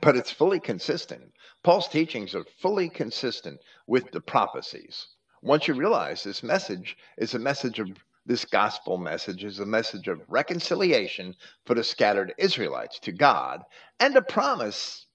[0.00, 1.32] But it's fully consistent.
[1.62, 5.08] Paul's teachings are fully consistent with the prophecies.
[5.42, 7.88] Once you realize this message is a message of
[8.24, 11.34] this gospel message is a message of reconciliation
[11.64, 13.62] for the scattered Israelites to God
[14.00, 15.06] and a promise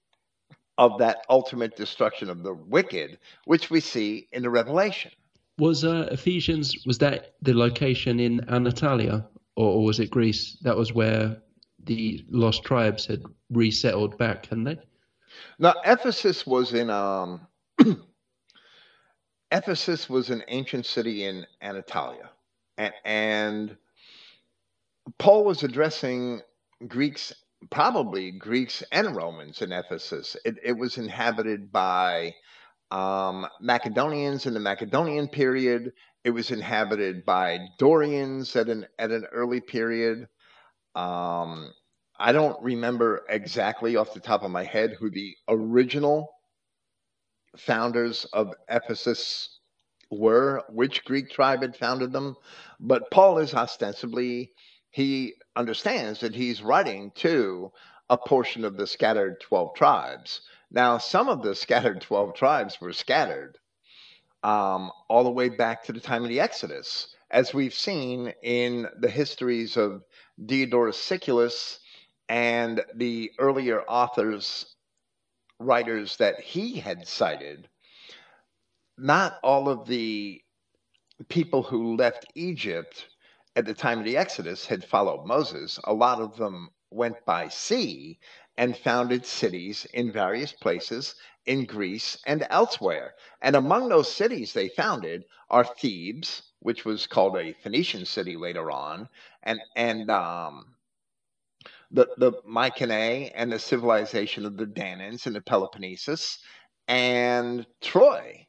[0.78, 5.10] of that ultimate destruction of the wicked, which we see in the Revelation.
[5.58, 10.56] Was uh, Ephesians was that the location in Anatolia, or, or was it Greece?
[10.62, 11.36] That was where
[11.84, 14.78] the lost tribes had resettled back, hadn't they?
[15.58, 17.46] Now Ephesus was in um
[19.52, 22.30] Ephesus was an ancient city in Anatolia.
[22.76, 23.76] And, and
[25.18, 26.40] Paul was addressing
[26.88, 27.32] Greeks,
[27.70, 30.36] probably Greeks and Romans in Ephesus.
[30.44, 32.34] It, it was inhabited by
[32.90, 35.92] um, Macedonians in the Macedonian period.
[36.24, 40.26] It was inhabited by Dorians at an at an early period.
[40.94, 41.72] Um,
[42.18, 46.30] I don't remember exactly off the top of my head who the original
[47.56, 49.60] founders of Ephesus
[50.10, 52.36] were, which Greek tribe had founded them,
[52.80, 54.52] but Paul is ostensibly,
[54.90, 57.72] he understands that he's writing to
[58.10, 60.40] a portion of the scattered 12 tribes.
[60.70, 63.58] Now, some of the scattered 12 tribes were scattered
[64.42, 68.86] um, all the way back to the time of the Exodus, as we've seen in
[68.98, 70.02] the histories of
[70.44, 71.78] Diodorus Siculus
[72.28, 74.76] and the earlier authors,
[75.58, 77.68] writers that he had cited.
[78.98, 80.42] Not all of the
[81.28, 83.06] people who left Egypt
[83.56, 85.78] at the time of the Exodus had followed Moses.
[85.84, 88.18] A lot of them went by sea
[88.56, 91.14] and founded cities in various places
[91.46, 93.14] in Greece and elsewhere.
[93.42, 98.70] And among those cities they founded are Thebes, which was called a Phoenician city later
[98.70, 99.08] on,
[99.42, 100.74] and and um,
[101.90, 106.38] the the Mycenae and the civilization of the Danaans in the Peloponnesus,
[106.88, 108.43] and Troy,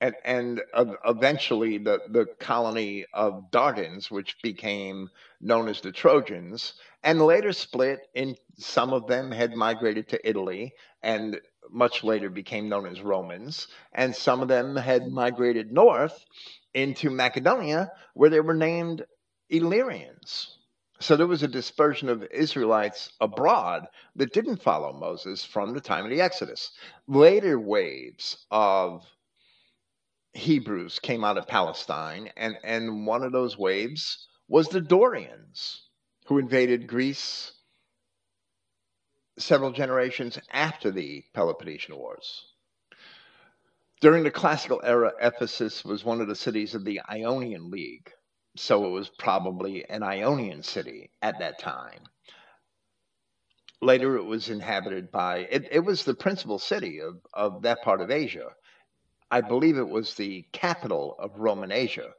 [0.00, 6.74] and and uh, eventually the the colony of Dardans, which became known as the Trojans,
[7.02, 8.00] and later split.
[8.14, 10.72] In some of them had migrated to Italy,
[11.02, 11.40] and
[11.70, 16.24] much later became known as Romans, and some of them had migrated north
[16.74, 19.04] into Macedonia, where they were named
[19.50, 20.58] Illyrians.
[21.00, 23.86] So there was a dispersion of Israelites abroad
[24.16, 26.72] that didn't follow Moses from the time of the Exodus.
[27.08, 29.06] Later waves of
[30.32, 35.88] Hebrews came out of Palestine, and, and one of those waves was the Dorians,
[36.26, 37.52] who invaded Greece
[39.38, 42.46] several generations after the Peloponnesian Wars.
[44.00, 48.10] During the classical era, Ephesus was one of the cities of the Ionian League,
[48.56, 52.04] so it was probably an Ionian city at that time.
[53.82, 58.00] Later, it was inhabited by, it, it was the principal city of, of that part
[58.00, 58.54] of Asia.
[59.30, 62.10] I believe it was the capital of Roman Asia,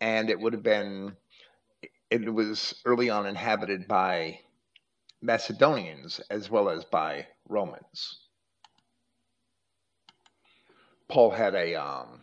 [0.00, 1.16] and it would have been,
[2.10, 4.40] it was early on inhabited by
[5.20, 8.20] Macedonians as well as by Romans.
[11.08, 12.22] Paul had a um,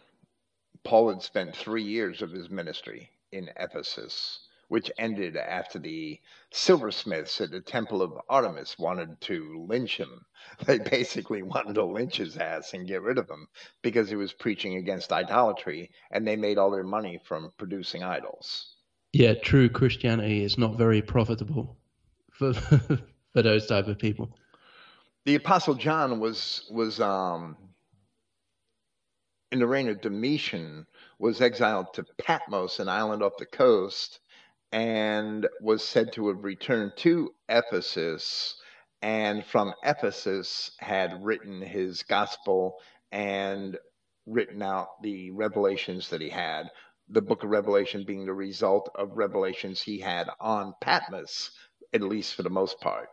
[0.84, 6.20] Paul had spent three years of his ministry in Ephesus, which ended after the
[6.51, 10.26] silversmiths at the temple of Artemis wanted to lynch him.
[10.65, 13.47] They basically wanted to lynch his ass and get rid of him
[13.82, 18.76] because he was preaching against idolatry, and they made all their money from producing idols.
[19.13, 21.78] Yeah, true Christianity is not very profitable
[22.32, 22.53] for
[23.34, 24.38] for those type of people.
[25.26, 27.57] The Apostle John was was um,
[29.51, 30.86] in the reign of Domitian
[31.20, 34.20] was exiled to Patmos, an island off the coast,
[34.72, 38.55] and was said to have returned to Ephesus,
[39.01, 42.78] and from Ephesus had written his gospel
[43.11, 43.78] and
[44.26, 46.70] written out the revelations that he had.
[47.09, 51.51] The book of Revelation being the result of revelations he had on Patmos,
[51.93, 53.07] at least for the most part.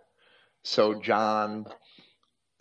[0.64, 1.66] So John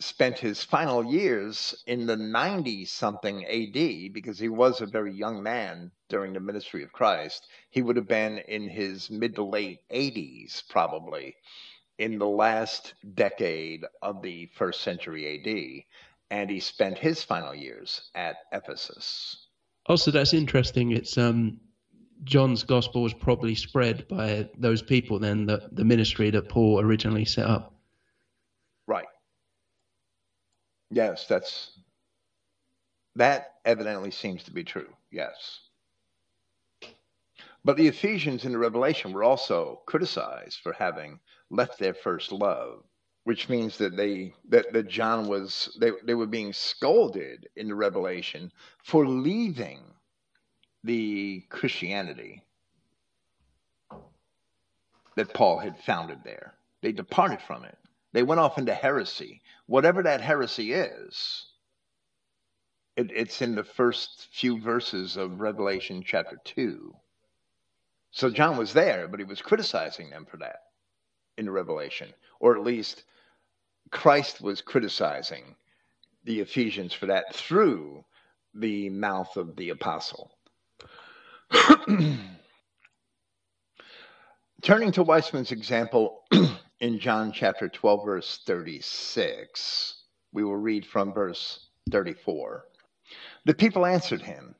[0.03, 5.41] spent his final years in the 90 something AD because he was a very young
[5.41, 7.47] man during the ministry of Christ.
[7.69, 11.35] He would have been in his mid to late 80s, probably,
[11.97, 15.83] in the last decade of the first century AD.
[16.29, 19.47] And he spent his final years at Ephesus.
[19.85, 20.91] Also, that's interesting.
[20.91, 21.57] It's um,
[22.23, 27.25] John's gospel was probably spread by those people then, the, the ministry that Paul originally
[27.25, 27.63] set up.
[28.87, 29.05] Right.
[30.93, 31.71] Yes, that's
[33.15, 34.89] that evidently seems to be true.
[35.11, 35.59] Yes.
[37.65, 41.19] But the Ephesians in the Revelation were also criticized for having
[41.49, 42.83] left their first love,
[43.23, 47.75] which means that they that, that John was they, they were being scolded in the
[47.75, 48.51] Revelation
[48.83, 49.79] for leaving
[50.83, 52.43] the Christianity
[55.15, 56.53] that Paul had founded there.
[56.81, 57.77] They departed from it.
[58.11, 59.41] They went off into heresy.
[59.65, 61.45] Whatever that heresy is,
[62.95, 66.93] it, it's in the first few verses of Revelation chapter 2.
[68.11, 70.59] So John was there, but he was criticizing them for that
[71.37, 72.13] in Revelation.
[72.39, 73.03] Or at least
[73.89, 75.55] Christ was criticizing
[76.23, 78.05] the Ephesians for that through
[78.53, 80.31] the mouth of the apostle.
[84.61, 86.23] Turning to Weisman's example
[86.83, 90.03] in John chapter 12, verse 36.
[90.33, 92.65] We will read from verse 34.
[93.45, 94.53] The people answered him,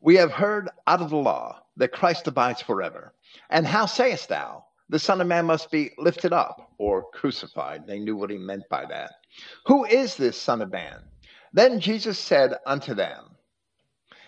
[0.00, 3.12] We have heard out of the law that Christ abides forever.
[3.50, 7.88] And how sayest thou, the Son of Man must be lifted up or crucified?
[7.88, 9.10] They knew what he meant by that.
[9.66, 11.02] Who is this Son of Man?
[11.52, 13.24] Then Jesus said unto them,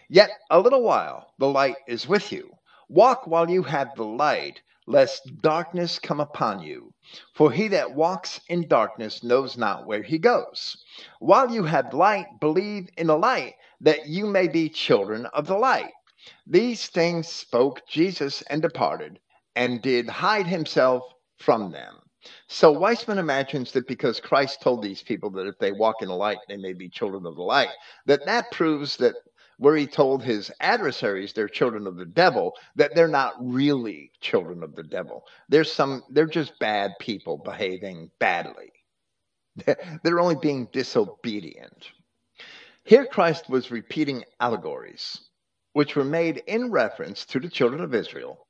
[0.09, 2.51] Yet a little while the light is with you.
[2.89, 6.93] Walk while you have the light, lest darkness come upon you.
[7.35, 10.77] For he that walks in darkness knows not where he goes.
[11.21, 15.59] While you have light, believe in the light, that you may be children of the
[15.59, 15.93] light.
[16.47, 19.21] These things spoke Jesus and departed,
[19.55, 21.03] and did hide himself
[21.39, 21.97] from them.
[22.49, 26.15] So Weisman imagines that because Christ told these people that if they walk in the
[26.15, 27.71] light, they may be children of the light,
[28.07, 29.15] that that proves that
[29.59, 34.63] where he told his adversaries they're children of the devil, that they're not really children
[34.63, 35.25] of the devil.
[35.49, 38.73] There's some they're just bad people behaving badly.
[40.05, 41.91] They're only being disobedient.
[42.85, 45.21] Here, Christ was repeating allegories,
[45.73, 48.47] which were made in reference to the children of Israel.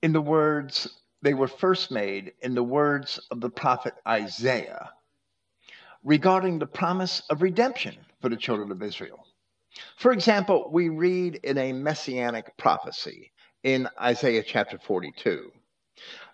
[0.00, 0.88] In the words,
[1.22, 4.90] they were first made in the words of the prophet Isaiah
[6.04, 9.26] regarding the promise of redemption for the children of Israel.
[9.96, 15.52] For example, we read in a messianic prophecy in Isaiah chapter 42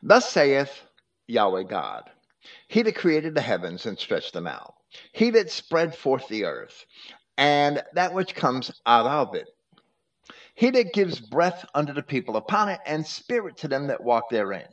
[0.03, 0.83] Thus saith
[1.27, 2.11] Yahweh God,
[2.69, 4.75] He that created the heavens and stretched them out,
[5.13, 6.85] He that spread forth the earth,
[7.39, 9.49] and that which comes out of it,
[10.55, 14.29] He that gives breath unto the people upon it, and spirit to them that walk
[14.31, 14.69] therein.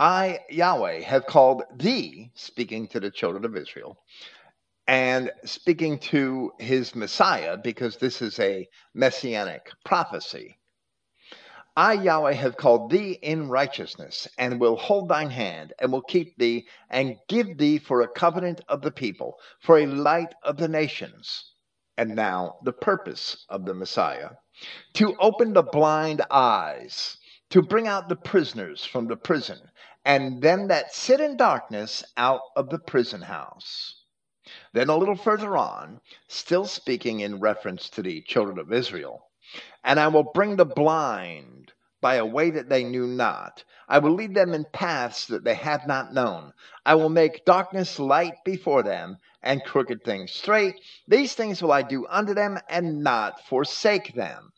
[0.00, 3.98] I, Yahweh, have called thee, speaking to the children of Israel,
[4.86, 10.58] and speaking to his Messiah, because this is a messianic prophecy.
[11.76, 16.36] I, Yahweh, have called thee in righteousness, and will hold thine hand, and will keep
[16.36, 20.68] thee, and give thee for a covenant of the people, for a light of the
[20.68, 21.54] nations.
[21.96, 24.30] And now, the purpose of the Messiah
[24.94, 27.16] to open the blind eyes,
[27.52, 29.58] to bring out the prisoners from the prison,
[30.06, 34.06] and them that sit in darkness out of the prison house.
[34.72, 39.26] Then, a little further on, still speaking in reference to the children of Israel,
[39.84, 43.62] and I will bring the blind by a way that they knew not.
[43.86, 46.54] I will lead them in paths that they have not known.
[46.86, 50.76] I will make darkness light before them, and crooked things straight.
[51.06, 54.52] These things will I do unto them, and not forsake them.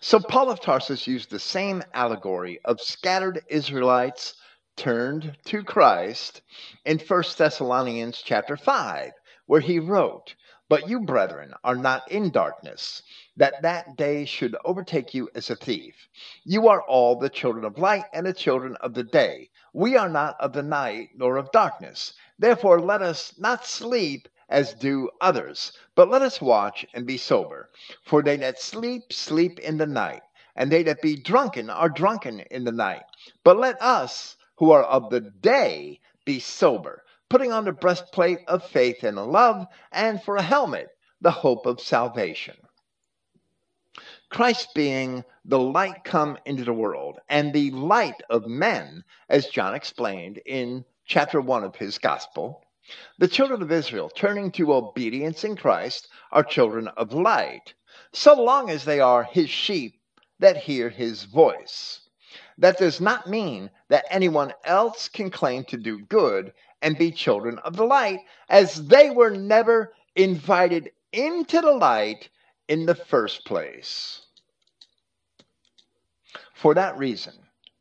[0.00, 4.34] So Paul of Tarsus used the same allegory of scattered Israelites
[4.76, 6.42] turned to Christ
[6.84, 9.12] in 1 Thessalonians chapter 5,
[9.46, 10.34] where he wrote,
[10.68, 13.02] but you, brethren, are not in darkness,
[13.36, 16.08] that that day should overtake you as a thief.
[16.44, 19.50] You are all the children of light and the children of the day.
[19.72, 22.14] We are not of the night nor of darkness.
[22.38, 27.70] Therefore, let us not sleep as do others, but let us watch and be sober.
[28.04, 30.22] For they that sleep, sleep in the night,
[30.56, 33.04] and they that be drunken are drunken in the night.
[33.42, 37.04] But let us, who are of the day, be sober
[37.34, 40.88] putting on the breastplate of faith and love, and for a helmet,
[41.20, 42.54] the hope of salvation.
[44.30, 49.74] Christ being the light come into the world and the light of men, as John
[49.74, 52.62] explained in chapter 1 of his gospel,
[53.18, 57.74] the children of Israel, turning to obedience in Christ, are children of light,
[58.12, 60.00] so long as they are his sheep
[60.38, 62.00] that hear his voice.
[62.58, 66.52] That does not mean that anyone else can claim to do good
[66.82, 72.28] and be children of the light, as they were never invited into the light
[72.68, 74.22] in the first place.
[76.54, 77.34] For that reason,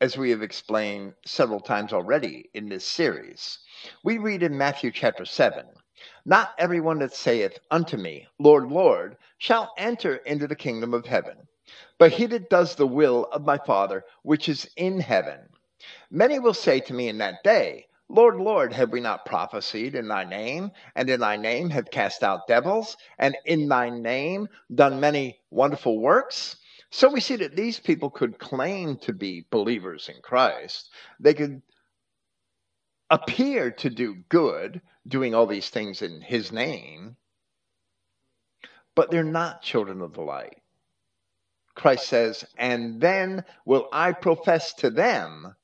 [0.04, 3.60] as we have explained several times already in this series,
[4.04, 5.64] we read in Matthew chapter 7
[6.26, 11.48] Not everyone that saith unto me, Lord, Lord, shall enter into the kingdom of heaven,
[12.00, 15.40] but he that does the will of my Father which is in heaven.
[16.12, 20.10] Many will say to me in that day, Lord, Lord, have we not prophesied in
[20.10, 25.00] thy name, and in thy name have cast out devils, and in thy name done
[25.00, 26.58] many wonderful works?
[26.96, 30.92] So we see that these people could claim to be believers in Christ.
[31.20, 31.64] They could
[33.10, 37.18] appear to do good, doing all these things in his name,
[38.94, 40.62] but they're not children of the light.
[41.74, 45.56] Christ says, And then will I profess to them,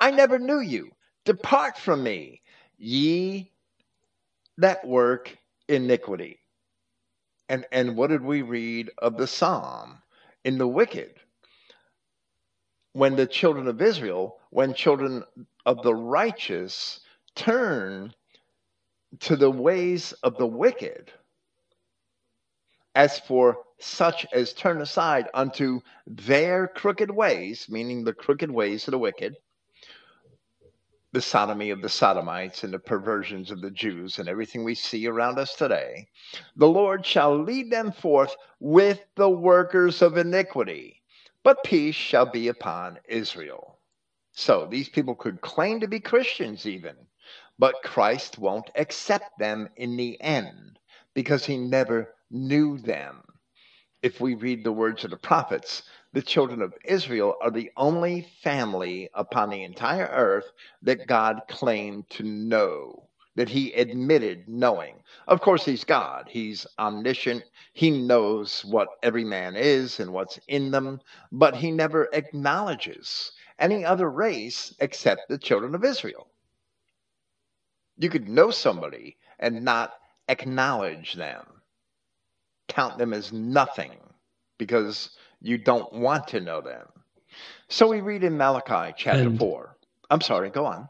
[0.00, 0.90] I never knew you.
[1.24, 2.42] Depart from me,
[2.76, 3.52] ye
[4.58, 5.38] that work
[5.68, 6.40] iniquity.
[7.48, 10.01] And, and what did we read of the psalm?
[10.44, 11.14] In the wicked,
[12.92, 15.24] when the children of Israel, when children
[15.66, 17.00] of the righteous
[17.34, 18.14] turn
[19.20, 21.12] to the ways of the wicked,
[22.94, 28.92] as for such as turn aside unto their crooked ways, meaning the crooked ways of
[28.92, 29.36] the wicked,
[31.12, 35.06] the sodomy of the Sodomites and the perversions of the Jews and everything we see
[35.06, 36.06] around us today,
[36.56, 41.02] the Lord shall lead them forth with the workers of iniquity,
[41.44, 43.78] but peace shall be upon Israel.
[44.32, 46.96] So these people could claim to be Christians, even,
[47.58, 50.78] but Christ won't accept them in the end
[51.12, 53.22] because he never knew them.
[54.02, 55.82] If we read the words of the prophets,
[56.12, 60.52] the children of Israel are the only family upon the entire earth
[60.82, 65.02] that God claimed to know, that he admitted knowing.
[65.26, 70.70] Of course, he's God, he's omniscient, he knows what every man is and what's in
[70.70, 76.28] them, but he never acknowledges any other race except the children of Israel.
[77.96, 79.94] You could know somebody and not
[80.28, 81.46] acknowledge them,
[82.68, 83.92] count them as nothing
[84.58, 86.86] because you don't want to know them.
[87.68, 89.76] So we read in Malachi chapter And- 4.
[90.10, 90.88] I'm sorry, go on.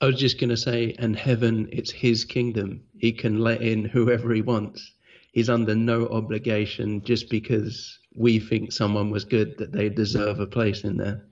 [0.00, 2.84] I was just going to say, and heaven, it's his kingdom.
[2.96, 4.94] He can let in whoever he wants.
[5.32, 10.46] He's under no obligation just because we think someone was good that they deserve a
[10.46, 11.26] place in there.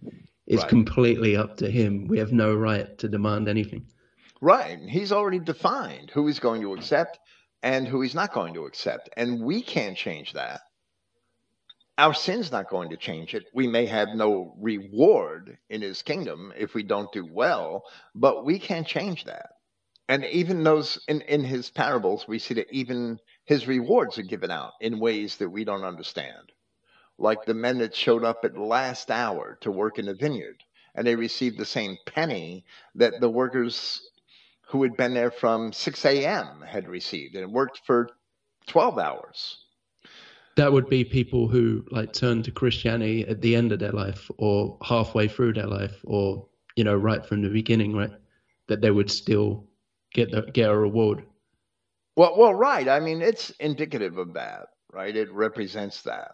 [0.46, 0.68] It's Right.
[0.68, 2.08] completely up to him.
[2.08, 3.86] We have no right to demand anything.
[4.40, 4.78] Right.
[4.86, 7.18] He's already defined who he's going to accept
[7.62, 9.08] and who he's not going to accept.
[9.16, 10.60] And we can't change that.
[11.98, 13.46] Our sin's not going to change it.
[13.52, 17.82] We may have no reward in his kingdom if we don't do well,
[18.14, 19.50] but we can't change that.
[20.08, 24.50] And even those in, in his parables, we see that even his rewards are given
[24.52, 26.52] out in ways that we don't understand.
[27.18, 30.62] Like the men that showed up at last hour to work in the vineyard,
[30.94, 32.64] and they received the same penny
[32.94, 34.00] that the workers
[34.68, 36.62] who had been there from 6 a.m.
[36.62, 38.08] had received and worked for
[38.68, 39.64] 12 hours.
[40.58, 44.28] That would be people who like turn to Christianity at the end of their life
[44.38, 48.10] or halfway through their life or, you know, right from the beginning, right?
[48.66, 49.68] That they would still
[50.12, 51.22] get the, get a reward.
[52.16, 52.88] Well, well, right.
[52.88, 55.14] I mean, it's indicative of that, right?
[55.14, 56.32] It represents that.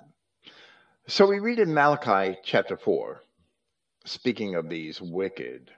[1.06, 3.20] So we read in Malachi chapter 4,
[4.06, 5.70] speaking of these wicked.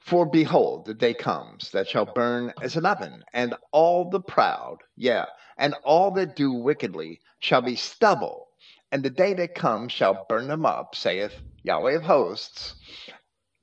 [0.00, 4.76] For behold, the day comes that shall burn as an oven, and all the proud,
[4.94, 5.24] yeah,
[5.56, 8.48] and all that do wickedly shall be stubble.
[8.92, 12.74] And the day that comes shall burn them up, saith Yahweh of hosts,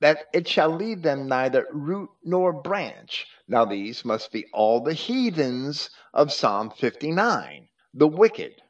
[0.00, 3.26] that it shall leave them neither root nor branch.
[3.48, 8.62] Now these must be all the heathens of Psalm 59, the wicked.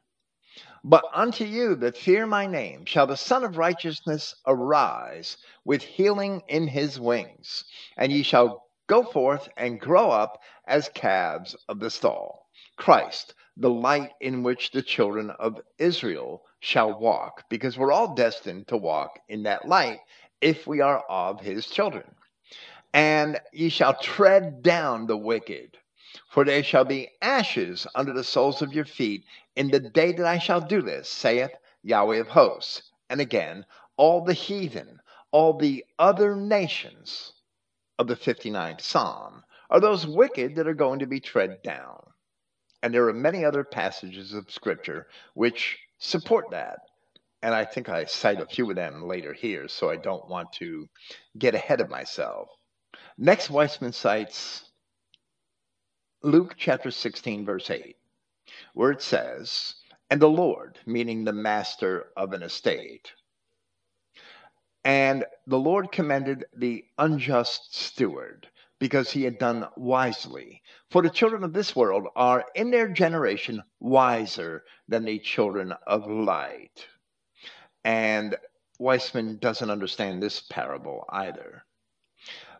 [0.83, 6.41] But unto you that fear my name shall the Sun of Righteousness arise with healing
[6.47, 7.65] in his wings,
[7.97, 12.47] and ye shall go forth and grow up as calves of the stall.
[12.77, 18.67] Christ, the light in which the children of Israel shall walk, because we're all destined
[18.69, 19.99] to walk in that light
[20.39, 22.15] if we are of his children.
[22.93, 25.77] And ye shall tread down the wicked,
[26.29, 29.25] for they shall be ashes under the soles of your feet
[29.55, 31.51] in the day that I shall do this, saith
[31.83, 32.83] Yahweh of hosts.
[33.09, 33.65] And again,
[33.97, 37.33] all the heathen, all the other nations
[37.99, 42.08] of the 59th Psalm are those wicked that are going to be tread down.
[42.81, 46.79] And there are many other passages of Scripture which support that.
[47.41, 50.51] And I think I cite a few of them later here, so I don't want
[50.53, 50.87] to
[51.37, 52.49] get ahead of myself.
[53.17, 54.69] Next, Weisman cites
[56.21, 57.95] Luke chapter 16, verse 8,
[58.73, 59.75] where it says,
[60.09, 63.13] And the Lord, meaning the master of an estate,
[64.83, 68.47] and the Lord commended the unjust steward
[68.79, 70.61] because he had done wisely.
[70.89, 76.09] For the children of this world are in their generation wiser than the children of
[76.09, 76.87] light.
[77.83, 78.37] And
[78.79, 81.63] Weisman doesn't understand this parable either.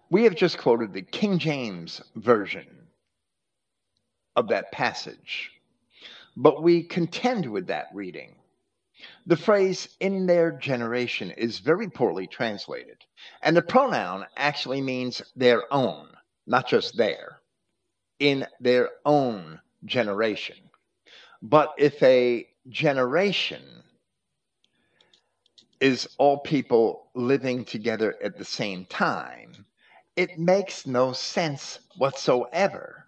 [0.10, 2.88] We have just quoted the King James version
[4.36, 5.52] of that passage,
[6.36, 8.39] but we contend with that reading.
[9.30, 13.06] The phrase in their generation is very poorly translated,
[13.44, 16.10] and the pronoun actually means their own,
[16.48, 17.40] not just their,
[18.18, 20.56] in their own generation.
[21.44, 23.62] But if a generation
[25.80, 29.64] is all people living together at the same time,
[30.16, 33.06] it makes no sense whatsoever.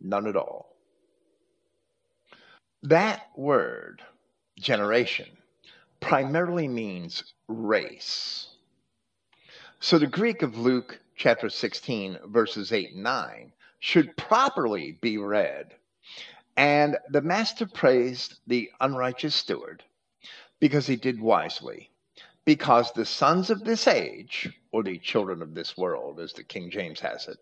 [0.00, 0.74] None at all.
[2.82, 4.02] That word,
[4.58, 5.28] generation,
[6.02, 8.48] primarily means race.
[9.80, 15.74] So the Greek of Luke chapter 16, verses 8 and 9, should properly be read.
[16.56, 19.82] And the master praised the unrighteous steward
[20.60, 21.88] because he did wisely.
[22.44, 26.70] Because the sons of this age, or the children of this world, as the King
[26.70, 27.38] James has it,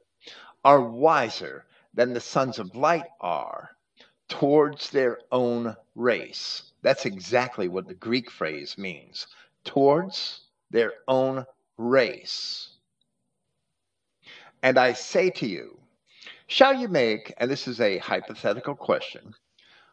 [0.63, 1.65] are wiser
[1.95, 3.71] than the sons of light are
[4.29, 6.70] towards their own race.
[6.83, 9.27] That's exactly what the Greek phrase means
[9.65, 10.41] towards
[10.71, 11.45] their own
[11.77, 12.71] race.
[14.63, 15.79] And I say to you,
[16.47, 19.35] shall you make, and this is a hypothetical question,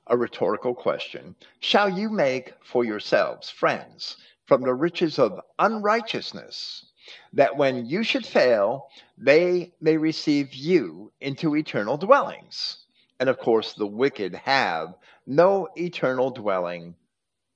[0.08, 6.86] a rhetorical question, shall you make for yourselves friends from the riches of unrighteousness,
[7.34, 8.88] that when you should fail,
[9.18, 12.87] they may receive you into eternal dwellings?
[13.20, 14.96] And of course, the wicked have
[15.26, 16.96] no eternal dwelling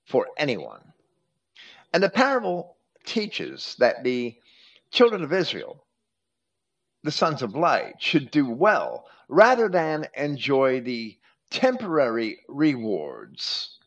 [0.05, 0.81] for anyone.
[1.93, 4.35] And the parable teaches that the
[4.91, 5.83] children of Israel
[7.03, 11.17] the sons of light should do well rather than enjoy the
[11.49, 13.79] temporary rewards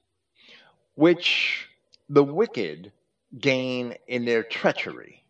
[0.95, 1.69] which
[2.09, 2.93] the wicked
[3.39, 5.25] gain in their treachery.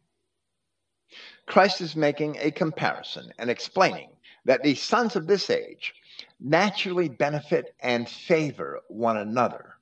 [1.47, 4.11] Christ is making a comparison and explaining
[4.45, 5.95] that the sons of this age
[6.41, 9.75] naturally benefit and favor one another,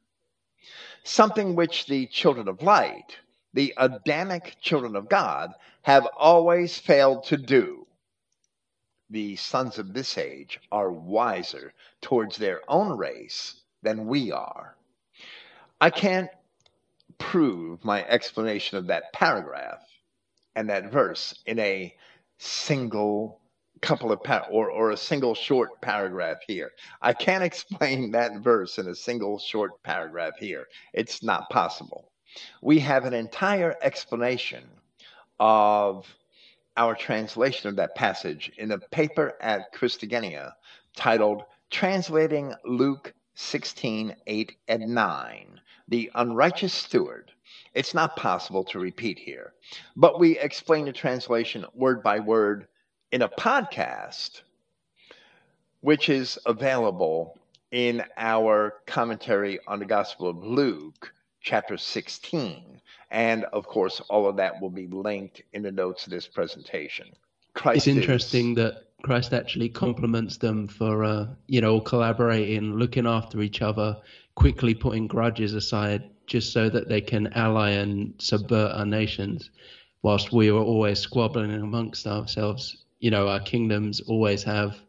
[1.05, 3.16] something which the children of light,
[3.55, 5.53] the Adamic children of God,
[5.83, 7.87] have always failed to do.
[9.11, 14.74] The sons of this age are wiser towards their own race than we are.
[15.81, 16.31] I can't
[17.19, 19.83] prove my explanation of that paragraph
[20.55, 21.95] and that verse in a
[22.39, 23.41] single
[23.82, 26.70] couple of or or a single short paragraph here.
[27.02, 30.66] I can't explain that verse in a single short paragraph here.
[30.94, 32.10] It's not possible.
[32.62, 34.64] We have an entire explanation
[35.38, 36.06] of
[36.76, 40.52] our translation of that passage in a paper at Christogenea
[40.96, 47.32] titled Translating Luke 16, 8, and 9, The Unrighteous Steward.
[47.74, 49.52] It's not possible to repeat here,
[49.96, 52.68] but we explain the translation word by word
[53.12, 54.40] in a podcast,
[55.82, 57.39] which is available
[57.70, 61.12] in our commentary on the Gospel of Luke,
[61.43, 62.80] chapter 16.
[63.10, 67.06] And of course, all of that will be linked in the notes of this presentation.
[67.52, 73.06] Christ it's interesting is, that Christ actually compliments them for, uh, you know, collaborating, looking
[73.06, 73.98] after each other,
[74.36, 79.51] quickly putting grudges aside, just so that they can ally and subvert our nations,
[80.01, 84.81] whilst we are always squabbling amongst ourselves you know our kingdoms always have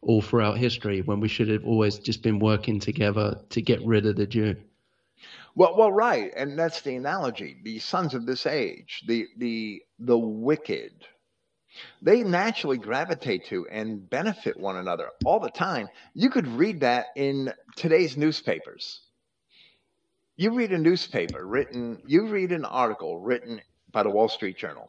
[0.00, 4.06] all throughout history when we should have always just been working together to get rid
[4.06, 4.56] of the Jew.
[5.54, 7.58] Well, well, right, and that's the analogy.
[7.62, 11.04] The sons of this age, the the the wicked,
[12.00, 15.88] they naturally gravitate to and benefit one another all the time.
[16.14, 19.02] You could read that in today's newspapers.
[20.36, 23.60] You read a newspaper written, you read an article written
[23.92, 24.88] by the Wall Street Journal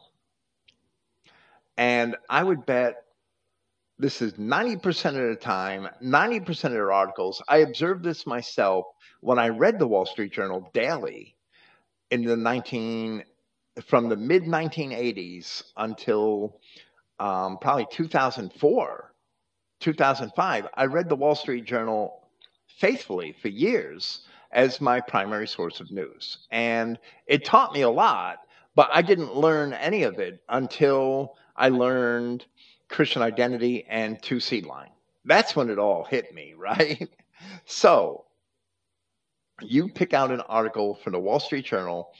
[1.77, 3.03] and I would bet
[3.97, 7.41] this is 90% of the time, 90% of their articles.
[7.47, 8.85] I observed this myself
[9.19, 11.35] when I read the Wall Street Journal daily
[12.09, 13.23] in the 19
[13.85, 16.59] from the mid 1980s until
[17.19, 19.13] um, probably 2004,
[19.79, 20.67] 2005.
[20.73, 22.27] I read the Wall Street Journal
[22.79, 24.21] faithfully for years
[24.51, 28.39] as my primary source of news, and it taught me a lot.
[28.73, 32.43] But I didn't learn any of it until I learned
[32.89, 34.89] Christian identity and two seed line.
[35.25, 37.07] That's when it all hit me, right?
[37.65, 38.25] So
[39.61, 42.13] you pick out an article from the Wall Street Journal,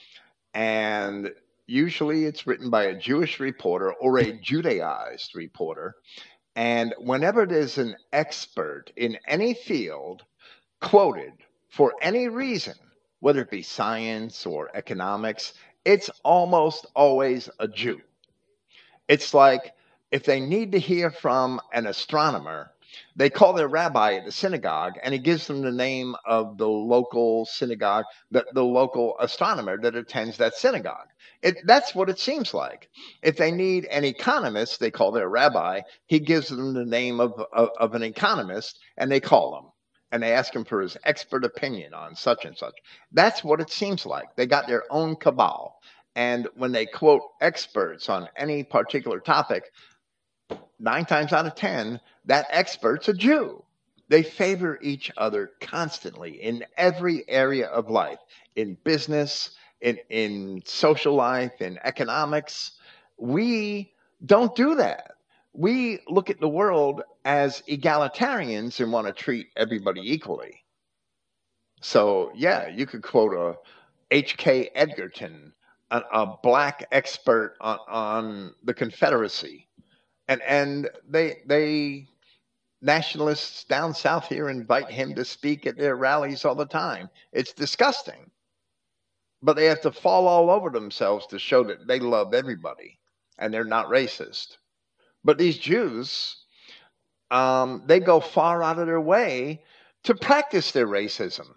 [0.54, 1.32] and
[1.66, 5.96] usually it's written by a Jewish reporter or a Judaized reporter.
[6.54, 10.22] And whenever there's an expert in any field
[10.80, 11.32] quoted
[11.68, 12.74] for any reason,
[13.18, 15.54] whether it be science or economics,
[15.84, 18.00] it's almost always a Jew.
[19.12, 19.74] It's like
[20.10, 22.70] if they need to hear from an astronomer,
[23.14, 26.66] they call their rabbi at the synagogue and he gives them the name of the
[26.66, 31.08] local synagogue, the, the local astronomer that attends that synagogue.
[31.42, 32.88] It, that's what it seems like.
[33.22, 35.82] If they need an economist, they call their rabbi.
[36.06, 39.72] He gives them the name of, of, of an economist and they call him
[40.10, 42.74] and they ask him for his expert opinion on such and such.
[43.12, 44.34] That's what it seems like.
[44.36, 45.78] They got their own cabal.
[46.14, 49.72] And when they quote experts on any particular topic,
[50.78, 53.64] nine times out of 10, that expert's a Jew.
[54.08, 58.18] They favor each other constantly in every area of life,
[58.56, 62.72] in business, in, in social life, in economics.
[63.16, 63.94] We
[64.26, 65.12] don't do that.
[65.54, 70.62] We look at the world as egalitarians and want to treat everybody equally.
[71.80, 73.56] So, yeah, you could quote a
[74.10, 74.70] H.K.
[74.74, 75.52] Edgerton
[75.92, 79.68] a, a black expert on, on the Confederacy,
[80.26, 82.08] and and they they
[82.80, 87.08] nationalists down south here invite him to speak at their rallies all the time.
[87.32, 88.30] It's disgusting.
[89.40, 92.98] But they have to fall all over themselves to show that they love everybody
[93.38, 94.56] and they're not racist.
[95.24, 96.36] But these Jews,
[97.30, 99.62] um, they go far out of their way
[100.04, 101.48] to practice their racism.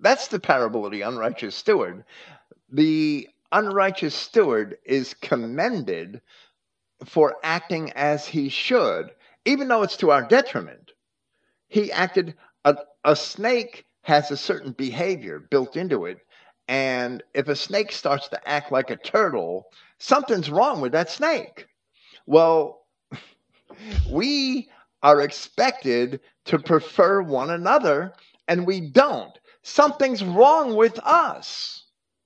[0.00, 2.04] That's the parable of the unrighteous steward
[2.72, 6.20] the unrighteous steward is commended
[7.04, 9.10] for acting as he should,
[9.44, 10.92] even though it's to our detriment.
[11.68, 12.34] He acted,
[12.64, 16.18] a, a snake has a certain behavior built into it.
[16.68, 19.66] And if a snake starts to act like a turtle,
[19.98, 21.66] something's wrong with that snake.
[22.26, 22.86] Well,
[24.10, 24.68] we
[25.02, 28.12] are expected to prefer one another,
[28.48, 29.36] and we don't.
[29.62, 31.79] Something's wrong with us.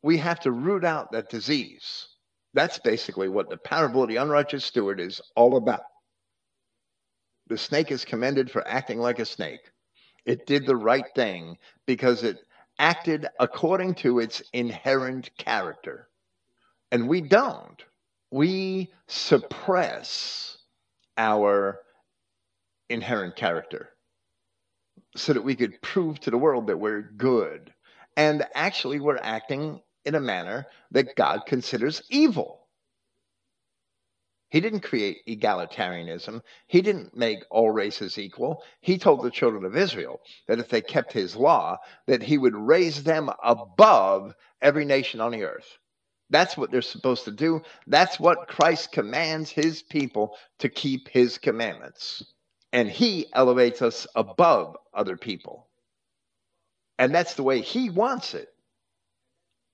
[0.05, 2.09] We have to root out that disease.
[2.53, 5.81] That's basically what the parable of the unrighteous steward is all about.
[7.47, 9.61] The snake is commended for acting like a snake.
[10.27, 11.57] It did the right thing
[11.87, 12.37] because it
[12.79, 16.09] acted according to its inherent character.
[16.93, 17.83] And we don't.
[18.31, 20.59] We suppress
[21.17, 21.81] our
[22.91, 23.89] inherent character
[25.17, 27.73] so that we could prove to the world that we're good.
[28.19, 32.61] And actually, we're acting in a manner that God considers evil.
[34.55, 36.41] He didn't create egalitarianism.
[36.69, 38.63] He didn't make all races equal.
[38.81, 42.55] He told the children of Israel that if they kept his law, that he would
[42.55, 44.33] raise them above
[44.63, 45.67] every nation on the earth.
[46.31, 47.63] That's what they're supposed to do.
[47.89, 52.25] That's what Christ commands his people to keep his commandments.
[52.73, 55.67] And he elevates us above other people.
[56.97, 58.54] And that's the way he wants it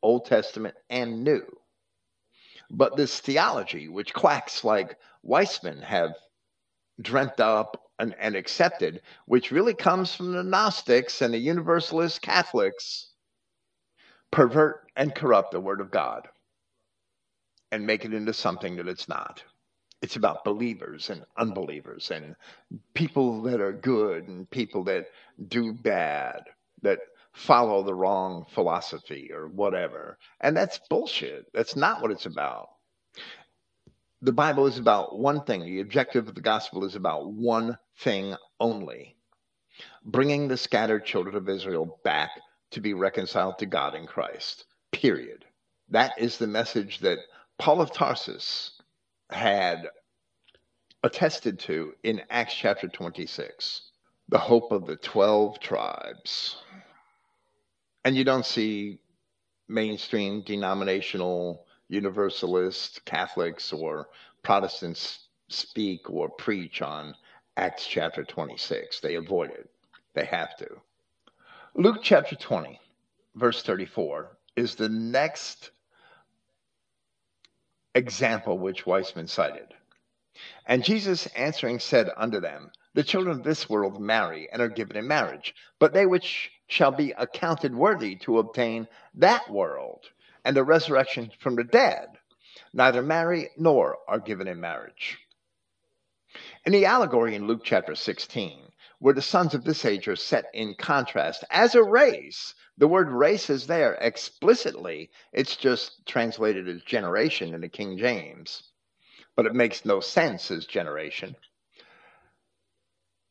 [0.02, 1.44] Old Testament and New.
[2.70, 4.97] But this theology, which quacks like
[5.27, 6.14] Weisman have
[7.01, 13.09] dreamt up and, and accepted, which really comes from the Gnostics and the Universalist Catholics,
[14.31, 16.28] pervert and corrupt the Word of God
[17.72, 19.43] and make it into something that it's not.
[20.02, 22.35] It's about believers and unbelievers and
[22.94, 25.09] people that are good and people that
[25.48, 26.44] do bad,
[26.82, 27.01] that
[27.32, 30.19] follow the wrong philosophy or whatever.
[30.40, 31.47] And that's bullshit.
[31.55, 32.69] That's not what it's about.
[34.23, 35.62] The Bible is about one thing.
[35.62, 39.16] The objective of the gospel is about one thing only
[40.05, 42.31] bringing the scattered children of Israel back
[42.70, 44.65] to be reconciled to God in Christ.
[44.93, 45.44] Period.
[45.89, 47.19] That is the message that
[47.59, 48.73] Paul of Tarsus
[49.31, 49.89] had
[51.02, 53.82] attested to in Acts chapter 26
[54.28, 56.57] the hope of the 12 tribes
[58.05, 59.01] and you don't see
[59.68, 64.09] mainstream denominational universalist Catholics or
[64.43, 67.14] Protestants speak or preach on
[67.56, 69.01] Acts chapter 26.
[69.01, 69.68] They avoid it.
[70.14, 70.66] They have to.
[71.74, 72.81] Luke chapter 20,
[73.35, 75.70] verse 34, is the next
[77.94, 79.74] example which Weisman cited.
[80.66, 84.97] And Jesus answering said unto them, The children of this world marry and are given
[84.97, 90.09] in marriage, but they which shall be accounted worthy to obtain that world
[90.44, 92.06] and the resurrection from the dead,
[92.72, 95.18] neither marry nor are given in marriage.
[96.64, 98.70] In the allegory in Luke chapter 16,
[99.01, 103.10] where the sons of this age are set in contrast as a race, the word
[103.10, 105.10] race is there explicitly.
[105.32, 108.62] It's just translated as generation in the King James,
[109.34, 111.34] but it makes no sense as generation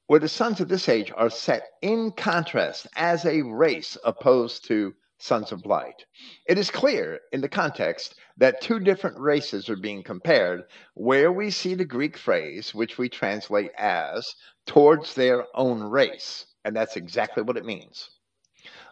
[0.09, 4.91] where the sons of this age are set in contrast as a race opposed to
[5.19, 6.03] sons of light.
[6.47, 10.63] It is clear in the context that two different races are being compared,
[10.95, 14.33] where we see the Greek phrase, which we translate as
[14.65, 16.47] towards their own race.
[16.65, 18.09] And that's exactly what it means.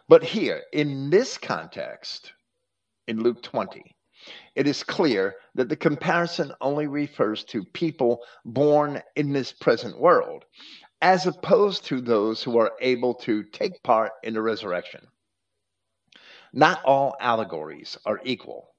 [0.08, 2.32] But here, in this context,
[3.08, 3.82] in Luke 20,
[4.54, 10.44] it is clear that the comparison only refers to people born in this present world
[11.00, 15.06] as opposed to those who are able to take part in the resurrection.
[16.52, 18.74] Not all allegories are equal.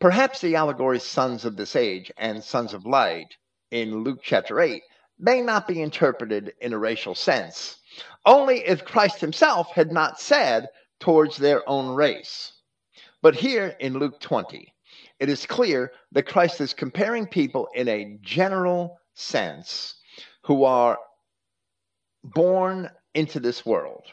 [0.00, 3.36] Perhaps the allegories sons of this age and sons of light
[3.70, 4.82] in Luke chapter 8
[5.18, 7.78] may not be interpreted in a racial sense,
[8.26, 10.68] only if Christ himself had not said
[10.98, 12.52] towards their own race.
[13.20, 14.74] But here in Luke 20,
[15.20, 19.94] it is clear that Christ is comparing people in a general sense
[20.42, 20.98] who are
[22.24, 24.04] born into this world.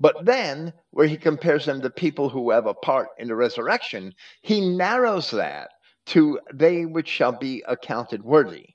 [0.00, 4.14] But then, where he compares them to people who have a part in the resurrection,
[4.42, 5.70] he narrows that
[6.06, 8.74] to they which shall be accounted worthy,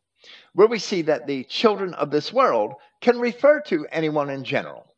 [0.53, 4.95] where we see that the children of this world can refer to anyone in general.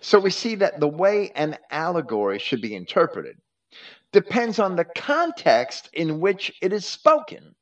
[0.00, 3.36] So we see that the way an allegory should be interpreted
[4.12, 7.54] depends on the context in which it is spoken.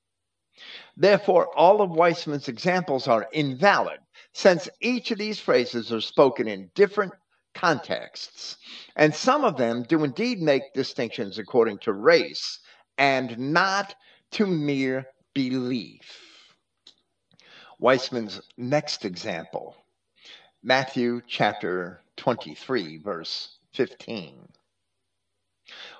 [0.97, 3.99] Therefore, all of Weisman's examples are invalid
[4.37, 7.11] since each of these phrases are spoken in different
[7.55, 8.59] contexts,
[8.95, 12.59] and some of them do indeed make distinctions according to race
[12.99, 13.95] and not
[14.31, 16.45] to mere belief.
[17.81, 19.75] Weisman's next example,
[20.63, 24.35] Matthew chapter 23, verse 15.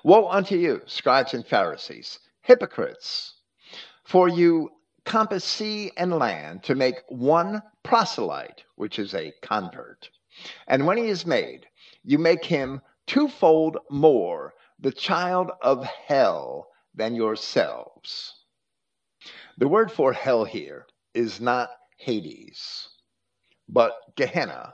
[0.03, 3.33] Woe unto you, scribes and Pharisees, hypocrites!
[4.03, 4.69] For you
[5.07, 10.09] compass sea and land to make one proselyte, which is a convert.
[10.67, 11.65] And when he is made,
[12.03, 18.33] you make him twofold more the child of hell than yourselves.
[19.57, 22.89] The word for hell here is not Hades,
[23.69, 24.73] but Gehenna.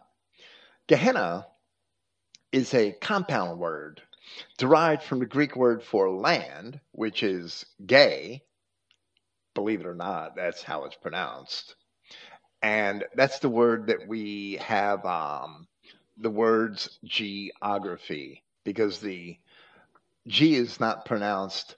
[0.87, 1.45] Gehenna
[2.51, 4.01] is a compound word
[4.57, 8.41] derived from the Greek word for land, which is gay.
[9.53, 11.75] Believe it or not, that's how it's pronounced.
[12.63, 15.67] And that's the word that we have um,
[16.17, 19.37] the words geography, because the
[20.27, 21.75] G is not pronounced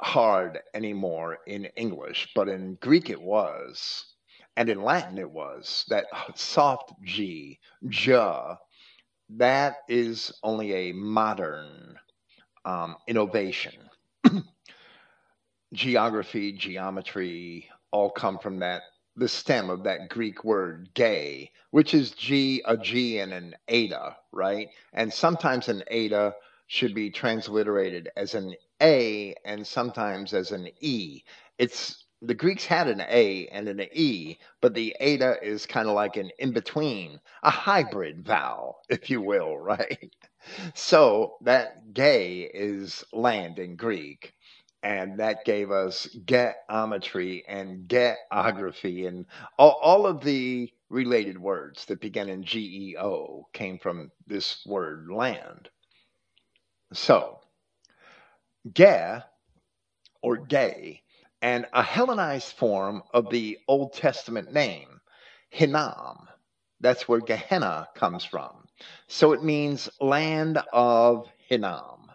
[0.00, 4.04] hard anymore in English, but in Greek it was,
[4.56, 5.84] and in Latin it was.
[5.88, 8.56] That soft G, ja,
[9.30, 11.98] that is only a modern
[12.64, 13.74] um, innovation.
[15.72, 18.82] Geography, geometry, all come from that
[19.16, 24.16] the stem of that Greek word gay, which is G a G and an eta,
[24.32, 24.68] right?
[24.92, 26.34] And sometimes an eta
[26.66, 31.22] should be transliterated as an A and sometimes as an E.
[31.58, 35.94] It's the Greeks had an A and an E, but the eta is kind of
[35.94, 40.14] like an in between, a hybrid vowel, if you will, right?
[40.74, 44.34] So that gay is land in Greek,
[44.82, 49.26] and that gave us geometry and geography and
[49.58, 55.68] all, all of the related words that begin in geo came from this word land.
[56.92, 57.40] So,
[58.74, 59.22] ge
[60.22, 61.02] or gay
[61.42, 65.00] and a Hellenized form of the Old Testament name,
[65.50, 66.28] Hinnom.
[66.80, 68.68] That's where Gehenna comes from.
[69.08, 72.11] So it means land of Hinnom.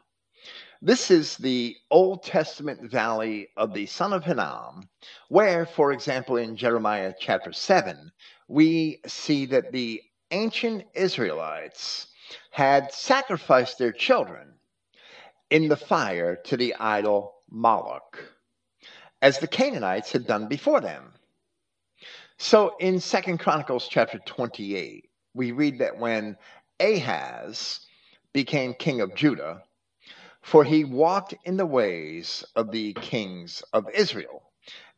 [0.81, 4.87] This is the Old Testament valley of the son of Hinnom,
[5.27, 8.11] where, for example, in Jeremiah chapter 7,
[8.47, 12.07] we see that the ancient Israelites
[12.51, 14.53] had sacrificed their children
[15.49, 18.19] in the fire to the idol Moloch
[19.23, 21.11] as the Canaanites had done before them.
[22.37, 26.37] So in Second Chronicles chapter 28, we read that when
[26.79, 27.79] Ahaz
[28.31, 29.63] became king of Judah,
[30.47, 34.41] for he walked in the ways of the kings of Israel,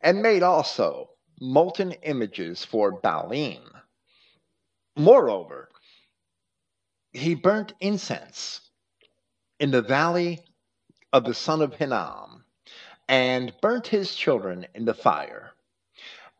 [0.00, 1.10] and made also
[1.40, 3.60] molten images for Baalim.
[4.96, 5.68] Moreover,
[7.12, 8.60] he burnt incense
[9.58, 10.44] in the valley
[11.12, 12.44] of the son of Hinnom
[13.08, 15.50] and burnt his children in the fire.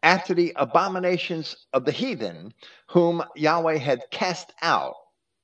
[0.04, 2.54] After the abominations of the heathen,
[2.86, 4.94] whom Yahweh had cast out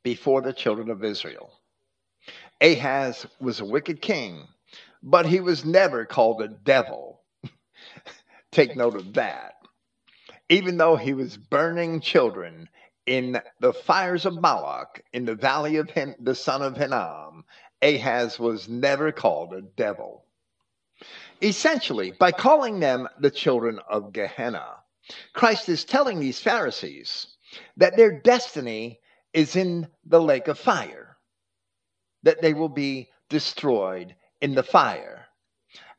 [0.05, 1.51] before the children of Israel.
[2.61, 4.47] Ahaz was a wicked king,
[5.03, 7.21] but he was never called a devil.
[8.51, 9.55] Take note of that.
[10.49, 12.69] Even though he was burning children
[13.05, 17.45] in the fires of Moloch in the valley of the son of Hinnom,
[17.83, 20.25] Ahaz was never called a devil.
[21.43, 24.77] Essentially, by calling them the children of Gehenna,
[25.35, 27.27] Christ is telling these Pharisees
[27.77, 29.01] that their destiny
[29.33, 31.06] is in the lake of fire,
[32.27, 35.27] that they will be destroyed in the fire,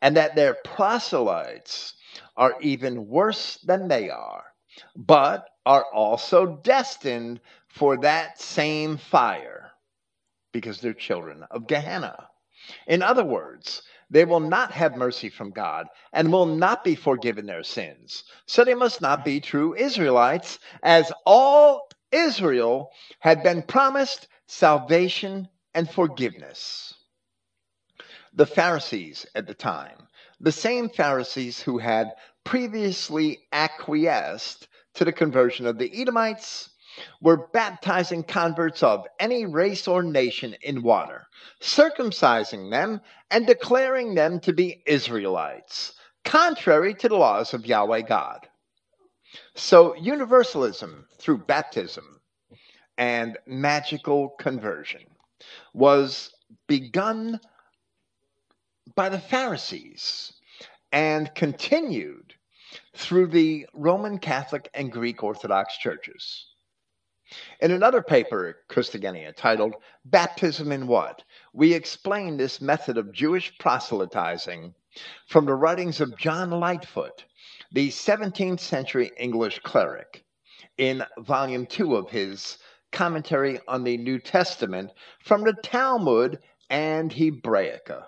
[0.01, 1.93] and that their proselytes
[2.35, 4.43] are even worse than they are,
[4.95, 9.71] but are also destined for that same fire
[10.51, 12.27] because they're children of Gehenna.
[12.87, 17.45] In other words, they will not have mercy from God and will not be forgiven
[17.45, 18.23] their sins.
[18.45, 25.47] So they must not be true Israelites, as all Israel had been promised salvation
[25.77, 26.95] and forgiveness.
[28.33, 30.07] The Pharisees at the time,
[30.39, 32.13] the same Pharisees who had
[32.43, 36.71] previously acquiesced to the conversion of the Edomites,
[37.21, 41.27] were baptizing converts of any race or nation in water,
[41.61, 42.99] circumcising them,
[43.29, 45.93] and declaring them to be Israelites,
[46.25, 48.47] contrary to the laws of Yahweh God.
[49.53, 52.19] So, universalism through baptism
[52.97, 55.01] and magical conversion
[55.73, 56.33] was
[56.67, 57.39] begun
[58.95, 60.33] by the Pharisees
[60.91, 62.33] and continued
[62.95, 66.47] through the Roman Catholic and Greek Orthodox churches.
[67.59, 71.23] In another paper, Christogenea, titled Baptism in What?
[71.53, 74.73] We explain this method of Jewish proselytizing
[75.27, 77.25] from the writings of John Lightfoot,
[77.71, 80.23] the 17th century English cleric,
[80.77, 82.57] in volume 2 of his
[82.91, 84.91] commentary on the New Testament
[85.23, 86.39] from the Talmud
[86.69, 88.03] and Hebraica.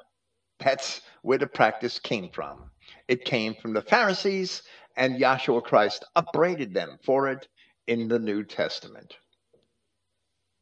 [0.59, 2.69] That's where the practice came from.
[3.07, 4.61] It came from the Pharisees,
[4.95, 7.47] and Yahshua Christ upbraided them for it
[7.87, 9.15] in the New Testament.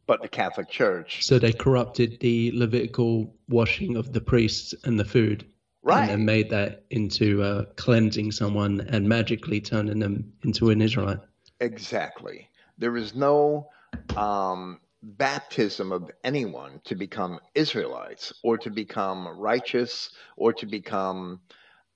[0.05, 1.25] But the Catholic Church.
[1.25, 5.45] So they corrupted the Levitical washing of the priests and the food.
[5.83, 6.01] Right.
[6.01, 11.19] And then made that into uh, cleansing someone and magically turning them into an Israelite.
[11.59, 12.49] Exactly.
[12.77, 13.69] There is no
[14.15, 21.41] um, baptism of anyone to become Israelites or to become righteous or to become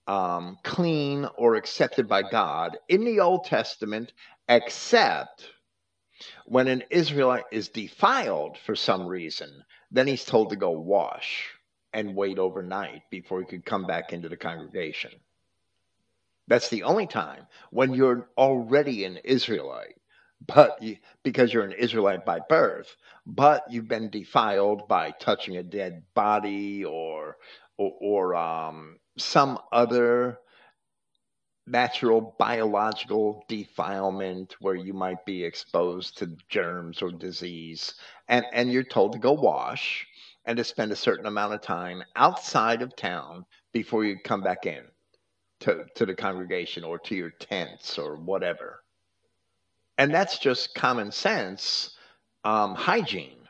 [0.08, 4.14] um, clean or accepted by God in the Old Testament,
[4.48, 5.48] except
[6.46, 11.50] when an Israelite is defiled for some reason, then he's told to go wash
[11.94, 15.12] and wait overnight before he could come back into the congregation.
[16.48, 19.96] That's the only time when you're already an Israelite,
[20.48, 22.96] but you, because you're an Israelite by birth,
[23.26, 27.38] but you've been defiled by touching a dead body or
[27.78, 30.40] or, or um, some other
[31.68, 37.96] natural biological defilement where you might be exposed to germs or disease.
[38.28, 40.08] And and you're told to go wash
[40.46, 44.66] and to spend a certain amount of time outside of town before you come back
[44.66, 44.84] in
[45.62, 48.81] to, to the congregation or to your tents or whatever
[50.02, 51.98] and that's just common sense
[52.44, 53.48] um, hygiene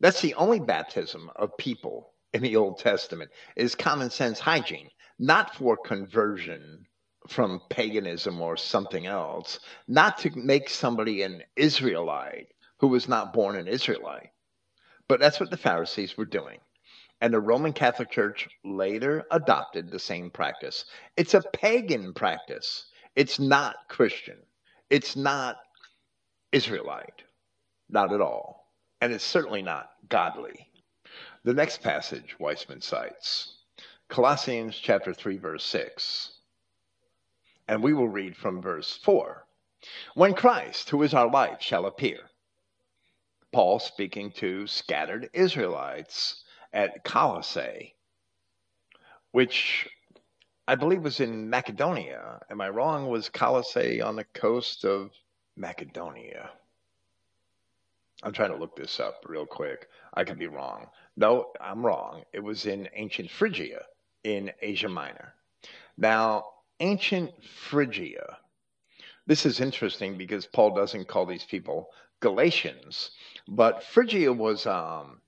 [0.00, 4.88] that's the only baptism of people in the old testament is common sense hygiene
[5.18, 6.86] not for conversion
[7.28, 13.56] from paganism or something else, not to make somebody an Israelite who was not born
[13.56, 14.30] an Israelite.
[15.08, 16.58] But that's what the Pharisees were doing.
[17.20, 20.84] And the Roman Catholic Church later adopted the same practice.
[21.16, 22.86] It's a pagan practice.
[23.16, 24.38] It's not Christian.
[24.90, 25.58] It's not
[26.52, 27.22] Israelite.
[27.88, 28.72] Not at all.
[29.00, 30.68] And it's certainly not godly.
[31.44, 33.54] The next passage Weisman cites
[34.08, 36.32] Colossians chapter 3 verse 6.
[37.68, 39.46] And we will read from verse 4.
[40.14, 42.18] When Christ, who is our life, shall appear.
[43.52, 46.42] Paul speaking to scattered Israelites
[46.72, 47.94] at Colossae,
[49.32, 49.88] which
[50.68, 52.40] I believe it was in Macedonia.
[52.50, 53.08] Am I wrong?
[53.08, 55.12] Was Colossae on the coast of
[55.56, 56.50] Macedonia?
[58.22, 59.88] I'm trying to look this up real quick.
[60.12, 60.88] I could be wrong.
[61.16, 62.24] No, I'm wrong.
[62.34, 63.80] It was in ancient Phrygia
[64.24, 65.32] in Asia Minor.
[65.96, 66.44] Now,
[66.80, 68.36] ancient Phrygia,
[69.26, 71.88] this is interesting because Paul doesn't call these people
[72.20, 73.12] Galatians,
[73.48, 75.22] but Phrygia was, um,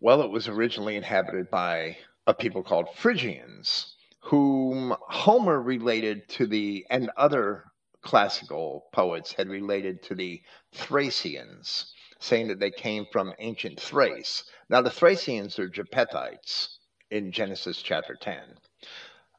[0.00, 1.98] well, it was originally inhabited by
[2.28, 7.64] a people called Phrygians, whom Homer related to the, and other
[8.02, 10.42] classical poets had related to the
[10.74, 14.44] Thracians saying that they came from ancient Thrace.
[14.68, 16.78] Now, the Thracians are Japhethites
[17.10, 18.38] in Genesis chapter 10.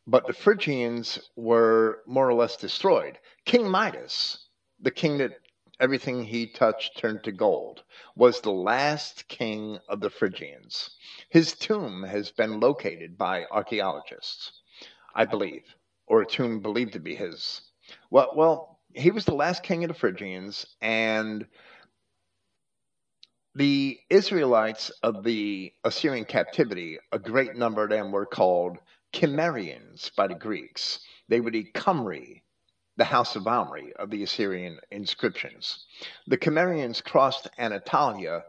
[0.07, 3.19] But the Phrygians were more or less destroyed.
[3.45, 4.47] King Midas,
[4.79, 5.33] the king that
[5.79, 7.83] everything he touched turned to gold,
[8.15, 10.91] was the last king of the Phrygians.
[11.29, 14.51] His tomb has been located by archaeologists,
[15.15, 15.63] I believe,
[16.07, 17.61] or a tomb believed to be his.
[18.09, 21.47] Well, well, he was the last king of the Phrygians, and
[23.55, 28.77] the Israelites of the Assyrian captivity, a great number of them were called
[29.13, 30.99] Cimmerians by the Greeks.
[31.27, 32.41] They were the Cymri,
[32.99, 35.85] the house of Omri of the Assyrian inscriptions.
[36.27, 38.43] The Cimmerians crossed Anatolia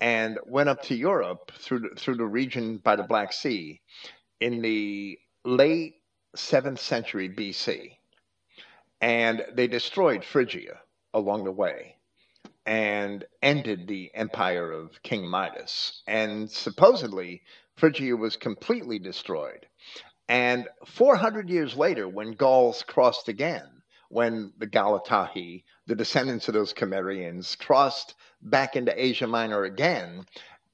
[0.00, 3.78] and went up to Europe through through the region by the Black Sea
[4.40, 5.96] in the late
[6.34, 7.92] 7th century BC.
[9.02, 10.80] And they destroyed Phrygia
[11.12, 11.96] along the way
[12.64, 16.02] and ended the empire of King Midas.
[16.06, 17.42] And supposedly,
[17.76, 19.66] Phrygia was completely destroyed.
[20.26, 23.79] And 400 years later, when Gauls crossed again,
[24.10, 30.26] when the Galatahi, the descendants of those Cimmerians, crossed back into Asia Minor again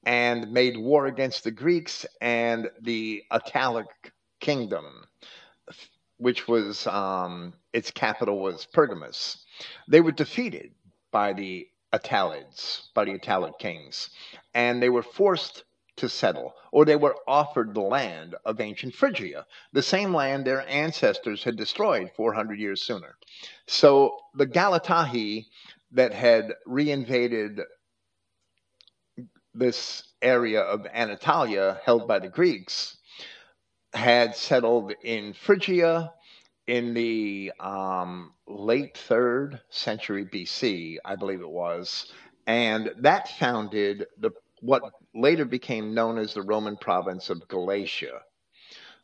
[0.03, 3.85] and made war against the Greeks and the Attalic
[4.39, 5.05] kingdom,
[6.17, 9.37] which was um, its capital was Pergamus.
[9.87, 10.73] They were defeated
[11.11, 14.09] by the Attalids, by the Attalid kings,
[14.55, 15.63] and they were forced
[15.97, 20.67] to settle, or they were offered the land of ancient Phrygia, the same land their
[20.67, 23.17] ancestors had destroyed 400 years sooner.
[23.67, 25.47] So the Galatahi
[25.91, 27.61] that had reinvaded
[29.53, 32.97] this area of Anatolia held by the Greeks
[33.93, 36.13] had settled in Phrygia
[36.67, 42.11] in the um, late third century BC, I believe it was,
[42.45, 44.81] and that founded the what
[45.17, 48.21] later became known as the Roman province of Galatia.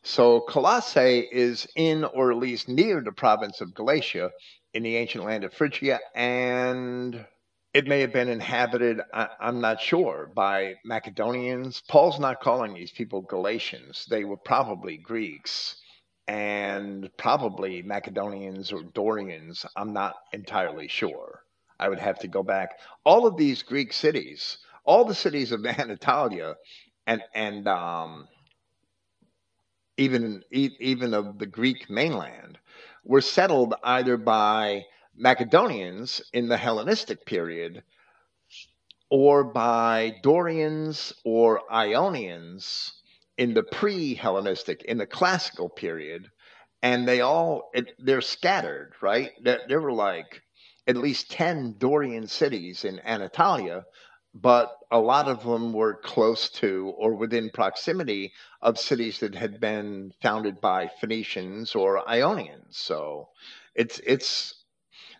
[0.02, 4.30] So Colossae is in or at least near the province of Galatia
[4.74, 7.24] in the ancient land of Phrygia, and
[7.72, 11.82] it may have been inhabited, I, am not sure, by Macedonians.
[11.88, 14.06] Paul's not calling these people Galatians.
[14.08, 15.76] They were probably Greeks
[16.28, 19.66] and probably Macedonians or Dorians.
[19.76, 21.40] I'm not entirely sure.
[21.78, 22.78] I would have to go back.
[23.04, 26.56] All of these Greek cities, all the cities of Anatolia,
[27.06, 28.28] and and um,
[29.96, 32.58] even even of the Greek mainland,
[33.04, 34.84] were settled either by
[35.16, 37.82] Macedonians in the Hellenistic period
[39.10, 42.92] or by Dorians or Ionians
[43.36, 46.28] in the pre-Hellenistic, in the classical period,
[46.82, 49.30] and they all it, they're scattered, right?
[49.42, 50.42] There, there were like
[50.86, 53.84] at least ten Dorian cities in Anatolia,
[54.34, 58.32] but a lot of them were close to or within proximity
[58.62, 62.76] of cities that had been founded by Phoenicians or Ionians.
[62.76, 63.28] So
[63.74, 64.64] it's it's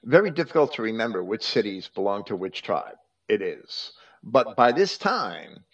[0.02, 2.96] very difficult to remember which cities belong to which tribe.
[3.28, 3.92] It is.
[4.22, 5.64] But by this time,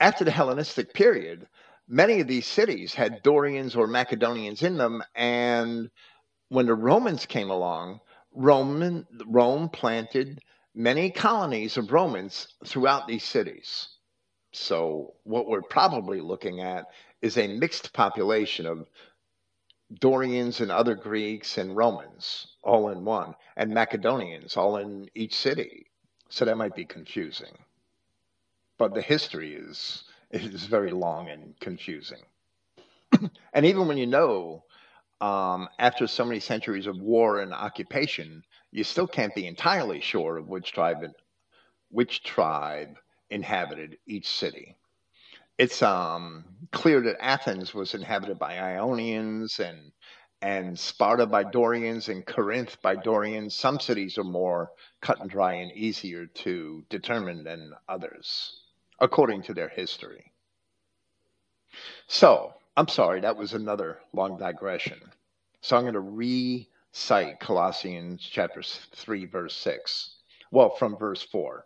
[0.00, 1.46] after the Hellenistic period,
[1.86, 5.02] many of these cities had Dorians or Macedonians in them.
[5.14, 5.90] And
[6.48, 8.00] when the Romans came along,
[8.32, 10.40] Roman, Rome planted
[10.74, 13.88] many colonies of Romans throughout these cities.
[14.52, 16.86] So, what we're probably looking at
[17.22, 18.86] is a mixed population of
[20.00, 25.86] Dorians and other Greeks and Romans all in one, and Macedonians all in each city.
[26.28, 27.56] So that might be confusing.
[28.78, 32.22] But the history is is very long and confusing.
[33.52, 34.64] and even when you know,
[35.20, 38.42] um, after so many centuries of war and occupation,
[38.74, 41.06] you still can't be entirely sure of which tribe
[41.90, 42.98] which tribe
[43.30, 44.76] inhabited each city.
[45.56, 49.92] It's um, clear that Athens was inhabited by Ionians and
[50.42, 53.54] and Sparta by Dorians and Corinth by Dorians.
[53.54, 58.60] Some cities are more cut and dry and easier to determine than others,
[58.98, 60.32] according to their history.
[62.08, 65.00] So, I'm sorry, that was another long digression.
[65.60, 66.00] So I'm going to
[66.94, 70.10] recite Colossians chapter 3, verse 6.
[70.52, 71.64] Well, from verse 4.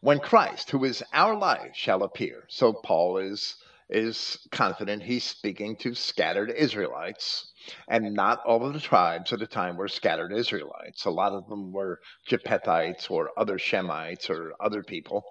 [0.00, 2.44] When Christ, who is our life, shall appear.
[2.48, 3.56] So Paul is
[3.90, 7.52] is confident he's speaking to scattered Israelites,
[7.88, 11.04] and not all of the tribes at the time were scattered Israelites.
[11.04, 15.24] A lot of them were Japhethites or other Shemites or other people.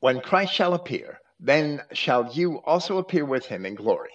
[0.00, 4.10] When Christ shall appear, then shall you also appear with him in glory.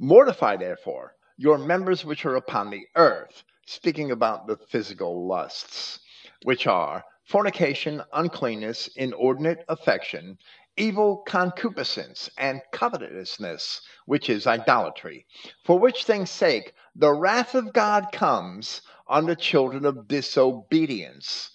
[0.00, 6.00] Mortify, therefore, your members which are upon the earth, speaking about the physical lusts,
[6.42, 10.36] which are fornication, uncleanness, inordinate affection,
[10.76, 15.24] evil concupiscence and covetousness, which is idolatry,
[15.64, 21.50] for which things' sake the wrath of God comes on the children of disobedience,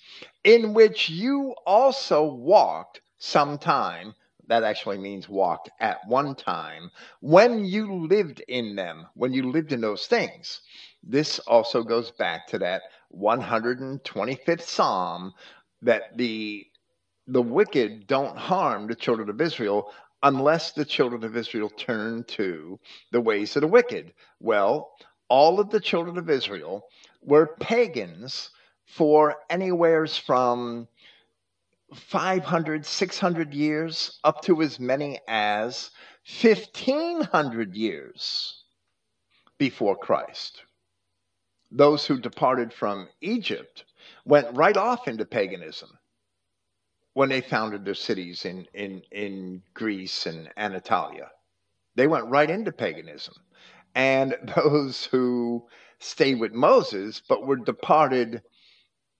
[0.46, 4.14] in which you also walked some time.
[4.48, 6.92] That actually means walked at one time
[7.22, 10.62] when you lived in them, when you lived in those things.
[11.02, 12.84] This also goes back to that
[13.16, 15.34] 125th Psalm
[15.82, 16.66] that the
[17.28, 19.90] the wicked don't harm the children of Israel
[20.24, 22.80] unless the children of Israel turn to
[23.12, 24.14] the ways of the wicked.
[24.40, 24.92] Well,
[25.30, 26.84] all of the children of Israel
[27.22, 28.50] were pagans
[28.86, 30.88] for anywheres from
[31.94, 35.92] 500, 600 years up to as many as
[36.42, 38.64] 1500 years
[39.58, 40.64] before Christ.
[41.72, 43.86] Those who departed from Egypt
[44.26, 45.98] went right off into paganism
[47.14, 51.30] when they founded their cities in, in, in Greece and Anatolia.
[51.96, 53.36] They went right into paganism.
[53.96, 55.68] And those who
[56.00, 58.42] stayed with Moses but were departed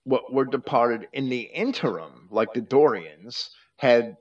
[0.04, 4.16] were departed in the interim, like the Dorians, had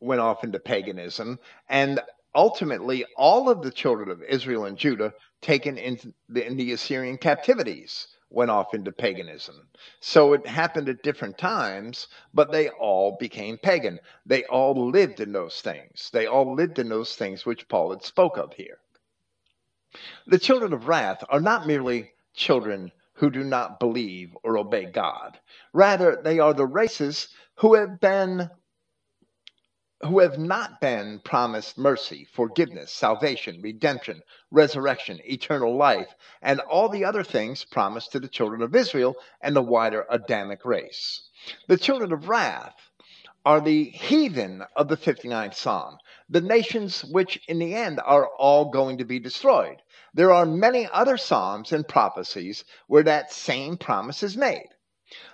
[0.00, 1.38] went off into paganism,
[1.68, 2.00] and
[2.34, 7.18] ultimately all of the children of Israel and Judah taken into the, in the Assyrian
[7.18, 9.68] captivities went off into paganism.
[10.00, 14.00] So it happened at different times, but they all became pagan.
[14.24, 16.08] They all lived in those things.
[16.12, 18.78] They all lived in those things which Paul had spoke of here.
[20.26, 25.38] The children of wrath are not merely children who do not believe or obey God.
[25.72, 28.50] Rather, they are the races who have been
[30.04, 34.20] who have not been promised mercy, forgiveness, salvation, redemption,
[34.50, 36.08] resurrection, eternal life,
[36.42, 40.64] and all the other things promised to the children of Israel and the wider Adamic
[40.64, 41.28] race.
[41.68, 42.74] The children of wrath
[43.44, 45.98] are the heathen of the 59th Psalm,
[46.28, 49.76] the nations which in the end are all going to be destroyed.
[50.14, 54.68] There are many other Psalms and prophecies where that same promise is made.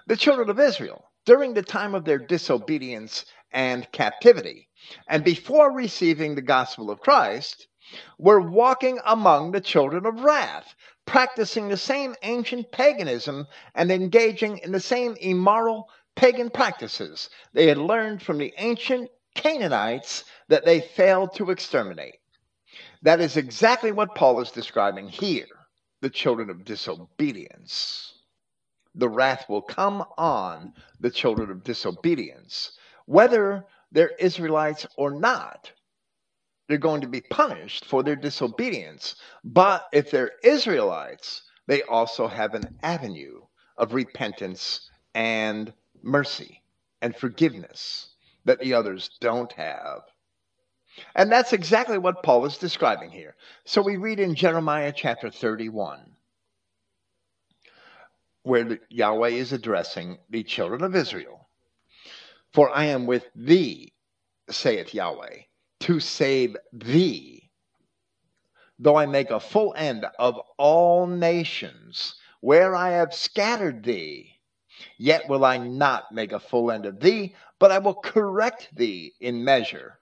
[0.07, 4.69] The children of Israel, during the time of their disobedience and captivity,
[5.09, 7.67] and before receiving the gospel of Christ,
[8.19, 10.75] were walking among the children of wrath,
[11.07, 17.79] practicing the same ancient paganism and engaging in the same immoral pagan practices they had
[17.79, 22.17] learned from the ancient Canaanites that they failed to exterminate.
[23.03, 25.47] That is exactly what Paul is describing here
[26.01, 28.15] the children of disobedience.
[28.95, 32.73] The wrath will come on the children of disobedience,
[33.07, 35.73] whether they're Israelites or not.
[36.69, 39.17] They're going to be punished for their disobedience.
[39.45, 43.41] But if they're Israelites, they also have an avenue
[43.77, 45.73] of repentance and
[46.03, 46.63] mercy
[47.01, 48.15] and forgiveness
[48.45, 50.03] that the others don't have.
[51.15, 53.35] And that's exactly what Paul is describing here.
[53.65, 56.17] So we read in Jeremiah chapter 31,
[58.43, 61.49] where Yahweh is addressing the children of Israel.
[62.53, 63.93] For I am with thee,
[64.49, 65.43] saith Yahweh,
[65.81, 67.51] to save thee,
[68.79, 74.35] though I make a full end of all nations, where I have scattered thee.
[74.97, 79.13] Yet will I not make a full end of thee, but I will correct thee
[79.21, 79.99] in measure,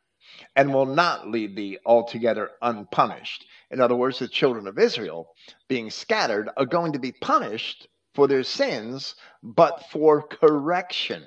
[0.57, 3.47] and will not leave thee altogether unpunished.
[3.71, 5.29] In other words, the children of Israel,
[5.69, 11.23] being scattered, are going to be punished for their sins, but for correction,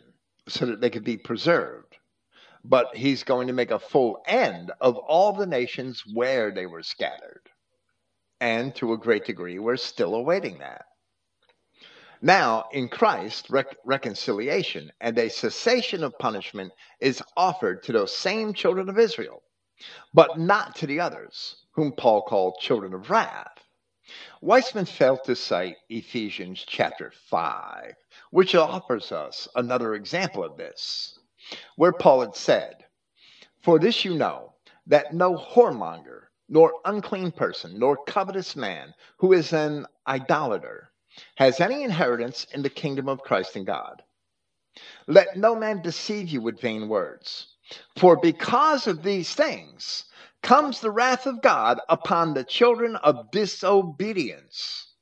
[0.47, 1.95] so that they could be preserved.
[2.63, 6.83] But he's going to make a full end of all the nations where they were
[6.83, 7.43] scattered.
[8.41, 10.85] And to a great degree, we're still awaiting that.
[12.21, 18.53] Now, in Christ, rec- reconciliation and a cessation of punishment is offered to those same
[18.53, 19.41] children of Israel,
[20.13, 23.63] but not to the others, whom Paul called children of wrath.
[24.43, 27.93] Weisman failed to cite Ephesians chapter 5,
[28.31, 31.19] which offers us another example of this,
[31.77, 32.85] where Paul had said,
[33.61, 34.55] For this you know,
[34.87, 40.88] that no whoremonger, nor unclean person, nor covetous man, who is an idolater,
[41.35, 44.01] has any inheritance in the kingdom of Christ and God.
[45.07, 47.55] Let no man deceive you with vain words.
[47.97, 50.05] For because of these things
[50.41, 54.93] comes the wrath of God upon the children of disobedience.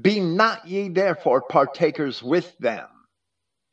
[0.00, 2.88] Be not ye therefore partakers with them.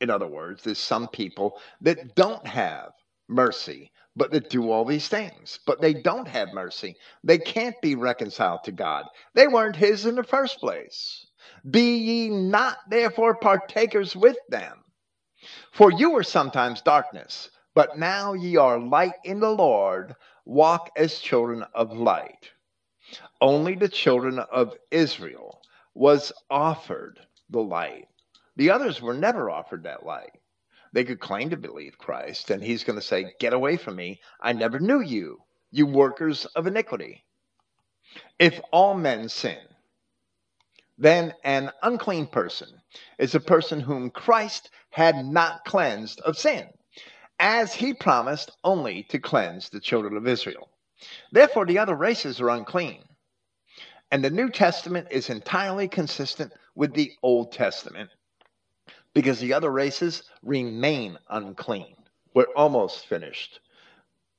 [0.00, 2.92] In other words, there's some people that don't have
[3.28, 5.60] mercy but that do all these things.
[5.66, 6.96] But they don't have mercy.
[7.22, 9.04] They can't be reconciled to God.
[9.34, 11.26] They weren't His in the first place.
[11.70, 14.82] Be ye not therefore partakers with them.
[15.72, 20.16] For you were sometimes darkness, but now ye are light in the Lord.
[20.44, 22.50] Walk as children of light.
[23.40, 25.60] Only the children of Israel
[25.94, 27.20] was offered
[27.50, 28.08] the light.
[28.56, 30.32] The others were never offered that light.
[30.92, 34.20] They could claim to believe Christ, and he's going to say, Get away from me.
[34.40, 37.24] I never knew you, you workers of iniquity.
[38.38, 39.58] If all men sin,
[40.98, 42.80] then an unclean person
[43.18, 46.68] is a person whom Christ had not cleansed of sin,
[47.38, 50.70] as he promised only to cleanse the children of Israel.
[51.32, 53.02] Therefore, the other races are unclean.
[54.10, 58.10] And the New Testament is entirely consistent with the Old Testament
[59.16, 61.96] because the other races remain unclean.
[62.34, 63.60] We're almost finished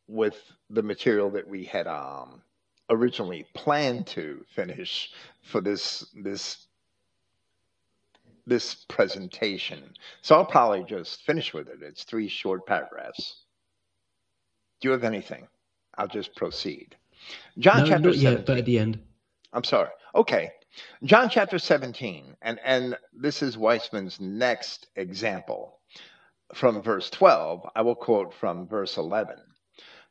[0.08, 0.40] with
[0.70, 2.44] the material that we had um,
[2.92, 5.10] originally planned to finish
[5.42, 6.68] for this this
[8.46, 9.82] this presentation.
[10.22, 11.80] So I'll probably just finish with it.
[11.82, 13.46] It's three short paragraphs.
[14.80, 15.48] Do you have anything?
[15.98, 16.96] I'll just proceed.
[17.58, 19.00] John no, chapter not yet, but at the end.
[19.54, 19.90] I'm sorry.
[20.14, 20.52] Okay.
[21.04, 25.80] John chapter 17, and, and this is Weisman's next example.
[26.54, 29.38] From verse 12, I will quote from verse 11.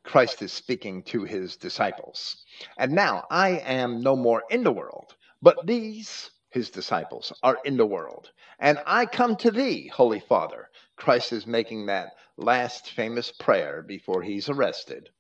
[0.03, 2.45] Christ is speaking to his disciples.
[2.79, 7.77] And now I am no more in the world, but these, his disciples, are in
[7.77, 8.31] the world.
[8.59, 10.71] And I come to thee, Holy Father.
[10.97, 15.11] Christ is making that last famous prayer before he's arrested.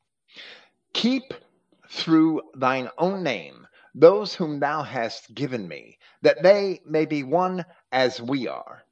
[0.92, 1.34] Keep
[1.88, 3.66] through thine own name
[3.96, 8.84] those whom thou hast given me, that they may be one as we are.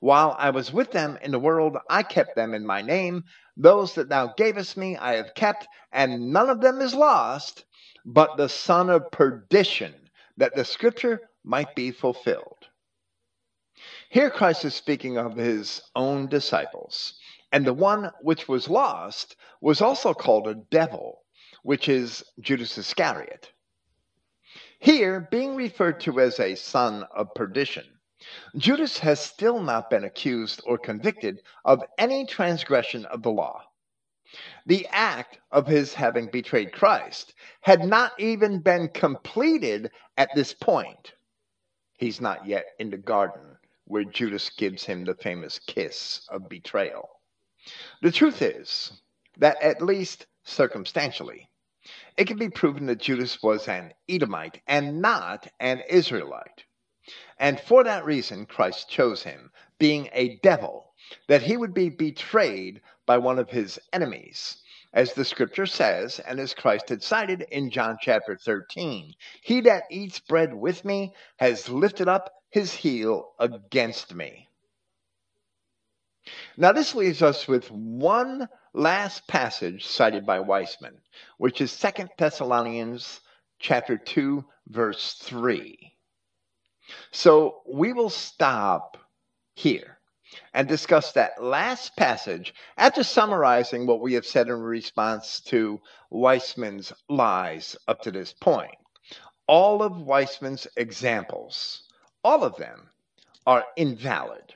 [0.00, 3.24] While I was with them in the world, I kept them in my name.
[3.56, 7.64] Those that thou gavest me, I have kept, and none of them is lost,
[8.04, 9.94] but the son of perdition,
[10.36, 12.66] that the scripture might be fulfilled.
[14.10, 17.14] Here Christ is speaking of his own disciples.
[17.50, 21.22] And the one which was lost was also called a devil,
[21.62, 23.50] which is Judas Iscariot.
[24.82, 28.00] Here, being referred to as a son of perdition,
[28.56, 33.62] Judas has still not been accused or convicted of any transgression of the law.
[34.64, 41.12] The act of his having betrayed Christ had not even been completed at this point.
[41.98, 47.20] He's not yet in the garden where Judas gives him the famous kiss of betrayal.
[48.00, 48.92] The truth is
[49.36, 51.50] that, at least circumstantially,
[52.16, 56.64] it can be proven that Judas was an Edomite and not an Israelite.
[57.38, 60.92] And for that reason, Christ chose him, being a devil,
[61.28, 64.58] that he would be betrayed by one of his enemies.
[64.92, 69.84] As the scripture says, and as Christ had cited in John chapter 13, he that
[69.90, 74.48] eats bread with me has lifted up his heel against me.
[76.56, 80.96] Now, this leaves us with one last passage cited by Weisman,
[81.38, 83.20] which is Second Thessalonians
[83.58, 85.92] chapter 2, verse 3.
[87.10, 88.96] So we will stop
[89.54, 89.98] here
[90.54, 95.80] and discuss that last passage after summarizing what we have said in response to
[96.12, 98.74] Weisman's lies up to this point.
[99.46, 101.82] All of Weisman's examples,
[102.22, 102.88] all of them,
[103.46, 104.54] are invalid.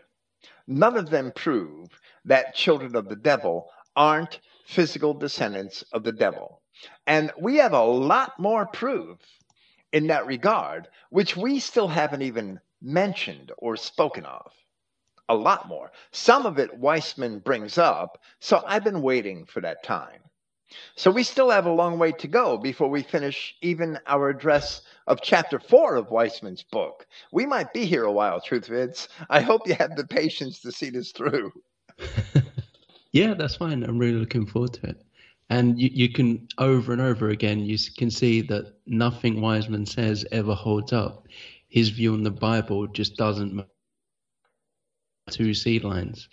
[0.66, 1.88] None of them prove
[2.24, 6.62] that children of the devil aren't physical descendants of the devil.
[7.06, 9.18] And we have a lot more proof
[9.92, 14.52] in that regard, which we still haven't even mentioned or spoken of.
[15.28, 15.90] A lot more.
[16.12, 20.20] Some of it Weisman brings up, so I've been waiting for that time.
[20.96, 24.82] So we still have a long way to go before we finish even our address
[25.06, 27.06] of chapter four of Weisman's book.
[27.32, 29.08] We might be here a while, Truthvids.
[29.30, 31.52] I hope you have the patience to see this through.
[33.14, 33.84] yeah, that's fine.
[33.84, 35.02] I'm really looking forward to it.
[35.48, 40.26] And you, you can over and over again, you can see that nothing Weisman says
[40.32, 41.28] ever holds up.
[41.68, 43.64] His view on the Bible just doesn't
[45.30, 46.28] two seed lines.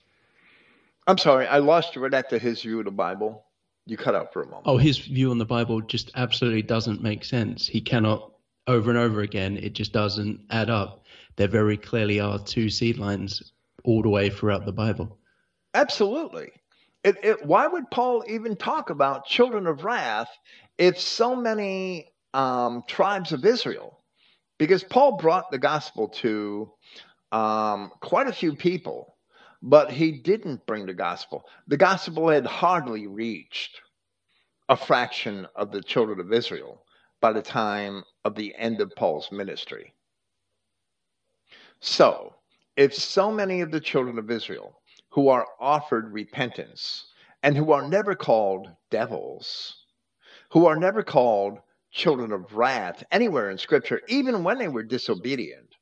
[1.06, 3.46] I'm sorry, I lost you right after his view of the Bible.
[3.86, 4.64] You cut out for a moment.
[4.66, 7.68] Oh, his view on the Bible just absolutely doesn't make sense.
[7.68, 8.32] He cannot,
[8.66, 11.06] over and over again, it just doesn't add up.
[11.36, 13.54] There very clearly are two seed lines
[13.84, 15.20] all the way throughout the Bible.
[15.76, 16.52] Absolutely.
[17.04, 20.30] It, it, why would Paul even talk about children of wrath
[20.78, 24.00] if so many um, tribes of Israel?
[24.60, 26.72] Because Paul brought the gospel to
[27.32, 29.16] um, quite a few people
[29.62, 31.46] but he didn't bring the gospel.
[31.68, 33.80] The gospel had hardly reached
[34.70, 36.84] a fraction of the children of Israel
[37.22, 39.94] by the time of the end of Paul's ministry.
[41.80, 42.36] So,
[42.78, 44.81] if so many of the children of Israel
[45.12, 47.06] who are offered repentance
[47.44, 49.76] and who are never called devils,
[50.52, 51.60] who are never called
[51.92, 55.76] children of wrath anywhere in Scripture, even when they were disobedient,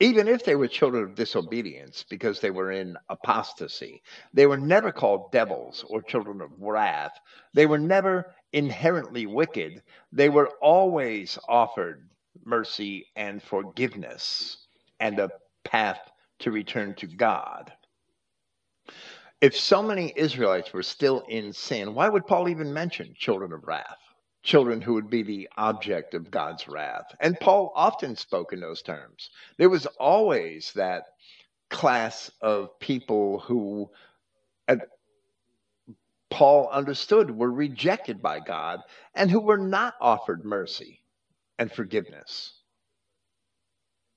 [0.00, 4.02] even if they were children of disobedience because they were in apostasy.
[4.32, 7.18] They were never called devils or children of wrath.
[7.54, 9.82] They were never inherently wicked.
[10.12, 12.10] They were always offered
[12.44, 14.66] mercy and forgiveness
[15.00, 15.30] and a
[15.64, 16.00] path
[16.40, 17.72] to return to God.
[19.40, 23.64] If so many Israelites were still in sin, why would Paul even mention children of
[23.64, 23.98] wrath?
[24.44, 27.06] children who would be the object of God's wrath.
[27.18, 29.30] And Paul often spoke in those terms.
[29.56, 31.04] There was always that
[31.70, 33.90] class of people who
[36.30, 38.80] Paul understood were rejected by God
[39.14, 41.00] and who were not offered mercy
[41.58, 42.52] and forgiveness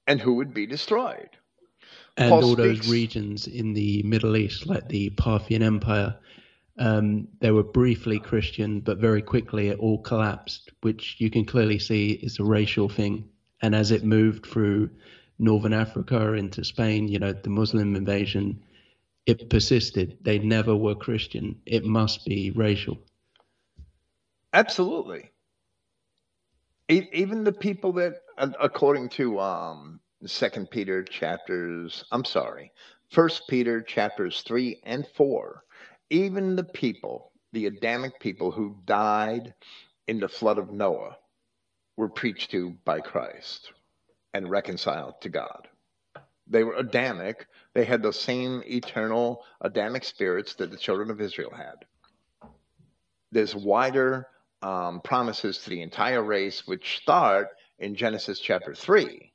[0.08, 1.30] and who would be destroyed.
[2.18, 6.18] And all those regions in the Middle East, like the Parthian Empire,
[6.80, 11.80] um, they were briefly Christian, but very quickly it all collapsed, which you can clearly
[11.80, 13.30] see is a racial thing.
[13.62, 14.90] And as it moved through
[15.40, 18.64] northern Africa into Spain, you know, the Muslim invasion,
[19.26, 20.18] it persisted.
[20.22, 21.62] They never were Christian.
[21.66, 22.98] It must be racial.
[24.54, 25.32] Absolutely.
[26.90, 32.72] Even the people that, according to um, Second Peter chapters, I'm sorry,
[33.12, 35.64] First Peter chapters three and four,
[36.10, 39.54] even the people, the Adamic people who died
[40.08, 41.18] in the flood of Noah,
[41.96, 43.72] were preached to by Christ
[44.34, 45.68] and reconciled to God.
[46.48, 47.48] They were Adamic.
[47.74, 51.86] They had the same eternal Adamic spirits that the children of Israel had.
[53.32, 54.28] There's wider
[54.62, 57.50] um, promises to the entire race, which start
[57.80, 59.27] in Genesis chapter 3.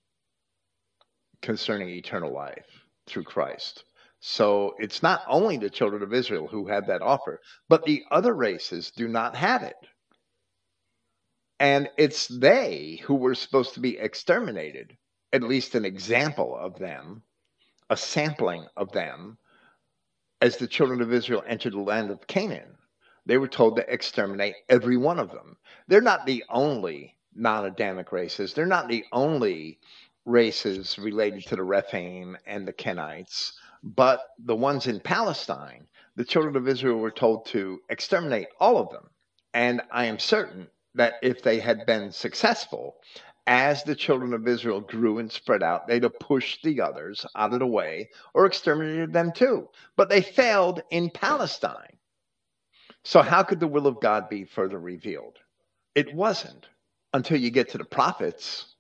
[1.43, 2.67] Concerning eternal life
[3.07, 3.85] through Christ.
[4.21, 8.33] So it's not only the children of Israel who have that offer, but the other
[8.33, 9.77] races do not have it.
[11.59, 14.97] And it's they who were supposed to be exterminated,
[15.33, 17.23] at least an example of them,
[17.91, 19.39] a sampling of them,
[20.41, 22.77] as the children of Israel entered the land of Canaan.
[23.27, 25.57] They were told to exterminate every one of them.
[25.87, 29.79] They're not the only non Adamic races, they're not the only
[30.25, 36.55] races related to the Rephaim and the Kenites but the ones in Palestine, the children
[36.55, 39.11] of Israel were told to exterminate all of them.
[39.55, 42.97] And I am certain that if they had been successful,
[43.49, 47.53] as the children of Israel grew and spread out, they'd have pushed the others out
[47.53, 49.69] of the way or exterminated them too.
[49.97, 51.99] But they failed in Palestine.
[53.03, 55.39] So, how could the will of God be further revealed?
[55.97, 56.69] It wasn't
[57.13, 58.72] until you get to the prophets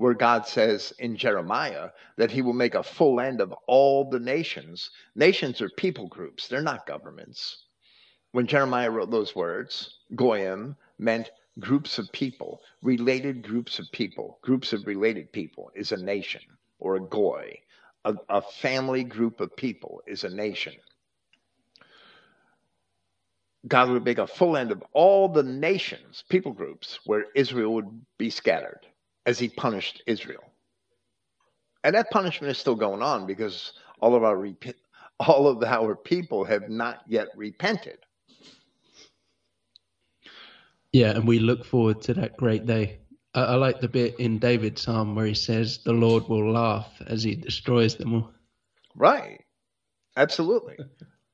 [0.00, 4.18] where God says in Jeremiah that he will make a full end of all the
[4.18, 4.90] nations.
[5.14, 7.66] Nations are people groups, they're not governments.
[8.32, 14.38] When Jeremiah wrote those words, Goyim meant groups of people, related groups of people.
[14.40, 16.40] Groups of related people is a nation
[16.78, 17.58] or a goy.
[18.06, 20.72] A, a family group of people is a nation.
[23.68, 28.00] God would make a full end of all the nations, people groups, where Israel would
[28.16, 28.86] be scattered
[29.26, 30.44] as he punished Israel.
[31.84, 34.76] And that punishment is still going on because all of our rep-
[35.20, 37.98] all of our people have not yet repented.
[40.92, 42.98] Yeah, and we look forward to that great day.
[43.34, 47.00] I, I like the bit in David's psalm where he says, "The Lord will laugh
[47.06, 48.32] as he destroys them all."
[48.96, 49.44] Right,
[50.16, 50.78] absolutely.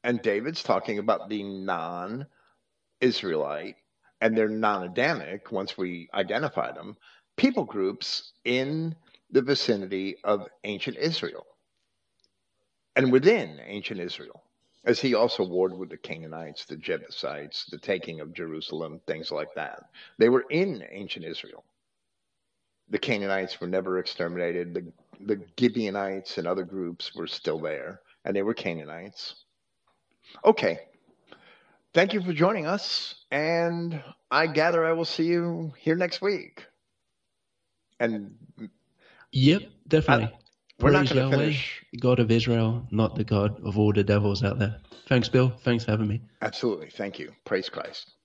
[0.04, 3.76] and David's talking about the non-Israelite
[4.20, 6.96] and they're non-Adamic once we identify them
[7.36, 8.94] people groups in
[9.30, 11.46] the vicinity of ancient Israel
[12.94, 14.42] and within ancient Israel,
[14.84, 19.54] as he also warred with the Canaanites, the Jebusites, the taking of Jerusalem, things like
[19.54, 19.80] that.
[20.18, 21.64] They were in ancient Israel.
[22.88, 24.72] The Canaanites were never exterminated.
[24.72, 29.44] The, the Gibeonites and other groups were still there, and they were Canaanites.
[30.44, 30.78] Okay.
[31.92, 36.64] Thank you for joining us, and I gather I will see you here next week
[38.00, 38.34] and
[39.32, 40.26] yep, definitely.
[40.26, 40.38] I,
[40.80, 41.84] we're Praise not going to finish.
[42.00, 44.76] God of Israel, not the God of all the devils out there.
[45.08, 45.50] Thanks, Bill.
[45.62, 46.20] Thanks for having me.
[46.42, 46.90] Absolutely.
[46.90, 47.32] Thank you.
[47.44, 48.16] Praise Christ.